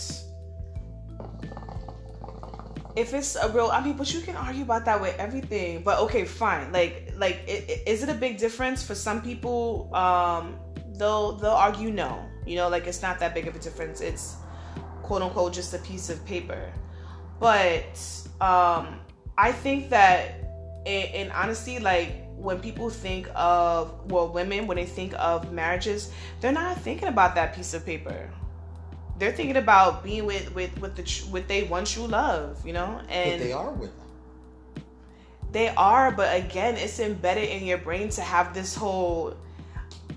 if 2.97 3.13
it's 3.13 3.37
a 3.37 3.49
real 3.51 3.69
i 3.73 3.85
mean 3.85 3.95
but 3.95 4.13
you 4.13 4.23
can 4.23 4.35
argue 4.37 4.63
about 4.63 4.87
that 4.87 4.99
with 4.99 5.15
everything 5.19 5.83
but 5.83 5.99
okay 5.99 6.25
fine 6.25 6.73
like 6.73 7.13
like 7.19 7.43
it, 7.47 7.83
is 7.87 8.03
it 8.03 8.09
a 8.09 8.15
big 8.15 8.39
difference 8.39 8.83
for 8.83 8.95
some 8.95 9.21
people 9.21 9.95
um 9.95 10.59
they'll 10.99 11.33
they'll 11.33 11.51
argue 11.51 11.91
no. 11.91 12.25
You 12.47 12.57
know, 12.57 12.69
like 12.69 12.87
it's 12.87 13.03
not 13.03 13.19
that 13.21 13.35
big 13.35 13.49
of 13.49 13.57
a 13.57 13.59
difference. 13.59 14.01
It's 14.01 14.37
quote 15.03 15.23
unquote 15.23 15.53
just 15.53 15.75
a 15.75 15.79
piece 15.79 16.11
of 16.11 16.25
paper. 16.27 16.73
But 17.41 17.99
um, 18.41 19.01
I 19.37 19.53
think 19.53 19.91
that 19.91 20.35
in, 20.85 21.03
in 21.27 21.31
honesty, 21.33 21.79
like 21.79 22.27
when 22.37 22.61
people 22.61 22.91
think 22.91 23.29
of 23.35 24.11
well 24.11 24.29
women 24.29 24.67
when 24.67 24.77
they 24.77 24.85
think 24.85 25.15
of 25.19 25.53
marriages 25.53 26.13
they're 26.41 26.53
not 26.53 26.79
thinking 26.79 27.09
about 27.09 27.35
that 27.35 27.55
piece 27.55 27.73
of 27.73 27.85
paper 27.85 28.31
they're 29.19 29.33
thinking 29.33 29.57
about 29.57 30.05
being 30.05 30.27
with 30.27 30.55
with 30.55 30.79
with 30.79 30.95
the 30.95 31.31
with 31.33 31.49
they 31.49 31.65
one 31.65 31.85
true 31.85 32.07
love 32.07 32.65
you 32.67 32.73
know 32.73 33.01
and 33.09 33.41
but 33.41 33.47
they 33.47 33.53
are 33.53 33.73
with 33.73 33.91
them 33.97 34.85
they 35.53 35.69
are 35.71 36.13
but 36.13 36.37
again 36.39 36.77
it's 36.77 37.01
embedded 37.01 37.49
in 37.49 37.65
your 37.65 37.79
brain 37.79 38.11
to 38.11 38.21
have 38.21 38.53
this 38.53 38.75
whole 38.75 39.35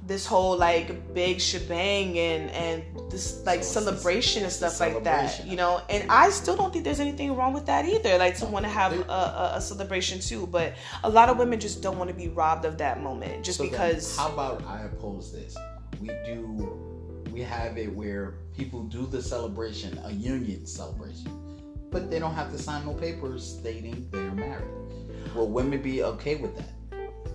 this 0.10 0.26
whole 0.26 0.58
like 0.58 1.14
big 1.14 1.40
shebang 1.40 2.18
and 2.18 2.50
and 2.50 2.84
this 3.12 3.46
like 3.46 3.64
so 3.64 3.80
celebration 3.80 4.44
and 4.44 4.52
stuff 4.52 4.80
like 4.80 5.04
that 5.04 5.46
you 5.46 5.56
know? 5.56 5.82
And 5.90 6.10
i 6.12 6.30
still 6.32 6.58
don't 6.58 6.74
think 6.74 6.84
there's 6.84 7.00
anything 7.00 7.36
wrong 7.36 7.54
with 7.54 7.68
that 7.68 7.86
either 7.86 8.18
like 8.18 8.36
to 8.38 8.46
want 8.48 8.66
to 8.66 8.70
have 8.70 8.92
a, 8.92 9.02
a, 9.04 9.52
a, 9.56 9.62
celebration 9.62 10.20
too 10.20 10.48
but 10.48 10.74
a 11.04 11.10
lot 11.10 11.30
of 11.30 11.38
women 11.38 11.60
just 11.60 11.82
don't 11.82 11.98
want 11.98 12.10
to 12.10 12.16
be 12.16 12.28
robbed 12.28 12.66
of 12.66 12.78
that 12.80 13.02
moment 13.02 13.46
just 13.46 13.60
so 13.60 13.70
because 13.70 14.18
how 14.18 14.30
about 14.34 14.64
i 14.66 14.82
oppose 14.82 15.32
this? 15.32 15.56
We 16.02 16.08
do 16.26 17.24
we 17.32 17.42
have 17.42 17.78
it 17.78 17.94
where 17.94 18.40
people 18.58 18.84
do 18.84 19.06
the 19.06 19.22
celebration 19.22 20.00
a 20.06 20.12
union 20.12 20.66
celebration 20.66 21.32
but 21.92 22.10
they 22.10 22.20
don't 22.20 22.34
have 22.34 22.52
to 22.52 22.58
sign 22.58 22.86
no 22.86 22.94
papers 22.94 23.58
stating 23.60 24.08
they're 24.12 24.32
married. 24.32 24.68
Will 25.36 25.50
women 25.50 25.82
be 25.82 26.04
okay 26.04 26.36
with 26.36 26.56
that 26.58 26.79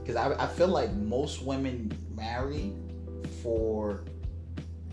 because 0.05 0.17
I, 0.17 0.45
I 0.45 0.47
feel 0.47 0.69
like 0.69 0.93
most 0.93 1.43
women 1.43 1.97
marry 2.15 2.75
for 3.43 4.05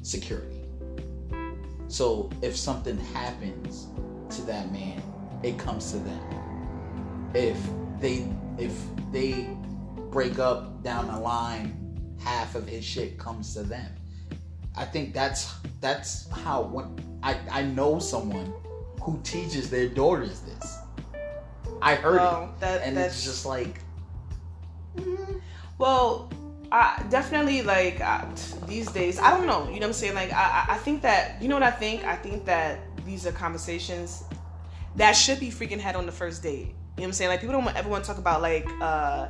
security. 0.01 0.63
So 1.89 2.29
if 2.41 2.55
something 2.55 2.97
happens 2.97 3.87
to 4.35 4.41
that 4.43 4.71
man, 4.71 5.03
it 5.43 5.59
comes 5.59 5.91
to 5.91 5.97
them. 5.97 7.31
If 7.33 7.57
they 7.99 8.25
if 8.57 8.71
they 9.11 9.49
break 10.11 10.39
up 10.39 10.81
down 10.81 11.07
the 11.07 11.19
line, 11.19 12.15
half 12.23 12.55
of 12.55 12.65
his 12.65 12.85
shit 12.85 13.17
comes 13.17 13.53
to 13.55 13.63
them. 13.63 13.91
I 14.77 14.85
think 14.85 15.13
that's 15.13 15.53
that's 15.81 16.29
how 16.29 16.61
when 16.61 16.95
I 17.21 17.37
I 17.51 17.63
know 17.63 17.99
someone 17.99 18.53
who 19.01 19.19
teaches 19.23 19.69
their 19.69 19.89
daughters 19.89 20.39
this. 20.41 20.77
I 21.81 21.95
heard 21.95 22.21
it, 22.21 22.59
that, 22.61 22.81
and 22.83 22.97
it's 22.97 23.25
just 23.25 23.45
like 23.45 23.81
well, 25.81 26.29
I 26.71 27.03
definitely 27.09 27.63
like 27.63 27.99
these 28.67 28.89
days. 28.91 29.19
I 29.19 29.31
don't 29.31 29.47
know. 29.47 29.65
You 29.65 29.79
know 29.79 29.87
what 29.87 29.87
I'm 29.87 29.93
saying? 29.93 30.13
Like 30.13 30.31
I, 30.31 30.65
I 30.69 30.77
think 30.77 31.01
that 31.01 31.41
you 31.41 31.49
know 31.49 31.55
what 31.55 31.63
I 31.63 31.71
think. 31.71 32.05
I 32.05 32.15
think 32.15 32.45
that 32.45 32.79
these 33.03 33.25
are 33.25 33.31
conversations 33.31 34.23
that 34.95 35.13
should 35.13 35.39
be 35.39 35.49
freaking 35.49 35.79
had 35.79 35.95
on 35.95 36.05
the 36.05 36.11
first 36.11 36.43
date. 36.43 36.53
You 36.59 36.63
know 36.63 36.73
what 36.95 37.05
I'm 37.05 37.13
saying? 37.13 37.29
Like 37.31 37.41
people 37.41 37.59
don't 37.59 37.75
ever 37.75 37.89
want 37.89 38.03
to 38.03 38.07
talk 38.07 38.19
about 38.19 38.41
like 38.43 38.69
uh 38.79 39.29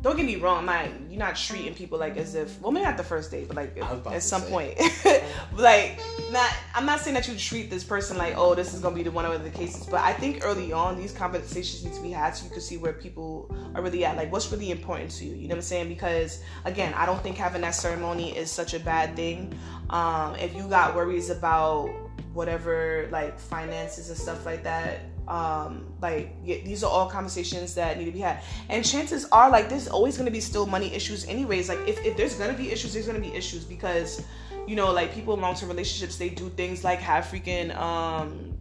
don't 0.00 0.16
get 0.16 0.26
me 0.26 0.36
wrong, 0.36 0.64
not 0.64 0.86
you're 1.10 1.18
not 1.18 1.34
treating 1.34 1.74
people 1.74 1.98
like 1.98 2.16
as 2.16 2.36
if 2.36 2.60
well 2.60 2.70
maybe 2.70 2.84
not 2.84 2.96
the 2.96 3.02
first 3.02 3.32
date, 3.32 3.48
but 3.48 3.56
like 3.56 3.76
at 3.76 4.22
some 4.22 4.42
say. 4.42 4.50
point. 4.50 5.22
like 5.56 6.00
not 6.30 6.54
I'm 6.72 6.86
not 6.86 7.00
saying 7.00 7.14
that 7.14 7.26
you 7.26 7.34
treat 7.34 7.68
this 7.68 7.82
person 7.82 8.16
like, 8.16 8.34
oh, 8.36 8.54
this 8.54 8.74
is 8.74 8.80
gonna 8.80 8.94
be 8.94 9.02
the 9.02 9.10
one 9.10 9.24
of 9.24 9.42
the 9.42 9.50
cases, 9.50 9.86
but 9.86 10.00
I 10.00 10.12
think 10.12 10.44
early 10.44 10.72
on 10.72 10.96
these 10.96 11.10
conversations 11.10 11.84
need 11.84 11.94
to 11.94 12.00
be 12.00 12.10
had 12.10 12.36
so 12.36 12.44
you 12.44 12.50
can 12.50 12.60
see 12.60 12.76
where 12.76 12.92
people 12.92 13.52
are 13.74 13.82
really 13.82 14.04
at. 14.04 14.16
Like 14.16 14.30
what's 14.30 14.52
really 14.52 14.70
important 14.70 15.10
to 15.12 15.24
you. 15.24 15.34
You 15.34 15.48
know 15.48 15.54
what 15.54 15.56
I'm 15.56 15.62
saying? 15.62 15.88
Because 15.88 16.42
again, 16.64 16.94
I 16.94 17.04
don't 17.04 17.20
think 17.20 17.36
having 17.36 17.62
that 17.62 17.74
ceremony 17.74 18.36
is 18.36 18.52
such 18.52 18.74
a 18.74 18.80
bad 18.80 19.16
thing. 19.16 19.52
Um, 19.90 20.36
if 20.36 20.54
you 20.54 20.68
got 20.68 20.94
worries 20.94 21.28
about 21.28 21.88
whatever 22.34 23.08
like 23.10 23.36
finances 23.36 24.10
and 24.10 24.18
stuff 24.18 24.46
like 24.46 24.62
that 24.62 25.00
um 25.28 25.86
like 26.00 26.34
yeah, 26.42 26.56
these 26.64 26.82
are 26.82 26.90
all 26.90 27.08
conversations 27.08 27.74
that 27.74 27.98
need 27.98 28.06
to 28.06 28.12
be 28.12 28.20
had. 28.20 28.40
And 28.68 28.84
chances 28.84 29.26
are 29.30 29.50
like 29.50 29.68
there's 29.68 29.88
always 29.88 30.16
going 30.16 30.26
to 30.26 30.32
be 30.32 30.40
still 30.40 30.66
money 30.66 30.92
issues 30.94 31.26
anyways. 31.26 31.68
Like 31.68 31.80
if, 31.86 32.04
if 32.04 32.16
there's 32.16 32.34
going 32.34 32.50
to 32.50 32.56
be 32.56 32.70
issues 32.70 32.94
there's 32.94 33.06
going 33.06 33.22
to 33.22 33.28
be 33.28 33.34
issues 33.36 33.64
because 33.64 34.22
you 34.66 34.74
know 34.74 34.92
like 34.92 35.14
people 35.14 35.34
in 35.34 35.40
long-term 35.40 35.68
relationships 35.68 36.16
they 36.16 36.28
do 36.30 36.48
things 36.50 36.82
like 36.82 36.98
have 37.00 37.24
freaking 37.24 37.76
um 37.76 38.54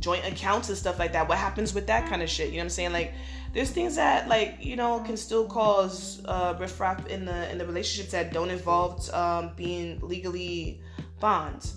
joint 0.00 0.24
accounts 0.26 0.68
and 0.68 0.78
stuff 0.78 0.98
like 0.98 1.12
that. 1.12 1.28
What 1.28 1.38
happens 1.38 1.74
with 1.74 1.86
that 1.88 2.08
kind 2.08 2.22
of 2.22 2.30
shit? 2.30 2.48
You 2.48 2.54
know 2.54 2.58
what 2.60 2.64
i'm 2.64 2.70
saying? 2.70 2.92
Like 2.92 3.12
there's 3.52 3.70
things 3.70 3.96
that 3.96 4.28
like 4.28 4.56
you 4.60 4.76
know 4.76 5.00
can 5.00 5.16
still 5.16 5.46
cause 5.46 6.22
uh 6.26 6.54
riffraff 6.58 7.06
in 7.06 7.24
the 7.24 7.50
in 7.50 7.58
the 7.58 7.66
relationships 7.66 8.12
that 8.12 8.32
don't 8.32 8.50
involve 8.50 9.08
um 9.10 9.52
being 9.56 9.98
legally 10.00 10.80
bonds 11.20 11.74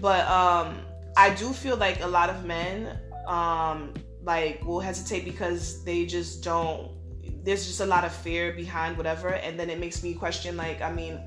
but 0.00 0.26
um 0.28 0.78
i 1.16 1.30
do 1.34 1.52
feel 1.52 1.76
like 1.76 2.02
a 2.02 2.06
lot 2.06 2.30
of 2.30 2.44
men 2.44 2.98
um, 3.26 3.94
like 4.22 4.64
will 4.64 4.80
hesitate 4.80 5.24
because 5.24 5.84
they 5.84 6.06
just 6.06 6.42
don't 6.42 6.90
there's 7.44 7.66
just 7.66 7.80
a 7.80 7.86
lot 7.86 8.04
of 8.04 8.12
fear 8.12 8.52
behind 8.52 8.96
whatever. 8.96 9.28
And 9.28 9.58
then 9.58 9.68
it 9.68 9.78
makes 9.80 10.02
me 10.02 10.14
question 10.14 10.56
like 10.56 10.80
i 10.80 10.92
mean 10.92 11.20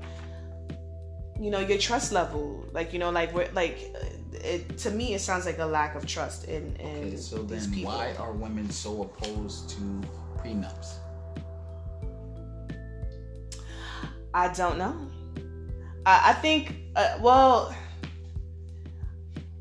you 1.38 1.50
know 1.50 1.60
your 1.60 1.78
trust 1.78 2.12
level. 2.12 2.64
Like 2.72 2.92
you 2.92 2.98
know 2.98 3.10
like 3.10 3.34
we're 3.34 3.50
like 3.52 3.94
it 4.32 4.78
to 4.78 4.90
me 4.90 5.14
it 5.14 5.20
sounds 5.20 5.46
like 5.46 5.58
a 5.58 5.66
lack 5.66 5.94
of 5.94 6.06
trust 6.06 6.44
in 6.44 6.74
in 6.76 7.08
okay, 7.08 7.16
so 7.16 7.42
then 7.42 7.70
people. 7.70 7.92
why 7.92 8.14
are 8.18 8.32
women 8.32 8.70
so 8.70 9.02
opposed 9.02 9.70
to 9.70 9.80
prenups? 10.38 10.94
I 14.32 14.52
don't 14.52 14.78
know. 14.78 14.94
I, 16.04 16.30
I 16.30 16.32
think 16.34 16.76
uh, 16.94 17.18
well 17.20 17.74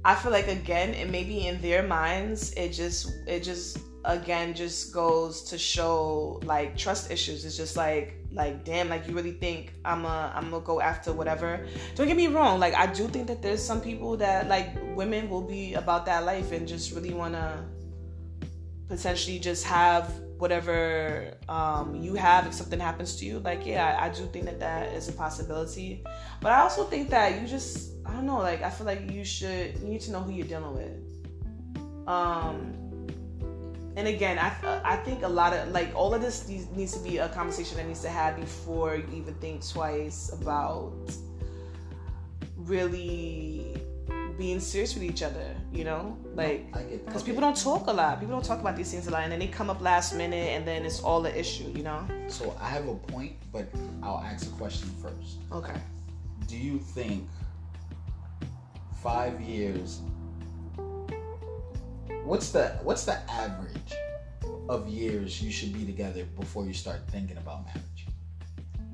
I 0.05 0.13
feel 0.13 0.31
like 0.31 0.47
again, 0.47 0.93
it 0.93 1.09
maybe 1.09 1.47
in 1.47 1.59
their 1.61 1.81
minds, 1.81 2.53
it 2.53 2.69
just 2.69 3.11
it 3.25 3.41
just 3.41 3.79
again 4.05 4.53
just 4.53 4.93
goes 4.93 5.41
to 5.49 5.57
show 5.57 6.39
like 6.45 6.77
trust 6.77 7.09
issues. 7.09 7.43
It's 7.43 7.57
just 7.57 7.75
like 7.75 8.13
like 8.31 8.63
damn, 8.63 8.87
like 8.87 9.07
you 9.07 9.15
really 9.15 9.31
think 9.31 9.73
I'm 9.83 10.05
a 10.05 10.31
I'm 10.35 10.51
gonna 10.51 10.63
go 10.63 10.79
after 10.79 11.11
whatever. 11.11 11.65
Don't 11.95 12.05
get 12.05 12.17
me 12.17 12.27
wrong, 12.27 12.59
like 12.59 12.75
I 12.75 12.85
do 12.85 13.07
think 13.07 13.25
that 13.25 13.41
there's 13.41 13.63
some 13.63 13.81
people 13.81 14.15
that 14.17 14.47
like 14.47 14.77
women 14.95 15.27
will 15.27 15.41
be 15.41 15.73
about 15.73 16.05
that 16.05 16.23
life 16.23 16.51
and 16.51 16.67
just 16.67 16.93
really 16.93 17.15
wanna 17.15 17.65
potentially 18.87 19.39
just 19.39 19.65
have 19.65 20.13
whatever 20.37 21.33
um, 21.49 21.95
you 21.95 22.13
have 22.13 22.45
if 22.45 22.53
something 22.53 22.79
happens 22.79 23.15
to 23.15 23.25
you 23.25 23.39
like 23.39 23.65
yeah 23.65 23.97
I, 23.99 24.05
I, 24.05 24.09
do 24.09 24.25
think 24.27 24.45
that 24.45 24.59
that 24.59 24.93
is 24.93 25.07
a 25.07 25.13
possibility 25.13 26.03
but 26.41 26.51
i 26.51 26.59
also 26.59 26.83
think 26.83 27.09
that 27.09 27.41
you 27.41 27.47
just 27.47 27.94
i 28.05 28.13
don't 28.13 28.25
know 28.25 28.39
like 28.39 28.61
i 28.61 28.69
feel 28.69 28.85
like 28.85 29.09
you 29.11 29.23
should 29.23 29.77
you 29.79 29.87
need 29.87 30.01
to 30.01 30.11
know 30.11 30.21
who 30.21 30.31
you're 30.31 30.47
dealing 30.47 30.73
with 30.73 32.07
um 32.07 32.73
and 33.95 34.07
again 34.07 34.37
i 34.37 34.51
i 34.83 34.95
think 34.97 35.23
a 35.23 35.27
lot 35.27 35.53
of 35.53 35.71
like 35.71 35.93
all 35.95 36.13
of 36.13 36.21
this 36.21 36.47
needs 36.47 36.93
to 36.93 36.99
be 36.99 37.17
a 37.17 37.29
conversation 37.29 37.77
that 37.77 37.87
needs 37.87 38.01
to 38.01 38.09
have 38.09 38.35
before 38.35 38.95
you 38.95 39.07
even 39.13 39.33
think 39.35 39.67
twice 39.67 40.31
about 40.33 40.93
really 42.57 43.75
being 44.37 44.59
serious 44.59 44.93
with 44.93 45.03
each 45.03 45.23
other, 45.23 45.55
you 45.71 45.83
know? 45.83 46.17
Like, 46.33 46.71
because 47.05 47.23
people 47.23 47.41
don't 47.41 47.55
talk 47.55 47.87
a 47.87 47.91
lot. 47.91 48.19
People 48.19 48.35
don't 48.35 48.45
talk 48.45 48.59
about 48.59 48.75
these 48.75 48.91
things 48.91 49.07
a 49.07 49.11
lot, 49.11 49.23
and 49.23 49.31
then 49.31 49.39
they 49.39 49.47
come 49.47 49.69
up 49.69 49.81
last 49.81 50.15
minute, 50.15 50.49
and 50.49 50.67
then 50.67 50.85
it's 50.85 50.99
all 51.01 51.25
an 51.25 51.35
issue, 51.35 51.71
you 51.75 51.83
know? 51.83 52.05
So 52.27 52.55
I 52.59 52.69
have 52.69 52.87
a 52.87 52.95
point, 52.95 53.33
but 53.51 53.67
I'll 54.03 54.19
ask 54.19 54.47
a 54.47 54.55
question 54.55 54.89
first. 55.01 55.37
Okay. 55.51 55.79
Do 56.47 56.57
you 56.57 56.79
think 56.79 57.27
five 59.05 59.39
years? 59.39 60.01
What's 62.23 62.49
the 62.49 62.69
what's 62.81 63.05
the 63.05 63.17
average 63.29 63.93
of 64.67 64.87
years 64.87 65.43
you 65.43 65.51
should 65.51 65.73
be 65.73 65.85
together 65.85 66.23
before 66.39 66.65
you 66.65 66.73
start 66.73 67.01
thinking 67.09 67.37
about 67.37 67.65
marriage? 67.65 68.07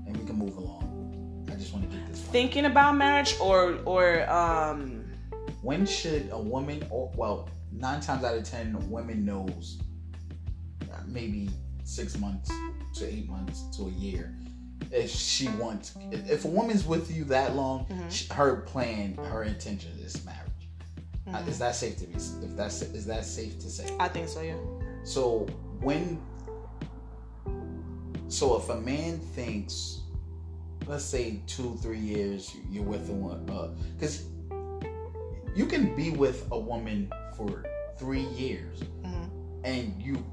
And 0.05 0.17
we 0.17 0.25
can 0.25 0.35
move 0.35 0.57
along. 0.57 1.47
I 1.49 1.55
just 1.55 1.71
want 1.73 1.89
to 1.89 1.97
get 1.97 2.05
this. 2.07 2.19
Thinking 2.23 2.65
about 2.65 2.97
marriage, 2.97 3.37
or 3.39 3.79
or 3.85 4.29
um 4.29 5.05
when 5.61 5.85
should 5.85 6.27
a 6.33 6.37
woman 6.37 6.85
or 6.89 7.09
well 7.15 7.47
nine 7.71 8.01
times 8.01 8.25
out 8.25 8.35
of 8.35 8.43
ten 8.43 8.75
women 8.91 9.23
knows 9.23 9.79
uh, 10.91 10.97
maybe 11.07 11.49
six 11.85 12.17
months 12.17 12.51
to 12.95 13.05
eight 13.05 13.29
months 13.29 13.63
to 13.77 13.83
a 13.83 13.91
year 13.91 14.35
if 14.91 15.09
she 15.09 15.47
wants 15.49 15.95
if 16.11 16.45
a 16.45 16.47
woman's 16.47 16.85
with 16.85 17.11
you 17.11 17.23
that 17.25 17.55
long 17.55 17.85
mm-hmm. 17.85 18.09
she, 18.09 18.31
her 18.33 18.57
plan 18.57 19.13
her 19.15 19.43
intention 19.43 19.91
is 20.03 20.23
marriage 20.25 20.39
uh, 21.27 21.31
mm-hmm. 21.31 21.35
uh, 21.35 21.49
is 21.49 21.59
that 21.59 21.75
safe 21.75 21.97
to 21.97 22.05
be 22.05 22.15
if 22.15 22.55
that's 22.55 22.81
is 22.81 23.05
that 23.05 23.25
safe 23.25 23.59
to 23.59 23.69
say 23.69 23.85
i 23.99 24.07
think 24.07 24.27
so 24.27 24.41
yeah 24.41 24.55
so 25.03 25.45
when 25.79 26.21
so 28.27 28.57
if 28.57 28.69
a 28.69 28.81
man 28.81 29.19
thinks 29.19 30.01
let's 30.87 31.05
say 31.05 31.39
two 31.47 31.77
three 31.81 31.99
years 31.99 32.55
you're 32.69 32.83
with 32.83 33.09
a 33.09 33.13
one 33.13 33.45
because 33.93 34.25
uh, 34.51 34.55
you 35.55 35.65
can 35.65 35.95
be 35.95 36.11
with 36.11 36.47
a 36.51 36.59
woman 36.59 37.11
for 37.37 37.63
three 37.97 38.21
years 38.21 38.79
mm-hmm. 39.03 39.25
and 39.63 39.93
you 40.01 40.23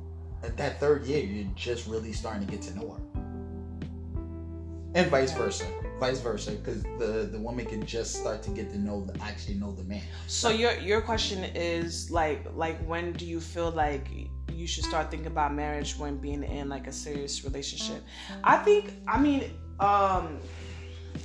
at 0.42 0.56
that 0.56 0.80
third 0.80 1.04
year 1.04 1.24
you're 1.24 1.46
just 1.54 1.86
really 1.86 2.12
starting 2.12 2.46
to 2.46 2.50
get 2.50 2.62
to 2.62 2.74
know 2.76 2.90
her 2.90 3.27
and 4.94 5.10
vice 5.10 5.32
versa 5.32 5.66
vice 5.98 6.20
versa, 6.20 6.52
because 6.52 6.82
the 6.98 7.28
the 7.30 7.38
woman 7.38 7.66
can 7.66 7.84
just 7.84 8.16
start 8.16 8.42
to 8.42 8.50
get 8.50 8.70
to 8.70 8.78
know 8.78 9.04
the 9.04 9.20
actually 9.22 9.54
know 9.54 9.72
the 9.72 9.84
man. 9.84 10.02
So 10.26 10.50
your 10.50 10.74
your 10.78 11.00
question 11.00 11.44
is 11.44 12.10
like 12.10 12.46
like 12.54 12.78
when 12.86 13.12
do 13.12 13.26
you 13.26 13.40
feel 13.40 13.70
like 13.70 14.08
you 14.52 14.66
should 14.66 14.84
start 14.84 15.10
thinking 15.10 15.26
about 15.26 15.54
marriage 15.54 15.98
when 15.98 16.16
being 16.18 16.42
in 16.42 16.68
like 16.68 16.86
a 16.86 16.92
serious 16.92 17.44
relationship? 17.44 18.02
I 18.44 18.56
think 18.58 18.94
I 19.06 19.20
mean 19.20 19.50
um 19.80 20.38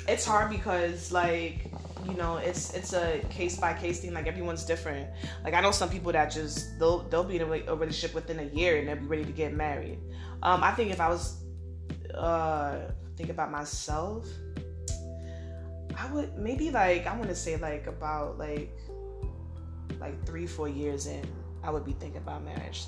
it's 0.08 0.26
hard 0.26 0.50
because 0.50 1.12
like 1.12 1.72
you 2.06 2.14
know 2.16 2.38
it's 2.38 2.74
it's 2.74 2.94
a 2.94 3.22
case 3.30 3.58
by 3.58 3.74
case 3.74 4.02
thing 4.02 4.14
like 4.14 4.28
everyone's 4.28 4.66
different 4.66 5.08
like 5.46 5.54
i 5.54 5.62
know 5.62 5.72
some 5.72 5.90
people 5.90 6.12
that 6.12 6.30
just 6.30 6.78
they'll 6.78 7.00
they'll 7.10 7.24
be 7.24 7.38
in 7.38 7.42
a, 7.42 7.76
relationship 7.76 8.14
within 8.14 8.40
a 8.40 8.56
year 8.56 8.78
and 8.78 8.90
they'll 8.90 8.98
be 8.98 9.06
ready 9.06 9.24
to 9.24 9.32
get 9.32 9.54
married 9.54 10.00
um 10.42 10.62
i 10.64 10.72
think 10.72 10.92
if 10.92 11.00
i 11.00 11.08
was 11.08 11.46
uh 12.14 12.92
think 13.24 13.32
about 13.32 13.52
myself 13.52 14.28
i 15.98 16.12
would 16.12 16.38
maybe 16.38 16.70
like 16.72 17.08
i 17.08 17.16
want 17.16 17.30
to 17.30 17.36
say 17.36 17.56
like 17.56 17.88
about 17.88 18.38
like 18.38 18.76
like 20.00 20.26
three 20.26 20.46
four 20.46 20.68
years 20.68 21.08
in 21.08 21.24
i 21.64 21.70
would 21.70 21.86
be 21.86 21.94
thinking 21.94 22.18
about 22.18 22.44
marriage 22.44 22.84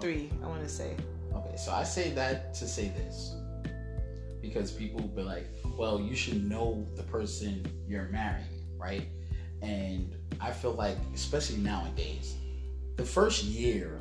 three 0.00 0.30
i 0.42 0.46
want 0.46 0.60
to 0.60 0.68
say 0.68 0.96
Okay, 1.34 1.56
so 1.56 1.72
I 1.72 1.84
say 1.84 2.10
that 2.12 2.54
to 2.54 2.66
say 2.66 2.88
this 2.88 3.34
because 4.40 4.70
people 4.70 5.00
be 5.00 5.22
like, 5.22 5.46
well, 5.76 6.00
you 6.00 6.14
should 6.14 6.48
know 6.48 6.86
the 6.96 7.02
person 7.02 7.66
you're 7.86 8.08
marrying, 8.08 8.46
right? 8.78 9.08
And 9.62 10.14
I 10.40 10.52
feel 10.52 10.72
like, 10.72 10.96
especially 11.14 11.58
nowadays, 11.58 12.36
the 12.96 13.04
first 13.04 13.44
year, 13.44 14.00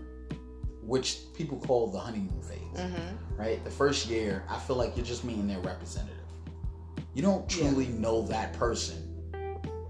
which 0.88 1.20
people 1.36 1.58
call 1.60 1.88
the 1.88 2.00
honeymoon 2.00 2.42
phase, 2.42 2.60
mm-hmm. 2.80 3.36
right? 3.36 3.62
The 3.66 3.70
first 3.70 4.08
year, 4.08 4.44
I 4.50 4.58
feel 4.58 4.78
like 4.78 4.96
you're 4.96 5.06
just 5.06 5.26
meeting 5.26 5.46
their 5.46 5.60
representative. 5.60 6.16
You 7.14 7.22
don't 7.22 7.48
truly 7.50 7.88
know 7.88 8.22
that 8.28 8.54
person 8.54 9.04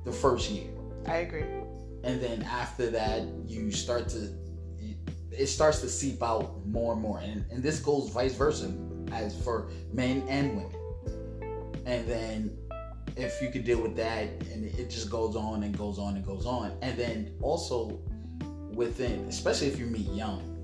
the 0.05 0.11
first 0.11 0.49
year. 0.49 0.69
i 1.05 1.17
agree 1.17 1.43
And 2.03 2.19
then 2.19 2.41
after 2.41 2.89
that, 2.89 3.21
you 3.45 3.71
start 3.71 4.09
to, 4.09 4.29
it 5.31 5.47
starts 5.47 5.81
to 5.81 5.89
seep 5.89 6.23
out 6.23 6.65
more 6.65 6.93
and 6.93 7.01
more. 7.01 7.19
And, 7.19 7.45
and 7.51 7.61
this 7.61 7.79
goes 7.79 8.09
vice 8.09 8.33
versa 8.33 8.73
as 9.11 9.39
for 9.43 9.69
men 9.93 10.23
and 10.27 10.57
women. 10.57 10.73
And 11.85 12.07
then 12.07 12.57
if 13.15 13.39
you 13.39 13.51
could 13.51 13.65
deal 13.65 13.81
with 13.81 13.95
that, 13.97 14.23
and 14.51 14.65
it 14.65 14.89
just 14.89 15.11
goes 15.11 15.35
on 15.35 15.61
and 15.61 15.77
goes 15.77 15.99
on 15.99 16.15
and 16.15 16.25
goes 16.25 16.47
on. 16.47 16.75
And 16.81 16.97
then 16.97 17.33
also 17.41 17.99
within, 18.73 19.25
especially 19.27 19.67
if 19.67 19.77
you 19.77 19.85
meet 19.85 20.09
young, 20.09 20.56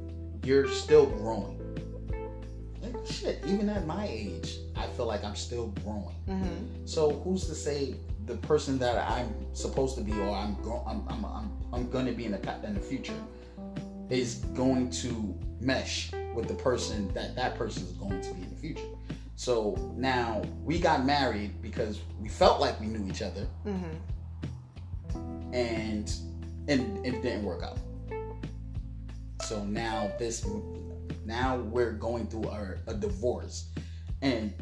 you're 0.44 0.68
still 0.68 1.06
growing. 1.06 1.60
Like, 2.82 2.96
shit, 3.08 3.42
even 3.48 3.70
at 3.70 3.86
my 3.86 4.08
age, 4.08 4.58
I 4.76 4.88
feel 4.88 5.06
like 5.06 5.24
I'm 5.24 5.36
still 5.36 5.68
growing. 5.84 6.16
mm-hmm. 6.28 6.86
So 6.86 7.12
who's 7.24 7.48
to 7.48 7.56
say 7.56 7.96
the 8.26 8.36
person 8.38 8.78
that 8.80 8.98
I'm 9.10 9.34
supposed 9.54 9.96
to 9.98 10.02
be, 10.04 10.12
or 10.14 10.30
I'm 10.36 10.56
go- 10.62 10.84
I'm 10.88 11.04
I'm, 11.08 11.24
I'm, 11.26 11.52
I'm 11.72 11.90
going 11.90 12.06
to 12.06 12.12
be 12.12 12.26
in 12.26 12.32
the 12.34 12.56
in 12.66 12.74
the 12.74 12.80
future, 12.80 13.14
is 14.10 14.36
going 14.54 14.90
to 14.92 15.38
mesh 15.62 16.12
with 16.36 16.48
the 16.48 16.54
person 16.56 17.14
that 17.14 17.36
that 17.36 17.56
person 17.56 17.84
is 17.84 17.92
going 17.94 18.20
to 18.22 18.34
be 18.34 18.42
in 18.44 18.50
the 18.50 18.56
future. 18.56 18.84
So 19.36 19.76
now 19.96 20.42
we 20.64 20.80
got 20.80 21.06
married 21.06 21.62
because 21.62 22.00
we 22.20 22.28
felt 22.30 22.60
like 22.62 22.80
we 22.80 22.88
knew 22.88 23.10
each 23.10 23.22
other, 23.22 23.48
Mm-hmm. 23.66 25.54
and 25.54 26.14
and 26.68 27.06
it 27.06 27.22
didn't 27.22 27.44
work 27.44 27.64
out. 27.64 27.78
So 29.42 29.64
now 29.64 30.12
this 30.20 30.46
now 31.26 31.58
we're 31.58 31.92
going 31.94 32.28
through 32.28 32.50
our, 32.50 32.80
a 32.88 32.94
divorce, 32.94 33.70
and 34.22 34.54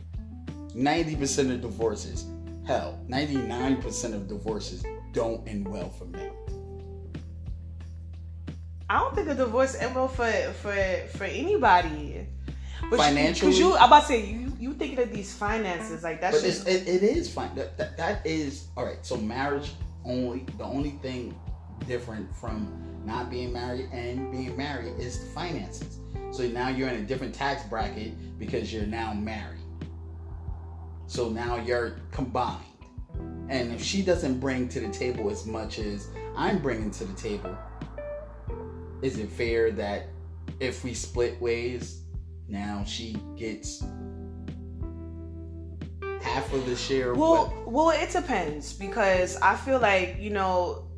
ninety 0.73 1.15
percent 1.15 1.51
of 1.51 1.61
divorces, 1.61 2.25
hell, 2.65 2.99
ninety 3.07 3.35
nine 3.35 3.81
percent 3.81 4.13
of 4.13 4.27
divorces 4.27 4.83
don't 5.13 5.47
end 5.47 5.67
well 5.67 5.89
for 5.89 6.05
men. 6.05 6.31
I 8.89 8.99
don't 8.99 9.15
think 9.15 9.29
a 9.29 9.35
divorce 9.35 9.75
end 9.75 9.95
well 9.95 10.07
for 10.07 10.31
for 10.61 10.75
for 11.17 11.23
anybody. 11.25 12.27
But 12.89 12.97
Financially? 12.97 13.51
because 13.51 13.59
you, 13.59 13.75
I'm 13.77 13.87
about 13.87 14.01
to 14.01 14.07
say 14.07 14.25
you 14.25 14.51
you 14.59 14.73
thinking 14.73 14.99
of 14.99 15.13
these 15.13 15.33
finances 15.33 16.03
like 16.03 16.19
that's 16.19 16.41
just 16.41 16.67
it, 16.67 16.87
it 16.87 17.03
is 17.03 17.31
fine. 17.31 17.55
That, 17.55 17.77
that, 17.77 17.95
that 17.97 18.25
is 18.25 18.67
all 18.75 18.85
right. 18.85 19.05
So 19.05 19.17
marriage 19.17 19.73
only 20.03 20.45
the 20.57 20.63
only 20.63 20.91
thing 21.01 21.39
different 21.87 22.35
from 22.35 22.90
not 23.05 23.29
being 23.29 23.51
married 23.53 23.89
and 23.91 24.31
being 24.31 24.55
married 24.55 24.99
is 24.99 25.19
the 25.19 25.25
finances. 25.27 25.99
So 26.31 26.47
now 26.47 26.69
you're 26.69 26.89
in 26.89 26.95
a 26.95 27.05
different 27.05 27.33
tax 27.33 27.63
bracket 27.63 28.39
because 28.39 28.71
you're 28.73 28.85
now 28.85 29.13
married. 29.13 29.59
So 31.07 31.29
now 31.29 31.57
you're 31.57 31.97
combined. 32.11 32.63
And 33.49 33.73
if 33.73 33.83
she 33.83 34.01
doesn't 34.01 34.39
bring 34.39 34.69
to 34.69 34.79
the 34.79 34.89
table 34.89 35.29
as 35.29 35.45
much 35.45 35.77
as 35.77 36.07
I'm 36.37 36.59
bringing 36.59 36.89
to 36.91 37.03
the 37.03 37.13
table, 37.13 37.57
is 39.01 39.17
it 39.17 39.29
fair 39.29 39.71
that 39.71 40.07
if 40.59 40.83
we 40.83 40.93
split 40.93 41.41
ways, 41.41 42.01
now 42.47 42.83
she 42.85 43.17
gets 43.35 43.83
half 46.21 46.53
of 46.53 46.65
the 46.65 46.75
share 46.75 47.11
of 47.11 47.17
well 47.17 47.53
well 47.65 47.89
it 47.89 48.11
depends 48.11 48.73
because 48.73 49.37
I 49.37 49.55
feel 49.55 49.79
like 49.79 50.17
you 50.19 50.29
know 50.29 50.90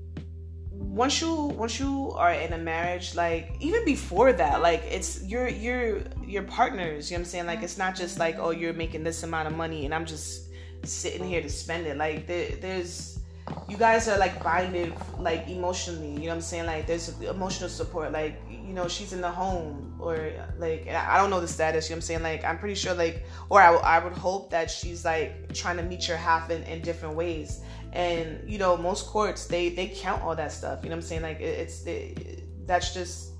once 0.93 1.21
you 1.21 1.33
once 1.33 1.79
you 1.79 2.11
are 2.11 2.33
in 2.33 2.53
a 2.53 2.57
marriage 2.57 3.15
like 3.15 3.55
even 3.59 3.83
before 3.83 4.31
that 4.31 4.61
like 4.61 4.83
it's 4.87 5.23
you're 5.23 5.47
you're 5.47 6.01
your 6.27 6.43
partners 6.43 7.09
you 7.09 7.17
know 7.17 7.21
what 7.21 7.25
i'm 7.25 7.31
saying? 7.31 7.47
Like 7.47 7.63
it's 7.63 7.79
not 7.79 7.95
just 7.95 8.19
like 8.19 8.37
oh 8.37 8.51
you're 8.51 8.73
making 8.73 9.03
this 9.03 9.23
amount 9.23 9.47
of 9.47 9.55
money 9.57 9.85
and 9.85 9.93
i'm 9.93 10.05
just 10.05 10.49
sitting 10.83 11.23
here 11.27 11.41
to 11.41 11.49
spend 11.49 11.87
it. 11.87 11.97
Like 11.97 12.27
there, 12.27 12.51
there's 12.61 13.19
you 13.67 13.75
guys 13.75 14.07
are 14.07 14.19
like 14.19 14.41
binded 14.43 14.93
like 15.17 15.47
emotionally 15.49 16.11
you 16.11 16.19
know 16.19 16.27
what 16.27 16.35
i'm 16.35 16.41
saying? 16.41 16.67
Like 16.67 16.85
there's 16.85 17.09
emotional 17.21 17.69
support 17.69 18.11
like 18.11 18.39
you 18.63 18.73
know 18.73 18.87
she's 18.87 19.13
in 19.13 19.21
the 19.21 19.29
home 19.29 19.95
or 19.99 20.31
like 20.57 20.87
i 20.87 21.17
don't 21.17 21.29
know 21.29 21.39
the 21.39 21.47
status 21.47 21.89
you 21.89 21.93
know 21.93 21.97
what 21.97 21.97
i'm 21.97 22.01
saying? 22.01 22.23
Like 22.23 22.43
i'm 22.43 22.57
pretty 22.57 22.75
sure 22.75 22.93
like 22.93 23.25
or 23.49 23.61
i, 23.61 23.73
I 23.73 24.03
would 24.03 24.13
hope 24.13 24.49
that 24.51 24.71
she's 24.71 25.03
like 25.03 25.53
trying 25.53 25.77
to 25.77 25.83
meet 25.83 26.07
your 26.07 26.17
half 26.17 26.49
in, 26.49 26.63
in 26.63 26.81
different 26.81 27.15
ways. 27.15 27.61
And 27.91 28.49
you 28.49 28.57
know 28.57 28.75
most 28.75 29.07
courts 29.07 29.45
they 29.45 29.69
they 29.69 29.87
count 29.87 30.23
all 30.23 30.35
that 30.35 30.51
stuff 30.51 30.79
you 30.83 30.89
know 30.89 30.95
what 30.95 31.03
i'm 31.03 31.07
saying? 31.07 31.21
Like 31.21 31.39
it, 31.39 31.59
it's 31.59 31.85
it, 31.85 32.67
that's 32.67 32.93
just 32.93 33.31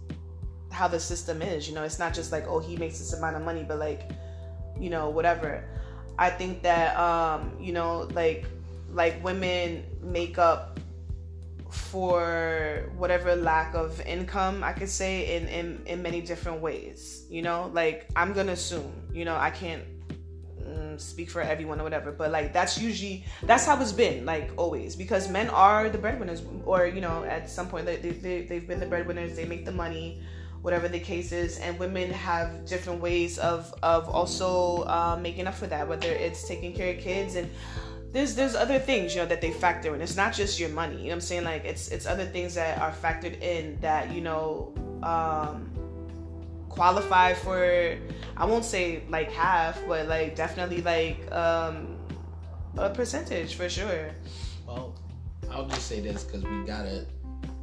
how 0.71 0.87
the 0.87 0.99
system 0.99 1.41
is 1.41 1.67
you 1.67 1.75
know? 1.75 1.83
It's 1.83 1.99
not 1.99 2.13
just 2.13 2.31
like 2.31 2.47
oh 2.47 2.59
he 2.59 2.75
makes 2.77 2.99
this 2.99 3.13
amount 3.13 3.35
of 3.35 3.43
money 3.43 3.65
but 3.67 3.79
like 3.79 4.11
you 4.79 4.89
know 4.89 5.09
whatever. 5.09 5.63
I 6.19 6.29
think 6.29 6.61
that 6.63 6.97
um 6.97 7.57
you 7.59 7.73
know 7.73 8.09
like 8.13 8.45
like 8.91 9.23
women 9.23 9.83
make 10.01 10.37
up 10.37 10.79
for 11.73 12.91
whatever 12.97 13.35
lack 13.35 13.73
of 13.73 13.99
income 14.01 14.63
i 14.63 14.71
could 14.71 14.89
say 14.89 15.35
in 15.35 15.47
in, 15.47 15.81
in 15.85 16.01
many 16.01 16.21
different 16.21 16.61
ways 16.61 17.25
you 17.29 17.41
know? 17.41 17.71
Like 17.73 18.07
i'm 18.15 18.33
gonna 18.33 18.51
assume 18.51 18.93
you 19.11 19.25
know 19.25 19.35
i 19.35 19.49
can't 19.49 19.83
mm, 20.61 20.99
speak 20.99 21.29
for 21.29 21.41
everyone 21.41 21.79
or 21.79 21.83
whatever 21.83 22.11
but 22.11 22.31
like 22.31 22.53
that's 22.53 22.77
usually 22.79 23.25
that's 23.43 23.65
how 23.65 23.79
it's 23.81 23.91
been 23.91 24.25
like 24.25 24.51
always 24.57 24.95
because 24.95 25.29
men 25.29 25.49
are 25.49 25.89
the 25.89 25.97
breadwinners 25.97 26.43
or 26.65 26.85
you 26.85 27.01
know 27.01 27.23
at 27.23 27.49
some 27.49 27.67
point 27.67 27.85
they, 27.85 27.97
they, 27.97 28.41
they've 28.43 28.67
been 28.67 28.79
the 28.79 28.85
breadwinners 28.85 29.35
they 29.35 29.45
make 29.45 29.65
the 29.65 29.71
money 29.71 30.21
whatever 30.63 30.87
the 30.87 30.99
case 30.99 31.31
is 31.31 31.57
and 31.59 31.77
women 31.77 32.09
have 32.09 32.65
different 32.65 33.01
ways 33.01 33.37
of 33.37 33.73
of 33.83 34.07
also 34.09 34.83
uh, 34.83 35.17
making 35.21 35.45
up 35.45 35.53
for 35.53 35.67
that 35.67 35.87
whether 35.87 36.07
it's 36.07 36.47
taking 36.47 36.73
care 36.73 36.95
of 36.95 36.99
kids 37.01 37.35
and 37.35 37.49
there's 38.13 38.35
there's 38.35 38.55
other 38.55 38.79
things 38.79 39.13
you 39.13 39.21
know 39.21 39.27
that 39.27 39.41
they 39.41 39.51
factor 39.51 39.93
in. 39.93 40.01
It's 40.01 40.15
not 40.15 40.33
just 40.33 40.59
your 40.59 40.69
money 40.69 40.95
you 40.95 41.01
know 41.01 41.07
what 41.07 41.13
i'm 41.15 41.21
saying? 41.21 41.43
Like 41.43 41.65
it's 41.65 41.89
it's 41.89 42.05
other 42.05 42.25
things 42.25 42.55
that 42.55 42.79
are 42.79 42.91
factored 42.91 43.41
in 43.41 43.77
that 43.81 44.11
you 44.11 44.21
know 44.21 44.73
um 45.01 45.69
qualify 46.69 47.33
for 47.33 47.97
i 48.35 48.45
won't 48.45 48.65
say 48.65 49.03
like 49.07 49.31
half 49.31 49.79
but 49.87 50.07
like 50.07 50.35
definitely 50.35 50.81
like 50.81 51.31
um 51.31 51.97
a 52.77 52.89
percentage 52.89 53.55
for 53.55 53.67
sure. 53.67 54.11
Well 54.65 54.95
i'll 55.51 55.67
just 55.67 55.87
say 55.87 55.99
this 55.99 56.23
because 56.23 56.43
we 56.43 56.63
gotta 56.65 57.05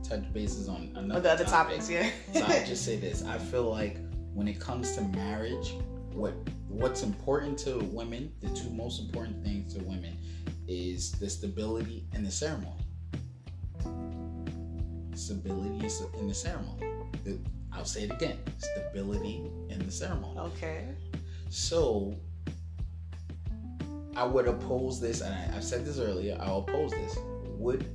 touch 0.03 0.33
bases 0.33 0.69
on 0.69 0.93
another 0.97 1.21
the 1.21 1.31
other 1.31 1.45
topic. 1.45 1.79
topics 1.79 1.91
yeah. 1.91 2.11
So 2.35 2.45
I'll 2.45 2.67
just 2.73 2.85
say 2.85 2.97
this: 2.97 3.25
I 3.25 3.39
feel 3.39 3.71
like 3.71 3.97
when 4.35 4.49
it 4.49 4.61
comes 4.61 4.93
to 4.97 5.03
marriage, 5.03 5.75
what 6.13 6.35
what's 6.71 7.03
important 7.03 7.59
to 7.59 7.79
women, 7.79 8.33
the 8.41 8.49
two 8.51 8.71
most 8.71 9.01
important 9.01 9.45
things 9.45 9.75
to 9.75 9.85
women, 9.85 10.17
is 10.69 11.13
the 11.13 11.29
stability 11.29 12.07
and 12.15 12.25
the 12.25 12.31
ceremony. 12.31 12.85
Stability 15.15 15.85
is 15.85 16.03
in 16.19 16.29
the 16.29 16.35
ceremony. 16.35 16.87
I'll 17.73 17.85
say 17.85 18.05
it 18.05 18.11
again: 18.11 18.39
stability 18.59 19.51
in 19.69 19.79
the 19.81 19.91
ceremony. 19.91 20.39
okay 20.39 20.89
So 21.49 22.15
I 24.17 24.25
would 24.25 24.47
oppose 24.47 25.01
this, 25.01 25.21
and 25.21 25.35
I, 25.35 25.57
I've 25.57 25.65
said 25.65 25.85
this 25.85 25.99
earlier. 25.99 26.37
I'll 26.41 26.59
oppose 26.59 26.93
this. 26.93 27.17
Would 27.59 27.87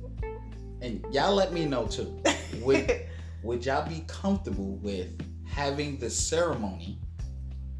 and 0.82 1.04
y'all 1.12 1.34
let 1.34 1.52
me 1.52 1.64
know 1.64 1.86
too. 1.86 2.20
Would 2.60 3.06
would 3.42 3.64
y'all 3.64 3.88
be 3.88 4.04
comfortable 4.06 4.76
with 4.76 5.08
having 5.46 5.98
the 5.98 6.10
ceremony, 6.10 6.98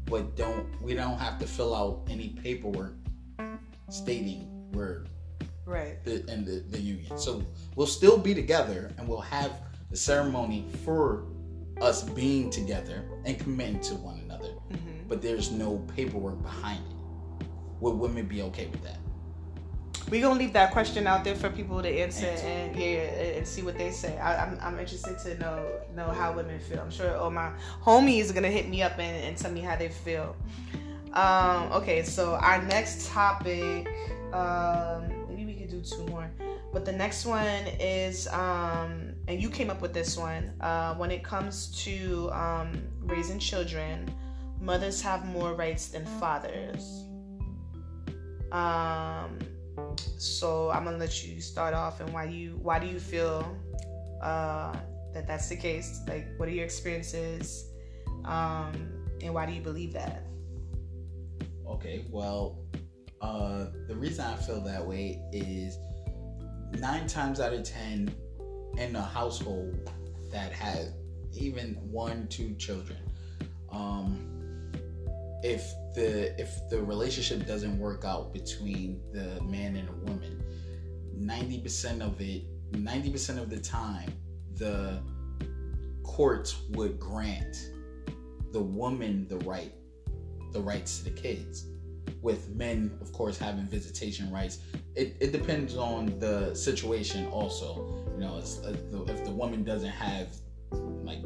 but 0.09 0.35
don't 0.35 0.65
we 0.81 0.93
don't 0.93 1.17
have 1.17 1.37
to 1.39 1.47
fill 1.47 1.75
out 1.75 2.07
any 2.09 2.29
paperwork 2.29 2.95
stating 3.89 4.47
we're 4.71 5.05
right 5.65 6.03
the, 6.03 6.25
in 6.31 6.45
the, 6.45 6.63
the 6.69 6.79
union. 6.79 7.17
So 7.17 7.43
we'll 7.75 7.87
still 7.87 8.17
be 8.17 8.33
together 8.33 8.91
and 8.97 9.07
we'll 9.07 9.21
have 9.21 9.51
the 9.91 9.97
ceremony 9.97 10.65
for 10.83 11.25
us 11.81 12.03
being 12.03 12.49
together 12.49 13.03
and 13.25 13.37
committing 13.37 13.79
to 13.81 13.95
one 13.95 14.19
another. 14.25 14.49
Mm-hmm. 14.71 15.07
But 15.07 15.21
there's 15.21 15.51
no 15.51 15.77
paperwork 15.95 16.41
behind 16.41 16.79
it. 16.79 17.47
Would 17.79 17.95
women 17.95 18.25
be 18.25 18.41
okay 18.43 18.67
with 18.67 18.83
that? 18.83 18.97
We're 20.09 20.21
gonna 20.21 20.39
leave 20.39 20.53
that 20.53 20.71
question 20.71 21.05
out 21.05 21.25
there 21.25 21.35
for 21.35 21.49
people 21.49 21.81
to 21.81 21.89
answer, 21.89 22.27
and 22.27 22.73
yeah, 22.75 23.35
and 23.37 23.45
see 23.45 23.61
what 23.61 23.77
they 23.77 23.91
say. 23.91 24.17
I, 24.17 24.43
am 24.43 24.57
I'm, 24.61 24.75
I'm 24.75 24.79
interested 24.79 25.19
to 25.19 25.37
know 25.37 25.69
know 25.95 26.09
how 26.11 26.31
women 26.31 26.59
feel. 26.61 26.79
I'm 26.79 26.89
sure 26.91 27.17
all 27.17 27.29
my 27.29 27.51
homies 27.83 28.29
are 28.29 28.33
gonna 28.33 28.47
hit 28.47 28.69
me 28.69 28.81
up 28.81 28.93
and, 28.93 29.25
and 29.25 29.37
tell 29.37 29.51
me 29.51 29.59
how 29.59 29.75
they 29.75 29.89
feel. 29.89 30.35
Um, 31.11 31.71
okay, 31.73 32.03
so 32.03 32.35
our 32.35 32.61
next 32.63 33.07
topic, 33.07 33.87
um, 34.31 35.09
maybe 35.27 35.45
we 35.45 35.53
could 35.55 35.69
do 35.69 35.81
two 35.81 36.05
more. 36.05 36.31
But 36.71 36.85
the 36.85 36.91
next 36.91 37.25
one 37.25 37.65
is, 37.79 38.27
um, 38.27 39.13
and 39.27 39.41
you 39.41 39.49
came 39.49 39.69
up 39.69 39.81
with 39.81 39.93
this 39.93 40.15
one. 40.17 40.53
Uh, 40.61 40.95
when 40.95 41.11
it 41.11 41.23
comes 41.23 41.67
to 41.83 42.29
um, 42.31 42.81
raising 43.01 43.39
children, 43.39 44.09
mothers 44.61 45.01
have 45.01 45.25
more 45.25 45.53
rights 45.53 45.89
than 45.89 46.05
fathers. 46.19 47.03
Um, 48.51 49.39
so 50.17 50.69
I'm 50.71 50.83
gonna 50.83 50.97
let 50.97 51.25
you 51.25 51.41
start 51.41 51.73
off, 51.73 51.99
and 51.99 52.11
why 52.13 52.25
you 52.25 52.59
why 52.61 52.79
do 52.79 52.87
you 52.87 52.99
feel 52.99 53.57
uh, 54.21 54.75
that 55.13 55.27
that's 55.27 55.49
the 55.49 55.55
case? 55.55 56.01
Like, 56.07 56.27
what 56.37 56.49
are 56.49 56.51
your 56.51 56.65
experiences, 56.65 57.71
um, 58.25 58.73
and 59.21 59.33
why 59.33 59.45
do 59.45 59.53
you 59.53 59.61
believe 59.61 59.93
that? 59.93 60.23
Okay, 61.67 62.05
well, 62.09 62.59
uh, 63.21 63.67
the 63.87 63.95
reason 63.95 64.25
I 64.25 64.35
feel 64.35 64.61
that 64.61 64.85
way 64.85 65.21
is 65.31 65.77
nine 66.79 67.07
times 67.07 67.39
out 67.39 67.53
of 67.53 67.63
ten 67.63 68.13
in 68.77 68.95
a 68.95 69.01
household 69.01 69.91
that 70.31 70.51
has 70.51 70.91
even 71.33 71.75
one, 71.91 72.27
two 72.27 72.53
children, 72.55 72.99
um, 73.71 74.26
if 75.43 75.73
the 75.93 76.39
if 76.39 76.67
the 76.69 76.81
relationship 76.81 77.45
doesn't 77.45 77.77
work 77.79 78.05
out 78.05 78.33
between 78.33 79.01
the 79.13 79.41
man 79.43 79.75
and 79.75 79.87
the 79.87 80.11
woman, 80.11 80.43
ninety 81.15 81.59
percent 81.59 82.01
of 82.01 82.19
it, 82.21 82.43
ninety 82.71 83.11
percent 83.11 83.39
of 83.39 83.49
the 83.49 83.59
time, 83.59 84.11
the 84.55 84.99
courts 86.03 86.61
would 86.71 86.99
grant 86.99 87.55
the 88.51 88.61
woman 88.61 89.27
the 89.27 89.37
right 89.39 89.73
the 90.53 90.61
rights 90.61 90.99
to 90.99 91.05
the 91.05 91.11
kids. 91.11 91.67
With 92.21 92.49
men, 92.55 92.97
of 93.01 93.13
course, 93.13 93.37
having 93.37 93.67
visitation 93.67 94.31
rights, 94.31 94.59
it, 94.95 95.15
it 95.19 95.31
depends 95.31 95.75
on 95.77 96.17
the 96.19 96.53
situation. 96.55 97.27
Also, 97.27 98.05
you 98.13 98.21
know, 98.21 98.37
if 98.39 99.25
the 99.25 99.31
woman 99.31 99.63
doesn't 99.63 99.89
have 99.89 100.29
like 100.71 101.19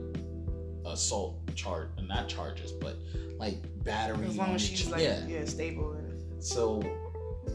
assault 0.86 1.41
charge, 1.56 1.90
and 1.98 2.08
not 2.08 2.28
charges, 2.28 2.72
but 2.72 2.98
like 3.38 3.58
battery. 3.84 4.26
As 4.26 4.38
long 4.38 4.56
as 4.56 4.62
she's 4.62 4.90
like 4.90 5.02
yeah, 5.02 5.26
yeah 5.28 5.46
stable. 5.46 5.98
So, 6.40 6.82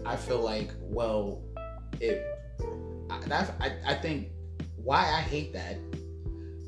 I 0.04 0.16
feel 0.16 0.40
like 0.40 0.70
well, 0.80 1.42
if 2.00 2.22
I, 3.10 3.46
I 3.60 3.72
I 3.86 3.94
think 3.94 4.28
why 4.76 4.98
I 4.98 5.20
hate 5.20 5.52
that 5.52 5.76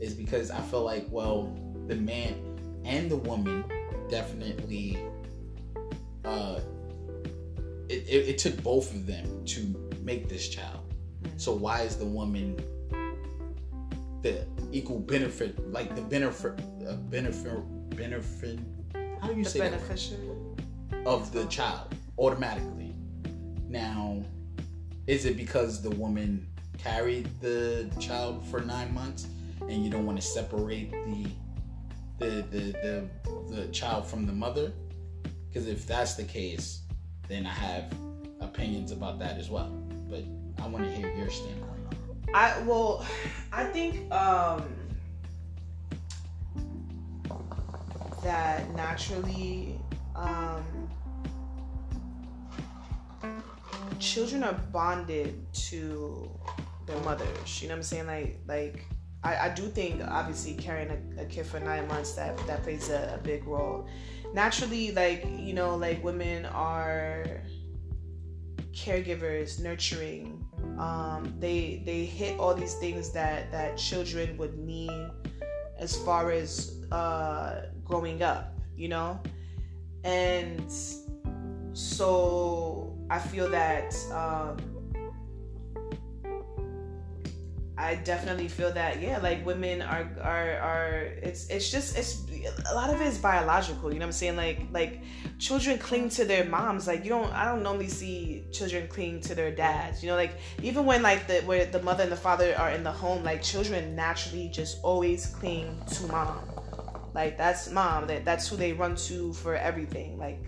is 0.00 0.14
because 0.14 0.50
I 0.50 0.60
feel 0.62 0.84
like 0.84 1.06
well, 1.10 1.56
the 1.86 1.96
man 1.96 2.34
and 2.84 3.10
the 3.10 3.16
woman 3.16 3.64
definitely 4.08 4.98
uh, 6.24 6.60
it, 7.88 8.04
it, 8.06 8.28
it, 8.28 8.38
took 8.38 8.62
both 8.62 8.92
of 8.92 9.06
them 9.06 9.44
to 9.46 9.92
make 10.02 10.28
this 10.28 10.48
child. 10.48 10.80
Mm-hmm. 11.22 11.38
So 11.38 11.52
why 11.52 11.82
is 11.82 11.96
the 11.96 12.04
woman 12.04 12.56
the 14.22 14.44
equal 14.72 14.98
benefit, 14.98 15.72
like 15.72 15.94
the 15.94 16.02
benefit, 16.02 16.60
uh, 16.88 16.94
benefit, 16.94 17.60
benefit? 17.96 18.58
How 19.20 19.28
do 19.28 19.36
you 19.36 19.44
the 19.44 19.50
say 19.50 19.58
beneficiary 19.60 20.28
of 21.04 21.32
the 21.32 21.44
child 21.46 21.94
automatically? 22.18 22.94
Now, 23.68 24.22
is 25.06 25.24
it 25.24 25.36
because 25.36 25.82
the 25.82 25.90
woman 25.90 26.46
carried 26.78 27.28
the 27.40 27.90
child 28.00 28.46
for 28.46 28.60
nine 28.60 28.92
months 28.94 29.26
and 29.60 29.84
you 29.84 29.90
don't 29.90 30.06
want 30.06 30.20
to 30.20 30.26
separate 30.26 30.90
the 30.90 31.26
the 32.18 32.42
the 32.50 33.08
the, 33.24 33.54
the 33.54 33.68
child 33.68 34.06
from 34.06 34.26
the 34.26 34.32
mother? 34.32 34.72
Because 35.48 35.66
if 35.66 35.86
that's 35.86 36.14
the 36.14 36.24
case, 36.24 36.80
then 37.28 37.46
I 37.46 37.50
have 37.52 37.92
opinions 38.40 38.92
about 38.92 39.18
that 39.18 39.38
as 39.38 39.50
well. 39.50 39.70
But 40.08 40.24
I 40.62 40.66
want 40.68 40.84
to 40.84 40.90
hear 40.90 41.14
your 41.14 41.30
standpoint. 41.30 41.68
I 42.34 42.60
well, 42.62 43.04
I 43.52 43.64
think 43.64 44.10
um, 44.12 44.62
that 48.22 48.68
naturally 48.74 49.80
um, 50.14 50.64
children 53.98 54.42
are 54.44 54.54
bonded 54.72 55.52
to 55.52 56.30
their 56.86 57.00
mothers. 57.00 57.62
You 57.62 57.68
know 57.68 57.74
what 57.74 57.78
I'm 57.78 57.82
saying? 57.82 58.06
Like 58.06 58.40
like 58.46 58.84
I, 59.22 59.48
I 59.48 59.48
do 59.50 59.68
think 59.68 60.02
obviously 60.06 60.54
carrying 60.54 60.90
a, 60.90 61.22
a, 61.22 61.24
kid 61.26 61.46
for 61.46 61.60
nine 61.60 61.88
months 61.88 62.12
that 62.12 62.36
that 62.46 62.62
plays 62.62 62.88
a, 62.88 63.14
a 63.14 63.18
big 63.22 63.46
role. 63.46 63.88
Naturally, 64.34 64.92
like 64.92 65.26
you 65.38 65.54
know, 65.54 65.76
like 65.76 66.02
women 66.02 66.46
are 66.46 67.42
caregivers, 68.72 69.60
nurturing. 69.60 70.44
Um, 70.78 71.34
they 71.38 71.82
they 71.84 72.04
hit 72.04 72.38
all 72.38 72.54
these 72.54 72.74
things 72.74 73.10
that 73.12 73.50
that 73.52 73.76
children 73.76 74.36
would 74.38 74.56
need 74.58 75.10
as 75.78 75.96
far 75.96 76.30
as 76.30 76.80
uh, 76.92 77.62
growing 77.88 78.22
up, 78.22 78.54
you 78.76 78.88
know, 78.88 79.20
and 80.04 80.70
so 81.72 82.96
I 83.10 83.18
feel 83.18 83.50
that. 83.50 83.94
Um, 84.12 84.58
I 87.78 87.94
definitely 87.94 88.48
feel 88.48 88.72
that 88.72 89.00
yeah, 89.00 89.18
like 89.18 89.46
women 89.46 89.82
are 89.82 90.10
are 90.20 90.58
are 90.58 90.94
it's 91.22 91.48
it's 91.48 91.70
just 91.70 91.96
it's 91.96 92.24
a 92.68 92.74
lot 92.74 92.92
of 92.92 93.00
it 93.00 93.06
is 93.06 93.18
biological, 93.18 93.92
you 93.92 94.00
know 94.00 94.06
what 94.06 94.08
I'm 94.08 94.12
saying? 94.12 94.34
Like 94.34 94.62
like 94.72 95.02
children 95.38 95.78
cling 95.78 96.08
to 96.10 96.24
their 96.24 96.44
moms. 96.44 96.88
Like 96.88 97.04
you 97.04 97.10
don't 97.10 97.32
I 97.32 97.44
don't 97.44 97.62
normally 97.62 97.86
see 97.88 98.42
children 98.52 98.88
cling 98.88 99.20
to 99.22 99.34
their 99.36 99.54
dads. 99.54 100.02
You 100.02 100.10
know, 100.10 100.16
like 100.16 100.32
even 100.60 100.86
when 100.86 101.02
like 101.02 101.28
the 101.28 101.36
where 101.42 101.66
the 101.66 101.80
mother 101.80 102.02
and 102.02 102.10
the 102.10 102.16
father 102.16 102.52
are 102.58 102.70
in 102.70 102.82
the 102.82 102.90
home, 102.90 103.22
like 103.22 103.42
children 103.42 103.94
naturally 103.94 104.48
just 104.48 104.78
always 104.82 105.26
cling 105.26 105.80
to 105.92 106.06
mom. 106.08 106.40
Like 107.14 107.36
that's 107.36 107.70
mom. 107.70 108.06
That 108.06 108.24
that's 108.24 108.48
who 108.48 108.56
they 108.56 108.72
run 108.72 108.96
to 108.96 109.32
for 109.34 109.54
everything. 109.54 110.18
Like 110.18 110.42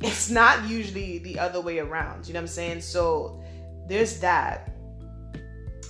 it's 0.00 0.30
not 0.30 0.68
usually 0.68 1.18
the 1.18 1.38
other 1.38 1.60
way 1.60 1.78
around. 1.78 2.26
You 2.26 2.34
know 2.34 2.40
what 2.40 2.44
I'm 2.44 2.48
saying? 2.48 2.80
So 2.80 3.42
there's 3.88 4.20
that 4.20 4.74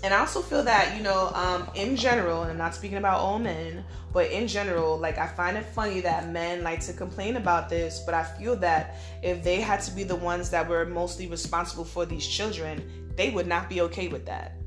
and 0.05 0.12
I 0.12 0.18
also 0.18 0.42
feel 0.42 0.62
that, 0.64 0.95
you 0.99 1.03
know, 1.03 1.30
um, 1.32 1.66
in 1.74 1.97
general, 1.97 2.42
and 2.42 2.51
I'm 2.51 2.59
not 2.59 2.74
speaking 2.74 2.99
about 2.99 3.20
all 3.20 3.38
men, 3.38 3.82
but 4.12 4.30
in 4.30 4.47
general, 4.47 4.99
like 4.99 5.16
I 5.16 5.26
find 5.26 5.57
it 5.57 5.64
funny 5.64 6.03
that 6.03 6.28
men 6.28 6.62
like 6.62 6.80
to 6.80 6.92
complain 6.92 7.36
about 7.36 7.70
this, 7.70 8.03
but 8.05 8.12
I 8.12 8.22
feel 8.22 8.55
that 8.57 8.97
if 9.22 9.42
they 9.42 9.62
had 9.62 9.80
to 9.80 9.90
be 9.92 10.05
the 10.05 10.14
ones 10.14 10.51
that 10.51 10.68
were 10.68 10.84
mostly 10.84 11.26
responsible 11.26 11.86
for 11.86 12.05
these 12.05 12.26
children, 12.26 12.82
they 13.16 13.30
would 13.30 13.47
not 13.47 13.70
be 13.70 13.80
okay 13.80 14.09
with 14.09 14.26
that. 14.26 14.59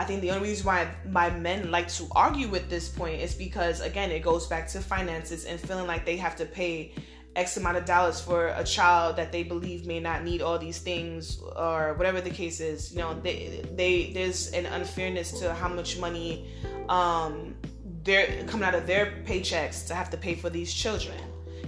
I 0.00 0.04
think 0.04 0.22
the 0.22 0.30
only 0.30 0.48
reason 0.48 0.64
why 0.64 0.88
my 1.10 1.28
men 1.28 1.70
like 1.70 1.88
to 1.88 2.08
argue 2.12 2.48
with 2.48 2.70
this 2.70 2.88
point 2.88 3.20
is 3.20 3.34
because 3.34 3.82
again 3.82 4.10
it 4.10 4.20
goes 4.20 4.46
back 4.46 4.66
to 4.68 4.80
finances 4.80 5.44
and 5.44 5.60
feeling 5.60 5.86
like 5.86 6.06
they 6.06 6.16
have 6.16 6.36
to 6.36 6.46
pay 6.46 6.94
X 7.36 7.58
amount 7.58 7.76
of 7.76 7.84
dollars 7.84 8.18
for 8.18 8.48
a 8.56 8.64
child 8.64 9.16
that 9.16 9.30
they 9.30 9.42
believe 9.42 9.84
may 9.84 10.00
not 10.00 10.24
need 10.24 10.40
all 10.40 10.58
these 10.58 10.78
things 10.78 11.38
or 11.54 11.92
whatever 11.98 12.22
the 12.22 12.30
case 12.30 12.60
is. 12.60 12.92
You 12.92 13.00
know, 13.00 13.20
they 13.20 13.62
they 13.74 14.10
there's 14.14 14.52
an 14.52 14.64
unfairness 14.64 15.38
to 15.40 15.52
how 15.52 15.68
much 15.68 15.98
money 15.98 16.48
um 16.88 17.54
they're 18.02 18.42
coming 18.46 18.66
out 18.66 18.74
of 18.74 18.86
their 18.86 19.22
paychecks 19.26 19.86
to 19.88 19.94
have 19.94 20.08
to 20.08 20.16
pay 20.16 20.34
for 20.34 20.48
these 20.48 20.72
children. 20.72 21.20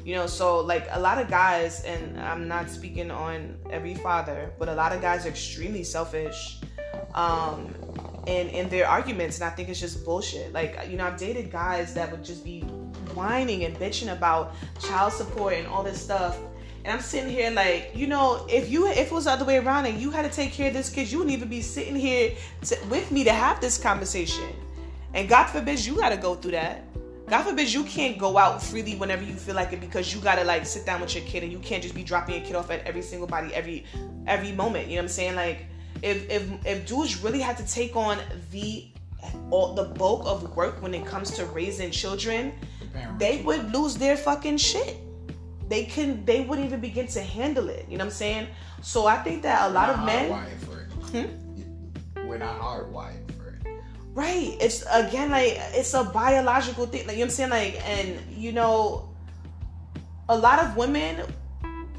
You 0.07 0.14
know, 0.14 0.26
so 0.26 0.61
like 0.61 0.89
a 0.93 0.99
lot 0.99 1.18
of 1.18 1.28
guys, 1.28 1.85
and 1.85 2.18
I'm 2.18 2.49
not 2.49 2.70
speaking 2.70 3.11
on 3.11 3.59
every 3.68 3.95
father, 3.95 4.55
but 4.59 4.70
a 4.70 4.74
lot 4.74 4.93
of 4.95 5.03
guys 5.03 5.26
are 5.26 5.28
extremely 5.28 5.85
selfish 5.85 6.61
um, 7.14 7.74
in 8.26 8.48
in 8.48 8.68
their 8.68 8.88
arguments, 8.88 9.40
and 9.40 9.44
I 9.44 9.54
think 9.54 9.68
it's 9.68 9.80
just 9.80 10.04
bullshit. 10.04 10.52
Like 10.52 10.78
you 10.88 10.96
know, 10.96 11.06
I've 11.06 11.18
dated 11.18 11.50
guys 11.50 11.94
that 11.94 12.10
would 12.10 12.24
just 12.24 12.44
be 12.44 12.60
whining 13.14 13.64
and 13.64 13.76
bitching 13.76 14.12
about 14.12 14.54
child 14.80 15.12
support 15.12 15.54
and 15.54 15.66
all 15.66 15.82
this 15.82 16.00
stuff. 16.00 16.38
And 16.84 16.92
I'm 16.92 17.00
sitting 17.00 17.30
here 17.30 17.50
like, 17.50 17.92
you 17.94 18.08
know, 18.08 18.44
if 18.48 18.68
you 18.70 18.88
if 18.88 18.98
it 18.98 19.12
was 19.12 19.24
the 19.24 19.30
other 19.30 19.44
way 19.44 19.58
around 19.58 19.86
and 19.86 20.00
you 20.00 20.10
had 20.10 20.22
to 20.22 20.30
take 20.30 20.52
care 20.52 20.68
of 20.68 20.74
this 20.74 20.90
kid, 20.90 21.10
you 21.10 21.18
wouldn't 21.18 21.34
even 21.34 21.48
be 21.48 21.62
sitting 21.62 21.94
here 21.94 22.32
to, 22.62 22.76
with 22.90 23.10
me 23.12 23.22
to 23.24 23.32
have 23.32 23.60
this 23.60 23.78
conversation. 23.78 24.48
And 25.14 25.28
God 25.28 25.46
forbid 25.46 25.84
you 25.84 25.96
got 25.96 26.08
to 26.08 26.16
go 26.16 26.34
through 26.34 26.52
that. 26.52 26.84
God 27.28 27.44
forbid 27.44 27.72
you 27.72 27.84
can't 27.84 28.18
go 28.18 28.36
out 28.36 28.62
freely 28.62 28.96
whenever 28.96 29.22
you 29.22 29.34
feel 29.34 29.54
like 29.54 29.72
it 29.72 29.80
because 29.80 30.12
you 30.12 30.20
gotta 30.20 30.44
like 30.44 30.66
sit 30.66 30.84
down 30.84 31.00
with 31.00 31.14
your 31.14 31.24
kid 31.24 31.42
and 31.42 31.52
you 31.52 31.60
can't 31.60 31.82
just 31.82 31.94
be 31.94 32.02
dropping 32.02 32.34
your 32.34 32.44
kid 32.44 32.56
off 32.56 32.70
at 32.70 32.84
every 32.84 33.00
single 33.00 33.26
body 33.26 33.54
every 33.54 33.86
every 34.26 34.52
moment. 34.52 34.88
You 34.88 34.96
know 34.96 35.02
what 35.02 35.04
I'm 35.04 35.08
saying? 35.08 35.36
Like 35.36 35.66
if 36.03 36.28
if 36.28 36.66
if 36.66 36.86
dudes 36.86 37.22
really 37.22 37.40
had 37.40 37.57
to 37.57 37.66
take 37.66 37.96
on 37.96 38.18
the 38.50 38.86
all 39.50 39.74
the 39.74 39.84
bulk 39.84 40.26
of 40.26 40.57
work 40.57 40.82
when 40.82 40.94
it 40.94 41.07
comes 41.07 41.30
to 41.32 41.46
raising 41.46 41.90
children, 41.90 42.53
they 43.18 43.42
would 43.42 43.72
lose 43.72 43.96
their 43.96 44.16
fucking 44.16 44.57
shit. 44.57 44.96
They 45.68 45.84
can 45.84 46.24
they 46.24 46.42
wouldn't 46.42 46.66
even 46.66 46.80
begin 46.80 47.07
to 47.09 47.20
handle 47.22 47.68
it. 47.68 47.86
You 47.88 47.98
know 47.98 48.05
what 48.05 48.12
I'm 48.12 48.18
saying? 48.18 48.48
So 48.82 49.07
I 49.07 49.16
think 49.16 49.42
that 49.42 49.70
a 49.70 49.72
lot 49.72 49.90
of 49.90 50.05
men. 50.05 50.30
Hmm? 51.12 52.26
We're 52.26 52.38
not 52.38 52.61
hardwired 52.61 53.18
Right. 54.14 54.59
It's 54.61 54.84
again 54.92 55.30
like 55.30 55.57
it's 55.72 55.94
a 55.94 56.05
biological 56.05 56.86
thing. 56.86 57.07
Like 57.07 57.16
you 57.16 57.24
know 57.24 57.30
what 57.30 57.40
I'm 57.40 57.50
saying? 57.50 57.50
Like 57.50 57.88
and 57.88 58.20
you 58.36 58.53
know 58.53 59.09
a 60.28 60.36
lot 60.36 60.59
of 60.59 60.76
women 60.76 61.24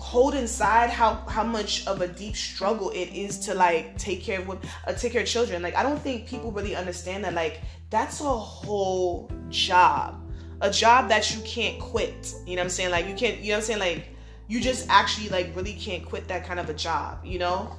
hold 0.04 0.34
inside 0.36 0.90
how 0.90 1.14
how 1.30 1.46
much 1.46 1.88
of 1.88 2.02
a 2.02 2.08
deep 2.08 2.36
struggle 2.36 2.90
it 2.90 3.10
is 3.14 3.40
to 3.40 3.54
like 3.54 3.98
take 3.98 4.22
care 4.22 4.42
of 4.42 4.50
uh, 4.50 4.92
take 4.92 5.14
care 5.14 5.22
of 5.22 5.28
children. 5.28 5.62
Like 5.62 5.76
I 5.76 5.82
don't 5.82 6.00
think 6.00 6.28
people 6.28 6.52
really 6.52 6.76
understand 6.76 7.24
that 7.24 7.34
like 7.34 7.62
that's 7.90 8.20
a 8.20 8.26
whole 8.26 9.32
job. 9.48 10.22
A 10.60 10.70
job 10.70 11.08
that 11.08 11.34
you 11.34 11.42
can't 11.44 11.80
quit. 11.80 12.36
You 12.46 12.58
know 12.58 12.62
what 12.62 12.66
I'm 12.66 12.70
saying? 12.70 12.92
Like 12.92 13.08
you 13.08 13.16
can't 13.16 13.40
you 13.40 13.52
know 13.52 13.54
what 13.54 13.58
I'm 13.60 13.64
saying 13.64 13.80
like 13.80 14.10
you 14.50 14.60
just 14.60 14.90
actually 14.90 15.30
like 15.30 15.56
really 15.56 15.74
can't 15.74 16.04
quit 16.06 16.28
that 16.28 16.46
kind 16.46 16.60
of 16.60 16.70
a 16.70 16.74
job, 16.74 17.26
you 17.26 17.40
know? 17.40 17.74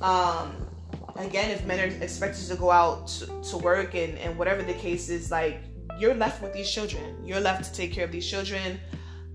Um 0.00 0.54
again, 1.16 1.50
if 1.50 1.66
men 1.66 1.80
are 1.80 1.92
expected 2.00 2.46
to 2.46 2.54
go 2.54 2.70
out 2.70 3.08
to, 3.08 3.26
to 3.50 3.58
work 3.58 3.94
and, 3.94 4.16
and 4.18 4.38
whatever 4.38 4.62
the 4.62 4.74
case 4.74 5.08
is, 5.08 5.32
like 5.32 5.64
you're 5.98 6.14
left 6.14 6.42
with 6.42 6.52
these 6.52 6.70
children. 6.70 7.04
You're 7.24 7.40
left 7.40 7.64
to 7.64 7.72
take 7.72 7.92
care 7.92 8.04
of 8.04 8.12
these 8.12 8.26
children. 8.26 8.78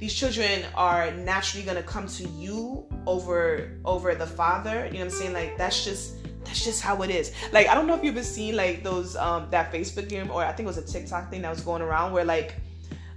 These 0.01 0.15
children 0.15 0.65
are 0.73 1.11
naturally 1.11 1.63
gonna 1.63 1.83
come 1.83 2.07
to 2.07 2.27
you 2.29 2.87
over 3.05 3.77
over 3.85 4.15
the 4.15 4.25
father. 4.25 4.87
You 4.87 4.93
know 4.93 4.97
what 4.97 5.03
I'm 5.03 5.09
saying? 5.11 5.33
Like 5.33 5.59
that's 5.59 5.85
just 5.85 6.15
that's 6.43 6.65
just 6.65 6.81
how 6.81 7.03
it 7.03 7.11
is. 7.11 7.31
Like 7.51 7.67
I 7.67 7.75
don't 7.75 7.85
know 7.85 7.93
if 7.93 8.03
you've 8.03 8.17
ever 8.17 8.25
seen 8.25 8.55
like 8.55 8.83
those 8.83 9.15
um 9.15 9.47
that 9.51 9.71
Facebook 9.71 10.09
game 10.09 10.31
or 10.31 10.43
I 10.43 10.53
think 10.53 10.65
it 10.65 10.73
was 10.75 10.79
a 10.79 10.87
TikTok 10.91 11.29
thing 11.29 11.43
that 11.43 11.51
was 11.51 11.61
going 11.61 11.83
around 11.83 12.13
where 12.13 12.25
like 12.25 12.55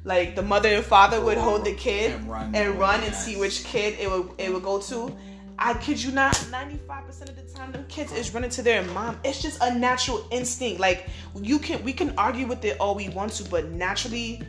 like 0.04 0.36
the 0.36 0.42
mother 0.42 0.68
and 0.74 0.84
father 0.84 1.22
would 1.22 1.38
hold 1.38 1.64
the 1.64 1.72
kid 1.72 2.12
and 2.12 2.30
run, 2.30 2.54
and, 2.54 2.78
run 2.78 3.02
and 3.02 3.14
see 3.14 3.38
which 3.38 3.64
kid 3.64 3.98
it 3.98 4.10
would 4.10 4.28
it 4.36 4.52
would 4.52 4.62
go 4.62 4.78
to 4.78 5.16
I 5.58 5.72
kid 5.74 6.02
you 6.02 6.10
not, 6.10 6.34
95% 6.34 7.28
of 7.30 7.36
the 7.36 7.42
time 7.54 7.72
them 7.72 7.86
kids 7.88 8.12
is 8.12 8.34
running 8.34 8.50
to 8.50 8.62
their 8.62 8.82
mom. 8.82 9.18
It's 9.24 9.40
just 9.40 9.62
a 9.62 9.72
natural 9.72 10.26
instinct. 10.30 10.80
Like 10.80 11.06
you 11.40 11.58
can 11.58 11.82
we 11.82 11.94
can 11.94 12.12
argue 12.18 12.46
with 12.46 12.62
it 12.66 12.76
all 12.78 12.94
we 12.94 13.08
want 13.08 13.32
to, 13.34 13.44
but 13.48 13.70
naturally 13.70 14.42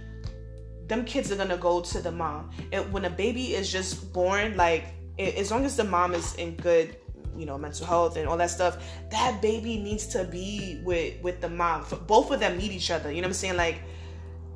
them 0.88 1.06
kids 1.06 1.32
are 1.32 1.36
gonna 1.36 1.58
go 1.58 1.82
to 1.82 2.02
the 2.02 2.12
mom. 2.12 2.52
And 2.72 2.92
when 2.92 3.06
a 3.06 3.10
baby 3.10 3.56
is 3.56 3.72
just 3.72 4.14
born, 4.14 4.56
like 4.58 4.86
as 5.18 5.52
long 5.52 5.66
as 5.66 5.78
the 5.78 5.84
mom 5.84 6.14
is 6.14 6.36
in 6.36 6.56
good 6.56 6.98
you 7.38 7.46
know 7.46 7.58
mental 7.58 7.86
health 7.86 8.18
and 8.18 8.28
all 8.28 8.38
that 8.38 8.50
stuff 8.50 8.78
that 9.12 9.42
baby 9.42 9.78
needs 9.78 10.08
to 10.08 10.24
be 10.26 10.82
with 10.84 11.22
with 11.22 11.42
the 11.42 11.50
mom. 11.50 11.86
Both 12.08 12.32
of 12.32 12.40
them 12.40 12.58
need 12.58 12.72
each 12.72 12.92
other 12.92 13.12
you 13.12 13.22
know 13.22 13.28
what 13.28 13.30
i'm 13.30 13.34
saying? 13.34 13.58
Like 13.58 13.82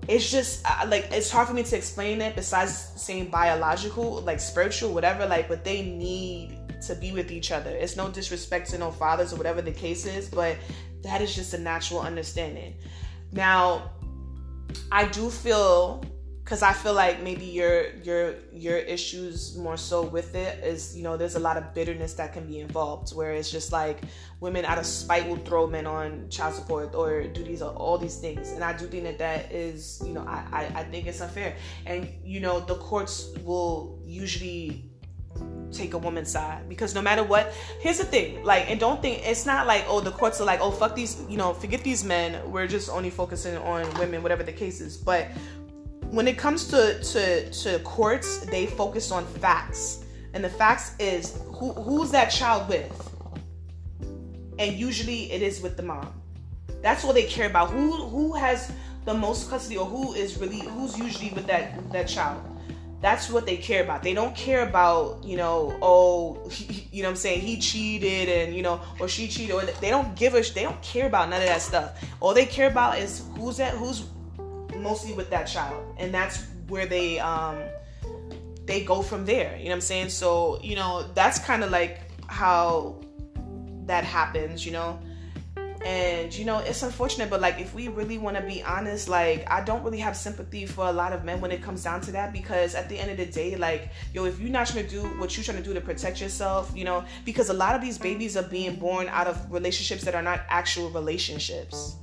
it's 0.07 0.31
just 0.31 0.63
like 0.87 1.09
it's 1.11 1.29
hard 1.29 1.47
for 1.47 1.53
me 1.53 1.63
to 1.63 1.75
explain 1.77 2.21
it 2.21 2.35
besides 2.35 2.91
saying 2.95 3.29
biological 3.29 4.21
like 4.21 4.39
spiritual 4.39 4.93
whatever 4.93 5.25
like 5.25 5.47
but 5.47 5.63
they 5.63 5.81
need 5.83 6.57
to 6.87 6.95
be 6.95 7.11
with 7.11 7.31
each 7.31 7.51
other. 7.51 7.71
It's 7.71 7.97
no 7.97 8.09
disrespect 8.09 8.69
to 8.69 8.77
no 8.77 8.91
fathers 8.91 9.33
or 9.33 9.35
whatever 9.35 9.61
the 9.61 9.73
case 9.73 10.05
is 10.05 10.29
but 10.29 10.57
that 11.01 11.21
is 11.21 11.35
just 11.35 11.53
a 11.53 11.57
natural 11.57 12.01
understanding. 12.01 12.75
Now 13.31 13.91
i 14.91 15.05
do 15.05 15.29
feel 15.29 16.03
because 16.49 16.63
I 16.63 16.73
feel 16.73 16.95
like 16.95 17.21
maybe 17.21 17.45
your 17.45 17.93
your 18.01 18.33
your 18.51 18.77
issues 18.77 19.55
more 19.55 19.77
so 19.77 20.01
with 20.01 20.33
it 20.33 20.63
is 20.63 20.97
you 20.97 21.03
know 21.03 21.15
there's 21.15 21.35
a 21.35 21.39
lot 21.39 21.57
of 21.57 21.75
bitterness 21.75 22.15
that 22.15 22.33
can 22.33 22.47
be 22.47 22.59
involved 22.59 23.13
where 23.13 23.33
it's 23.33 23.51
just 23.51 23.71
like 23.71 24.01
women 24.39 24.65
out 24.65 24.79
of 24.79 24.87
spite 24.87 25.29
will 25.29 25.37
throw 25.45 25.67
men 25.67 25.85
on 25.85 26.27
child 26.31 26.55
support 26.55 26.95
or 26.95 27.21
do 27.21 27.43
these 27.43 27.61
all 27.61 27.99
these 27.99 28.17
things. 28.17 28.51
And 28.53 28.63
I 28.63 28.75
do 28.75 28.87
think 28.87 29.03
that 29.03 29.19
that 29.19 29.51
is 29.51 30.01
you 30.03 30.11
know 30.11 30.25
I 30.25 30.41
I, 30.51 30.79
I 30.79 30.83
think 30.85 31.05
it's 31.05 31.21
unfair. 31.21 31.55
And 31.85 32.09
you 32.23 32.39
know 32.39 32.61
the 32.61 32.75
courts 32.81 33.29
will 33.45 33.99
usually 34.03 34.89
take 35.71 35.93
a 35.93 35.99
woman's 35.99 36.31
side 36.31 36.67
because 36.67 36.95
no 36.95 37.01
matter 37.01 37.23
what 37.23 37.53
here's 37.79 37.99
the 37.99 38.03
thing 38.03 38.43
like 38.43 38.67
and 38.71 38.79
don't 38.79 39.03
think 39.03 39.21
it's 39.23 39.45
not 39.45 39.67
like 39.67 39.85
oh 39.87 40.01
the 40.01 40.09
courts 40.09 40.41
are 40.41 40.43
like 40.43 40.59
oh 40.61 40.71
fuck 40.71 40.95
these 40.95 41.21
you 41.29 41.37
know 41.37 41.53
forget 41.53 41.83
these 41.83 42.03
men. 42.03 42.41
We're 42.49 42.65
just 42.65 42.89
only 42.89 43.11
focusing 43.11 43.55
on 43.57 43.85
women 43.99 44.23
whatever 44.23 44.41
the 44.41 44.51
case 44.51 44.81
is. 44.81 44.97
But 44.97 45.27
when 46.11 46.27
it 46.27 46.37
comes 46.37 46.67
to, 46.67 47.01
to, 47.03 47.49
to 47.51 47.79
courts, 47.79 48.39
they 48.45 48.65
focus 48.65 49.11
on 49.11 49.25
facts. 49.25 50.03
And 50.33 50.43
the 50.43 50.49
facts 50.49 50.95
is 50.99 51.41
who, 51.47 51.73
who's 51.73 52.11
that 52.11 52.29
child 52.29 52.67
with? 52.67 52.91
And 54.57 54.75
usually 54.75 55.31
it 55.31 55.41
is 55.41 55.61
with 55.61 55.77
the 55.77 55.83
mom. 55.83 56.13
That's 56.81 57.03
what 57.03 57.15
they 57.15 57.23
care 57.23 57.47
about. 57.47 57.71
Who 57.71 57.91
who 57.91 58.33
has 58.35 58.71
the 59.05 59.13
most 59.13 59.49
custody 59.49 59.77
or 59.77 59.85
who 59.85 60.13
is 60.13 60.37
really 60.37 60.59
who's 60.59 60.97
usually 60.97 61.31
with 61.31 61.45
that 61.47 61.91
that 61.91 62.07
child. 62.07 62.41
That's 63.01 63.29
what 63.29 63.45
they 63.45 63.55
care 63.55 63.81
about. 63.81 64.03
They 64.03 64.13
don't 64.13 64.35
care 64.35 64.67
about, 64.67 65.23
you 65.23 65.37
know, 65.37 65.77
oh, 65.81 66.49
he, 66.49 66.87
you 66.91 67.03
know 67.03 67.09
I'm 67.09 67.15
saying, 67.15 67.41
he 67.41 67.59
cheated 67.59 68.27
and, 68.27 68.55
you 68.55 68.61
know, 68.61 68.81
or 68.99 69.07
she 69.07 69.27
cheated 69.27 69.55
or 69.55 69.61
they 69.61 69.89
don't 69.89 70.15
give 70.15 70.35
a 70.35 70.41
they 70.41 70.63
don't 70.63 70.81
care 70.81 71.07
about 71.07 71.29
none 71.29 71.41
of 71.41 71.47
that 71.47 71.61
stuff. 71.61 72.03
All 72.19 72.33
they 72.33 72.45
care 72.45 72.67
about 72.67 72.97
is 72.97 73.23
who's 73.35 73.57
that 73.57 73.73
who's 73.73 74.03
mostly 74.81 75.13
with 75.13 75.29
that 75.29 75.45
child. 75.45 75.95
And 75.97 76.13
that's 76.13 76.45
where 76.67 76.85
they 76.85 77.19
um 77.19 77.59
they 78.65 78.83
go 78.83 79.01
from 79.01 79.25
there. 79.25 79.57
You 79.57 79.65
know 79.65 79.71
what 79.71 79.75
i'm 79.75 79.81
saying? 79.81 80.09
So 80.09 80.59
you 80.61 80.75
know 80.75 81.05
that's 81.13 81.39
kind 81.39 81.63
of 81.63 81.71
like 81.71 82.01
how 82.27 83.01
that 83.85 84.03
happens 84.03 84.65
you 84.65 84.71
know? 84.71 84.99
And 85.85 86.37
you 86.37 86.43
know 86.43 86.57
it's 86.57 86.83
unfortunate 86.83 87.29
but 87.29 87.39
like 87.39 87.57
if 87.61 87.73
we 87.73 87.87
really 87.87 88.17
want 88.17 88.35
to 88.35 88.43
be 88.43 88.61
honest 88.61 89.07
like 89.07 89.49
i 89.49 89.63
don't 89.63 89.81
really 89.81 89.99
have 89.99 90.17
sympathy 90.17 90.65
for 90.65 90.87
a 90.87 90.91
lot 90.91 91.13
of 91.13 91.23
men 91.23 91.39
when 91.39 91.51
it 91.51 91.63
comes 91.63 91.81
down 91.85 92.01
to 92.01 92.11
that 92.11 92.33
because 92.33 92.75
at 92.75 92.89
the 92.89 92.99
end 92.99 93.09
of 93.11 93.15
the 93.15 93.25
day 93.25 93.55
like 93.55 93.91
yo 94.13 94.25
if 94.25 94.41
you're 94.41 94.49
not 94.49 94.67
trying 94.67 94.83
to 94.83 94.89
do 94.89 95.03
what 95.19 95.37
you're 95.37 95.43
trying 95.45 95.55
to 95.55 95.63
do 95.63 95.73
to 95.73 95.79
protect 95.79 96.19
yourself 96.19 96.69
you 96.75 96.83
know 96.83 97.05
because 97.23 97.47
a 97.47 97.53
lot 97.53 97.75
of 97.75 97.81
these 97.81 97.97
babies 97.97 98.35
are 98.35 98.43
being 98.43 98.75
born 98.75 99.07
out 99.07 99.25
of 99.25 99.49
relationships 99.53 100.03
that 100.03 100.13
are 100.13 100.21
not 100.21 100.41
actual 100.49 100.89
relationships 100.89 101.95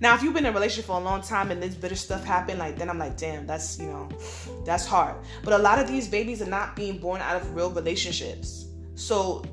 now, 0.00 0.14
if 0.14 0.22
you've 0.22 0.32
been 0.32 0.46
in 0.46 0.52
a 0.52 0.54
relationship 0.54 0.86
for 0.86 0.98
a 0.98 1.04
long 1.04 1.20
time 1.20 1.50
and 1.50 1.62
this 1.62 1.74
bitter 1.74 1.94
stuff 1.94 2.24
happened, 2.24 2.58
like 2.58 2.76
then 2.78 2.88
I'm 2.88 2.98
like, 2.98 3.18
damn, 3.18 3.46
that's 3.46 3.78
you 3.78 3.86
know, 3.86 4.08
that's 4.64 4.86
hard. 4.86 5.14
But 5.44 5.52
a 5.52 5.58
lot 5.58 5.78
of 5.78 5.86
these 5.86 6.08
babies 6.08 6.40
are 6.40 6.48
not 6.48 6.74
being 6.74 6.98
born 6.98 7.20
out 7.20 7.36
of 7.36 7.54
real 7.54 7.70
relationships. 7.70 8.66
So 8.94 9.44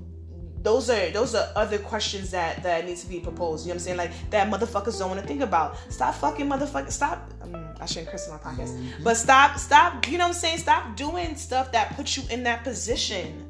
those 0.63 0.89
are 0.89 1.09
those 1.09 1.35
are 1.35 1.49
other 1.57 1.77
questions 1.77 2.31
that 2.31 2.63
that 2.63 2.85
need 2.85 2.95
to 2.97 3.09
be 3.09 3.19
proposed. 3.19 3.65
You 3.65 3.69
know 3.69 3.75
what 3.75 3.81
I'm 3.81 3.83
saying? 3.83 3.97
Like 3.97 4.29
that 4.29 4.49
motherfuckers 4.49 4.97
don't 4.99 5.09
want 5.09 5.21
to 5.21 5.27
think 5.27 5.41
about. 5.41 5.77
Stop 5.91 6.15
fucking 6.15 6.47
motherfucker. 6.47 6.91
Stop. 6.91 7.29
Um, 7.41 7.67
I 7.81 7.85
shouldn't 7.85 8.07
curse 8.07 8.27
in 8.27 8.33
my 8.33 8.39
podcast, 8.39 8.69
mm-hmm. 8.69 9.03
but 9.03 9.17
stop, 9.17 9.57
stop. 9.59 10.07
You 10.07 10.17
know 10.17 10.25
what 10.25 10.29
I'm 10.29 10.33
saying? 10.33 10.59
Stop 10.59 10.95
doing 10.95 11.35
stuff 11.35 11.73
that 11.73 11.95
puts 11.97 12.15
you 12.15 12.23
in 12.31 12.43
that 12.43 12.63
position. 12.63 13.43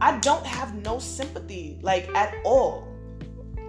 I 0.00 0.18
don't 0.18 0.44
have 0.44 0.74
no 0.74 0.98
sympathy, 0.98 1.78
like 1.80 2.14
at 2.14 2.34
all 2.44 2.83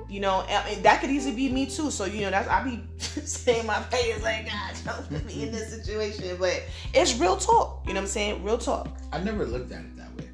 you 0.10 0.20
know, 0.20 0.46
I 0.48 0.70
mean, 0.70 0.84
that 0.84 1.02
could 1.02 1.10
easily 1.10 1.36
be 1.36 1.50
me 1.50 1.66
too. 1.66 1.90
So 1.92 2.06
you 2.06 2.22
know, 2.22 2.32
that's 2.32 2.48
I 2.48 2.64
be 2.64 2.84
saying 2.98 3.66
my 3.66 3.82
face 3.84 4.22
like, 4.24 4.46
God, 4.46 4.76
don't 4.86 5.10
put 5.10 5.26
me 5.26 5.44
in 5.44 5.52
this 5.52 5.70
situation. 5.74 6.38
But 6.40 6.64
it's 6.94 7.18
real 7.18 7.38
talk. 7.38 7.84
You 7.88 7.94
know 7.94 8.00
what 8.00 8.06
I'm 8.06 8.08
saying? 8.08 8.44
Real 8.44 8.58
talk. 8.58 8.88
I 9.12 9.20
never 9.20 9.46
looked 9.46 9.72
at 9.72 9.82
it 9.82 9.98
that 9.98 10.16
way. 10.16 10.30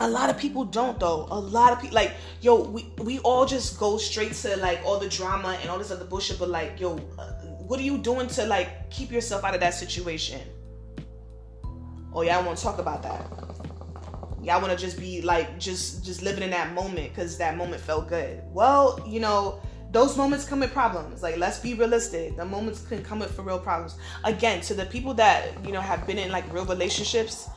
A 0.00 0.08
lot 0.08 0.28
of 0.28 0.38
people 0.38 0.64
don't 0.64 0.98
though. 1.00 1.26
A 1.30 1.38
lot 1.38 1.72
of 1.72 1.80
people 1.80 1.94
like, 1.94 2.12
yo, 2.40 2.62
we 2.62 2.92
we 2.98 3.18
all 3.20 3.46
just 3.46 3.78
go 3.78 3.96
straight 3.96 4.32
to 4.34 4.56
like 4.56 4.80
all 4.84 4.98
the 4.98 5.08
drama 5.08 5.58
and 5.60 5.70
all 5.70 5.78
this 5.78 5.90
other 5.90 6.04
bullshit. 6.04 6.38
But 6.38 6.50
like, 6.50 6.78
yo, 6.78 6.96
uh, 7.18 7.32
what 7.66 7.80
are 7.80 7.84
you 7.84 7.98
doing 7.98 8.28
to 8.28 8.46
like 8.46 8.90
keep 8.90 9.10
yourself 9.10 9.44
out 9.44 9.54
of 9.54 9.60
that 9.60 9.74
situation? 9.74 10.40
Oh 12.12 12.22
yeah, 12.22 12.38
I 12.38 12.42
want 12.42 12.58
to 12.58 12.62
talk 12.62 12.78
about 12.78 13.02
that 13.02 13.43
y'all 14.44 14.60
want 14.60 14.72
to 14.72 14.78
just 14.78 14.98
be 14.98 15.22
like 15.22 15.58
just 15.58 16.04
just 16.04 16.22
living 16.22 16.42
in 16.42 16.50
that 16.50 16.72
moment 16.74 17.08
because 17.08 17.38
that 17.38 17.56
moment 17.56 17.80
felt 17.80 18.08
good. 18.08 18.42
Well 18.52 19.00
you 19.06 19.20
know 19.20 19.60
those 19.90 20.16
moments 20.16 20.44
come 20.44 20.60
with 20.60 20.72
problems. 20.72 21.22
Like 21.22 21.36
let's 21.36 21.60
be 21.60 21.74
realistic. 21.74 22.36
The 22.36 22.44
moments 22.44 22.82
can 22.82 23.02
come 23.02 23.20
with 23.20 23.34
for 23.34 23.42
real 23.42 23.60
problems. 23.60 23.96
Again 24.24 24.60
to 24.62 24.74
the 24.74 24.86
people 24.86 25.14
that 25.14 25.64
you 25.64 25.72
know 25.72 25.80
have 25.80 26.06
been 26.06 26.18
in 26.18 26.30
like 26.30 26.52
real 26.52 26.66
relationships 26.66 27.48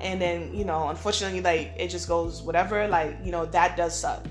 and 0.00 0.20
then 0.20 0.54
you 0.54 0.64
know 0.64 0.90
unfortunately 0.90 1.40
like 1.40 1.72
it 1.76 1.88
just 1.88 2.06
goes 2.06 2.40
whatever 2.42 2.86
like 2.86 3.16
you 3.24 3.32
know 3.32 3.46
that 3.46 3.76
does 3.76 3.98
suck 3.98 4.26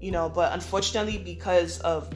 you 0.00 0.10
know. 0.12 0.28
But 0.28 0.52
unfortunately 0.52 1.18
because 1.18 1.80
of 1.80 2.12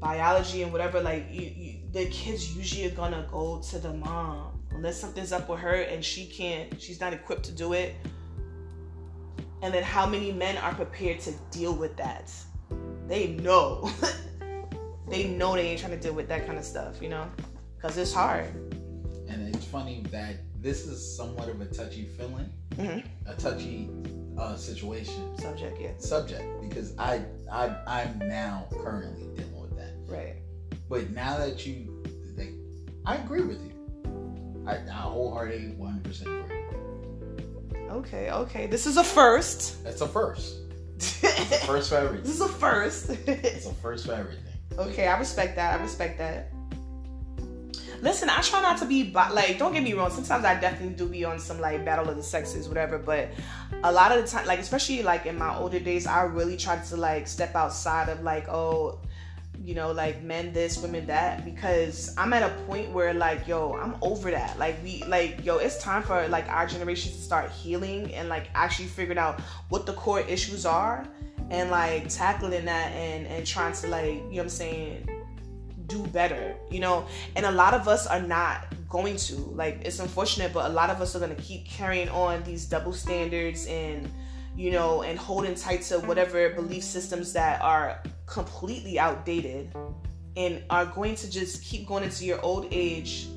biology 0.00 0.62
and 0.62 0.72
whatever 0.72 1.00
like 1.00 1.26
you, 1.30 1.42
you, 1.42 1.78
the 1.92 2.06
kids 2.06 2.56
usually 2.56 2.86
are 2.86 2.94
gonna 2.94 3.26
go 3.30 3.60
to 3.70 3.78
the 3.78 3.92
mom 3.92 4.47
unless 4.78 4.98
something's 4.98 5.32
up 5.32 5.48
with 5.48 5.60
her 5.60 5.74
and 5.74 6.04
she 6.04 6.26
can't 6.26 6.80
she's 6.80 7.00
not 7.00 7.12
equipped 7.12 7.44
to 7.44 7.52
do 7.52 7.74
it 7.74 7.94
and 9.62 9.74
then 9.74 9.82
how 9.82 10.06
many 10.06 10.32
men 10.32 10.56
are 10.58 10.74
prepared 10.74 11.20
to 11.20 11.32
deal 11.50 11.74
with 11.74 11.96
that 11.96 12.32
they 13.06 13.28
know 13.28 13.90
they 15.08 15.24
know 15.24 15.54
they 15.54 15.68
ain't 15.68 15.80
trying 15.80 15.92
to 15.92 15.98
deal 16.00 16.14
with 16.14 16.28
that 16.28 16.46
kind 16.46 16.58
of 16.58 16.64
stuff 16.64 17.02
you 17.02 17.08
know 17.08 17.28
because 17.78 17.96
it's 17.96 18.12
hard. 18.12 18.46
And 19.28 19.54
it's 19.54 19.64
funny 19.64 20.02
that 20.10 20.36
this 20.60 20.86
is 20.86 21.16
somewhat 21.16 21.48
of 21.48 21.60
a 21.60 21.66
touchy 21.66 22.04
feeling, 22.04 22.50
mm-hmm. 22.76 23.06
a 23.28 23.34
touchy 23.34 23.88
uh, 24.36 24.56
situation 24.56 25.38
subject, 25.38 25.80
yeah, 25.80 25.92
subject 25.98 26.44
because 26.60 26.96
I 26.98 27.22
I 27.50 27.76
I'm 27.86 28.18
now 28.18 28.66
currently 28.82 29.28
dealing 29.36 29.60
with 29.60 29.76
that. 29.76 29.92
Right. 30.06 30.36
But 30.88 31.10
now 31.10 31.36
that 31.38 31.66
you, 31.66 32.02
like, 32.36 32.52
I 33.04 33.16
agree 33.16 33.42
with 33.42 33.62
you. 33.62 33.67
I, 34.68 34.74
I 34.74 34.90
wholeheartedly 34.90 35.76
100% 35.80 36.20
agree. 36.20 37.80
Okay, 37.90 38.30
okay. 38.30 38.66
This 38.66 38.86
is 38.86 38.98
a 38.98 39.04
first. 39.04 39.76
It's 39.86 40.02
a 40.02 40.06
first. 40.06 40.56
It's 40.96 41.22
a 41.24 41.66
first 41.66 41.88
for 41.88 41.96
everything. 41.96 42.26
This 42.26 42.34
is 42.34 42.40
a 42.42 42.48
first. 42.48 43.10
it's 43.26 43.66
a 43.66 43.72
first 43.74 44.06
for 44.06 44.12
everything. 44.12 44.44
Okay, 44.76 45.06
I 45.06 45.18
respect 45.18 45.56
that. 45.56 45.78
I 45.78 45.82
respect 45.82 46.18
that. 46.18 46.52
Listen, 48.02 48.28
I 48.28 48.42
try 48.42 48.60
not 48.60 48.78
to 48.78 48.84
be 48.84 49.10
like. 49.10 49.58
Don't 49.58 49.72
get 49.72 49.82
me 49.82 49.94
wrong. 49.94 50.10
Sometimes 50.10 50.44
I 50.44 50.60
definitely 50.60 50.94
do 50.96 51.08
be 51.08 51.24
on 51.24 51.38
some 51.38 51.60
like 51.60 51.84
battle 51.84 52.08
of 52.10 52.16
the 52.16 52.22
sexes, 52.22 52.68
whatever. 52.68 52.98
But 52.98 53.30
a 53.82 53.90
lot 53.90 54.12
of 54.12 54.22
the 54.22 54.28
time, 54.28 54.46
like 54.46 54.58
especially 54.60 55.02
like 55.02 55.24
in 55.24 55.36
my 55.36 55.56
older 55.56 55.80
days, 55.80 56.06
I 56.06 56.22
really 56.24 56.58
tried 56.58 56.84
to 56.86 56.96
like 56.96 57.26
step 57.26 57.56
outside 57.56 58.08
of 58.08 58.22
like, 58.22 58.48
oh, 58.48 59.00
you 59.62 59.74
know, 59.74 59.92
like 59.92 60.22
men 60.22 60.52
this, 60.52 60.78
women 60.78 61.06
that, 61.06 61.44
because 61.44 62.14
I'm 62.16 62.32
at 62.32 62.42
a 62.42 62.54
point 62.64 62.90
where 62.90 63.12
like, 63.12 63.46
yo, 63.46 63.74
I'm 63.74 63.96
over 64.02 64.30
that. 64.30 64.58
Like 64.58 64.82
we 64.82 65.02
like, 65.04 65.44
yo, 65.44 65.58
it's 65.58 65.82
time 65.82 66.02
for 66.02 66.26
like 66.28 66.48
our 66.48 66.66
generation 66.66 67.12
to 67.12 67.18
start 67.18 67.50
healing 67.50 68.14
and 68.14 68.28
like 68.28 68.48
actually 68.54 68.88
figuring 68.88 69.18
out 69.18 69.40
what 69.68 69.84
the 69.84 69.92
core 69.94 70.20
issues 70.20 70.64
are 70.64 71.06
and 71.50 71.70
like 71.70 72.08
tackling 72.08 72.66
that 72.66 72.92
and 72.92 73.26
and 73.26 73.46
trying 73.46 73.72
to 73.74 73.88
like, 73.88 74.06
you 74.06 74.20
know 74.20 74.26
what 74.28 74.42
I'm 74.42 74.48
saying, 74.48 75.08
do 75.86 76.06
better, 76.08 76.54
you 76.70 76.80
know? 76.80 77.06
And 77.34 77.44
a 77.44 77.52
lot 77.52 77.74
of 77.74 77.88
us 77.88 78.06
are 78.06 78.22
not 78.22 78.66
going 78.88 79.16
to. 79.16 79.34
Like 79.34 79.80
it's 79.84 79.98
unfortunate, 79.98 80.52
but 80.52 80.70
a 80.70 80.72
lot 80.72 80.88
of 80.88 81.00
us 81.00 81.16
are 81.16 81.20
gonna 81.20 81.34
keep 81.34 81.66
carrying 81.66 82.08
on 82.10 82.42
these 82.44 82.64
double 82.64 82.92
standards 82.92 83.66
and 83.66 84.08
you 84.56 84.72
know, 84.72 85.02
and 85.02 85.16
holding 85.16 85.54
tight 85.54 85.82
to 85.82 86.00
whatever 86.00 86.48
belief 86.50 86.82
systems 86.82 87.32
that 87.32 87.62
are 87.62 88.02
completely 88.28 88.98
outdated 88.98 89.72
and 90.36 90.62
are 90.70 90.86
going 90.86 91.14
to 91.16 91.30
just 91.30 91.62
keep 91.62 91.86
going 91.86 92.04
into 92.04 92.24
your 92.24 92.40
old 92.42 92.68
age 92.70 93.28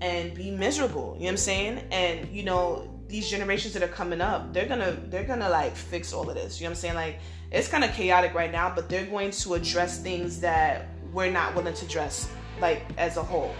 and 0.00 0.34
be 0.34 0.50
miserable. 0.50 1.14
You 1.14 1.20
know 1.20 1.24
what 1.26 1.30
I'm 1.32 1.36
saying? 1.36 1.84
And 1.90 2.28
you 2.28 2.44
know, 2.44 2.90
these 3.08 3.28
generations 3.28 3.74
that 3.74 3.82
are 3.82 3.88
coming 3.88 4.20
up, 4.20 4.52
they're 4.52 4.66
gonna 4.66 4.96
they're 5.08 5.24
gonna 5.24 5.48
like 5.48 5.74
fix 5.74 6.12
all 6.12 6.28
of 6.28 6.36
this. 6.36 6.60
You 6.60 6.64
know 6.64 6.70
what 6.70 6.76
I'm 6.76 6.80
saying? 6.80 6.94
Like 6.94 7.18
it's 7.50 7.68
kind 7.68 7.84
of 7.84 7.92
chaotic 7.92 8.34
right 8.34 8.50
now, 8.50 8.72
but 8.74 8.88
they're 8.88 9.06
going 9.06 9.30
to 9.30 9.54
address 9.54 10.00
things 10.00 10.40
that 10.40 10.88
we're 11.12 11.30
not 11.30 11.54
willing 11.54 11.74
to 11.74 11.84
address 11.84 12.28
like 12.60 12.82
as 12.98 13.16
a 13.16 13.22
whole. 13.22 13.54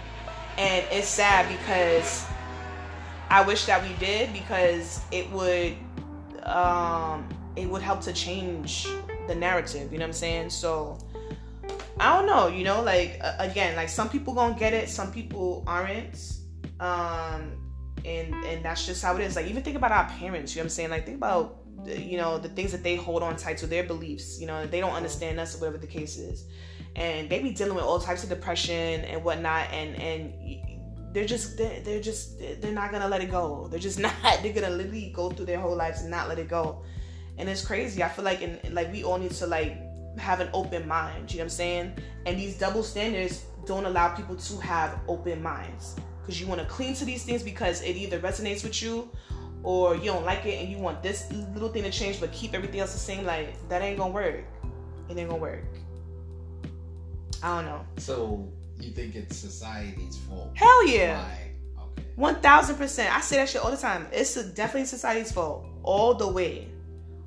And 0.57 0.85
it's 0.91 1.07
sad 1.07 1.47
because 1.59 2.25
I 3.29 3.43
wish 3.45 3.65
that 3.65 3.81
we 3.83 3.93
did 3.95 4.33
because 4.33 5.01
it 5.11 5.29
would 5.31 5.75
um 6.43 7.27
it 7.55 7.67
would 7.69 7.81
help 7.81 8.01
to 8.01 8.13
change 8.13 8.87
the 9.27 9.35
narrative, 9.35 9.91
you 9.91 9.99
know 9.99 10.05
what 10.05 10.09
I'm 10.09 10.13
saying? 10.13 10.49
So 10.49 10.99
I 11.99 12.15
don't 12.15 12.27
know, 12.27 12.47
you 12.47 12.63
know, 12.63 12.81
like 12.81 13.19
again, 13.39 13.75
like 13.75 13.89
some 13.89 14.09
people 14.09 14.33
gonna 14.33 14.57
get 14.57 14.73
it, 14.73 14.89
some 14.89 15.11
people 15.11 15.63
aren't. 15.67 16.33
Um 16.79 17.63
and 18.05 18.33
and 18.45 18.63
that's 18.63 18.85
just 18.85 19.03
how 19.03 19.15
it 19.15 19.21
is. 19.21 19.35
Like 19.35 19.47
even 19.47 19.63
think 19.63 19.77
about 19.77 19.91
our 19.91 20.07
parents, 20.09 20.55
you 20.55 20.59
know 20.59 20.63
what 20.63 20.65
I'm 20.65 20.69
saying? 20.69 20.89
Like 20.89 21.05
think 21.05 21.17
about 21.17 21.63
you 21.85 22.17
know 22.17 22.37
the 22.37 22.49
things 22.49 22.71
that 22.71 22.83
they 22.83 22.95
hold 22.95 23.23
on 23.23 23.35
tight 23.35 23.57
to 23.59 23.67
their 23.67 23.83
beliefs, 23.83 24.39
you 24.39 24.47
know, 24.47 24.65
they 24.65 24.79
don't 24.79 24.93
understand 24.93 25.39
us 25.39 25.55
or 25.55 25.59
whatever 25.59 25.77
the 25.77 25.87
case 25.87 26.17
is. 26.17 26.45
And 26.95 27.29
they 27.29 27.39
be 27.39 27.51
dealing 27.51 27.75
with 27.75 27.83
all 27.83 27.99
types 27.99 28.23
of 28.23 28.29
depression 28.29 29.03
and 29.05 29.23
whatnot 29.23 29.71
and 29.71 29.95
and 29.95 30.33
they're 31.13 31.25
just 31.25 31.57
they're, 31.57 31.81
they're 31.81 32.01
just 32.01 32.39
they're 32.61 32.71
not 32.71 32.91
gonna 32.91 33.07
let 33.07 33.21
it 33.21 33.31
go. 33.31 33.67
They're 33.69 33.79
just 33.79 33.99
not. 34.05 34.13
They're 34.43 34.53
gonna 34.53 34.69
literally 34.69 35.11
go 35.15 35.29
through 35.29 35.47
their 35.47 35.59
whole 35.59 35.75
lives 35.75 36.01
and 36.01 36.11
not 36.11 36.27
let 36.29 36.37
it 36.37 36.47
go 36.47 36.83
and 37.37 37.47
it's 37.47 37.65
crazy. 37.65 38.03
I 38.03 38.09
feel 38.09 38.25
like 38.25 38.41
in 38.41 38.59
like 38.71 38.91
we 38.91 39.03
all 39.03 39.17
need 39.17 39.31
to 39.31 39.47
like 39.47 39.77
have 40.19 40.39
an 40.39 40.49
open 40.53 40.87
mind. 40.87 41.31
You 41.31 41.37
know 41.37 41.41
what 41.41 41.45
I'm 41.45 41.49
saying? 41.49 41.93
And 42.25 42.37
these 42.37 42.57
double 42.57 42.83
standards 42.83 43.43
don't 43.65 43.85
allow 43.85 44.09
people 44.15 44.35
to 44.35 44.57
have 44.57 44.99
open 45.07 45.41
minds 45.41 45.95
because 46.21 46.41
you 46.41 46.47
want 46.47 46.59
to 46.61 46.67
cling 46.67 46.93
to 46.95 47.05
these 47.05 47.23
things 47.23 47.43
because 47.43 47.81
it 47.81 47.95
either 47.95 48.19
resonates 48.19 48.63
with 48.63 48.81
you 48.81 49.09
or 49.63 49.95
you 49.95 50.05
don't 50.05 50.25
like 50.25 50.45
it 50.45 50.61
and 50.61 50.69
you 50.69 50.77
want 50.77 51.03
this 51.03 51.31
little 51.53 51.69
thing 51.69 51.83
to 51.83 51.91
change 51.91 52.19
but 52.19 52.31
keep 52.31 52.53
everything 52.53 52.79
else 52.79 52.93
the 52.93 52.99
same. 52.99 53.25
Like 53.25 53.55
that 53.69 53.81
ain't 53.81 53.97
gonna 53.97 54.13
work. 54.13 54.43
It 55.09 55.17
ain't 55.17 55.29
gonna 55.29 55.41
work. 55.41 55.63
I 57.43 57.55
don't 57.55 57.65
know. 57.65 57.85
So 57.97 58.51
you 58.79 58.91
think 58.91 59.15
it's 59.15 59.37
society's 59.37 60.17
fault? 60.17 60.51
Hell 60.55 60.87
yeah. 60.87 61.21
Why? 61.21 61.43
One 62.15 62.35
thousand 62.35 62.77
percent. 62.77 63.15
I 63.15 63.21
say 63.21 63.35
that 63.37 63.47
shit 63.47 63.63
all 63.63 63.69
the 63.69 63.77
time. 63.77 64.07
It's 64.11 64.33
definitely 64.53 64.85
society's 64.85 65.31
fault, 65.31 65.67
all 65.83 66.15
the 66.15 66.27
way 66.27 66.67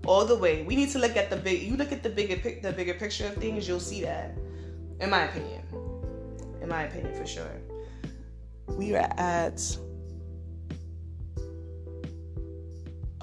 all 0.07 0.25
the 0.25 0.37
way. 0.37 0.63
We 0.63 0.77
need 0.77 0.91
to 0.91 0.99
look 0.99 1.17
at 1.17 1.31
the 1.31 1.37
big. 1.37 1.63
You 1.63 1.77
look 1.77 1.93
at 1.93 2.03
the 2.03 2.11
bigger 2.11 2.37
pic, 2.37 2.63
the 2.63 2.73
bigger 2.73 2.95
picture 2.95 3.27
of 3.27 3.35
things, 3.35 3.69
you'll 3.69 3.81
see 3.81 4.03
that. 4.03 4.37
In 5.01 5.11
my 5.11 5.25
opinion, 5.25 5.63
in 6.61 6.69
my 6.69 6.85
opinion, 6.85 7.15
for 7.15 7.27
sure. 7.27 7.61
We 8.69 8.95
are 8.95 9.11
at. 9.17 9.77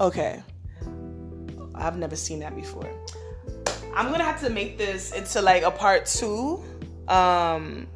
Okay. 0.00 0.42
I've 1.74 1.96
never 1.96 2.16
seen 2.16 2.40
that 2.40 2.54
before. 2.54 2.90
I'm 3.94 4.10
gonna 4.10 4.24
have 4.24 4.40
to 4.40 4.50
make 4.50 4.78
this 4.78 5.12
into 5.12 5.40
like 5.42 5.62
a 5.62 5.70
part 5.70 6.06
two. 6.06 6.62
Um, 7.08 7.86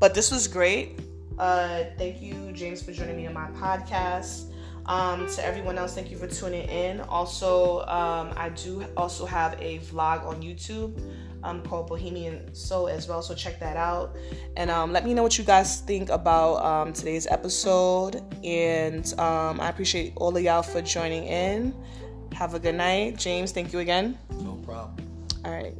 but 0.00 0.14
this 0.14 0.30
was 0.30 0.48
great. 0.48 1.00
Uh, 1.38 1.84
thank 1.96 2.20
you, 2.20 2.50
James, 2.52 2.82
for 2.82 2.92
joining 2.92 3.16
me 3.16 3.26
on 3.26 3.34
my 3.34 3.48
podcast. 3.52 4.52
Um, 4.88 5.26
to 5.26 5.44
everyone 5.44 5.76
else, 5.76 5.94
thank 5.94 6.10
you 6.10 6.16
for 6.16 6.26
tuning 6.26 6.66
in. 6.68 7.00
Also, 7.02 7.80
um, 7.80 8.32
I 8.36 8.48
do 8.48 8.84
also 8.96 9.26
have 9.26 9.54
a 9.60 9.80
vlog 9.80 10.24
on 10.26 10.42
YouTube 10.42 10.98
um, 11.44 11.62
called 11.62 11.88
Bohemian 11.88 12.52
Soul 12.54 12.88
as 12.88 13.06
well, 13.06 13.22
so 13.22 13.34
check 13.34 13.60
that 13.60 13.76
out. 13.76 14.16
And 14.56 14.70
um, 14.70 14.92
let 14.92 15.04
me 15.04 15.12
know 15.12 15.22
what 15.22 15.36
you 15.36 15.44
guys 15.44 15.80
think 15.82 16.08
about 16.08 16.64
um, 16.64 16.92
today's 16.92 17.26
episode. 17.26 18.22
And 18.42 19.06
um, 19.18 19.60
I 19.60 19.68
appreciate 19.68 20.14
all 20.16 20.34
of 20.36 20.42
y'all 20.42 20.62
for 20.62 20.80
joining 20.80 21.24
in. 21.24 21.74
Have 22.32 22.54
a 22.54 22.58
good 22.58 22.74
night. 22.74 23.18
James, 23.18 23.52
thank 23.52 23.72
you 23.72 23.80
again. 23.80 24.18
No 24.40 24.54
problem. 24.64 24.96
All 25.44 25.52
right. 25.52 25.74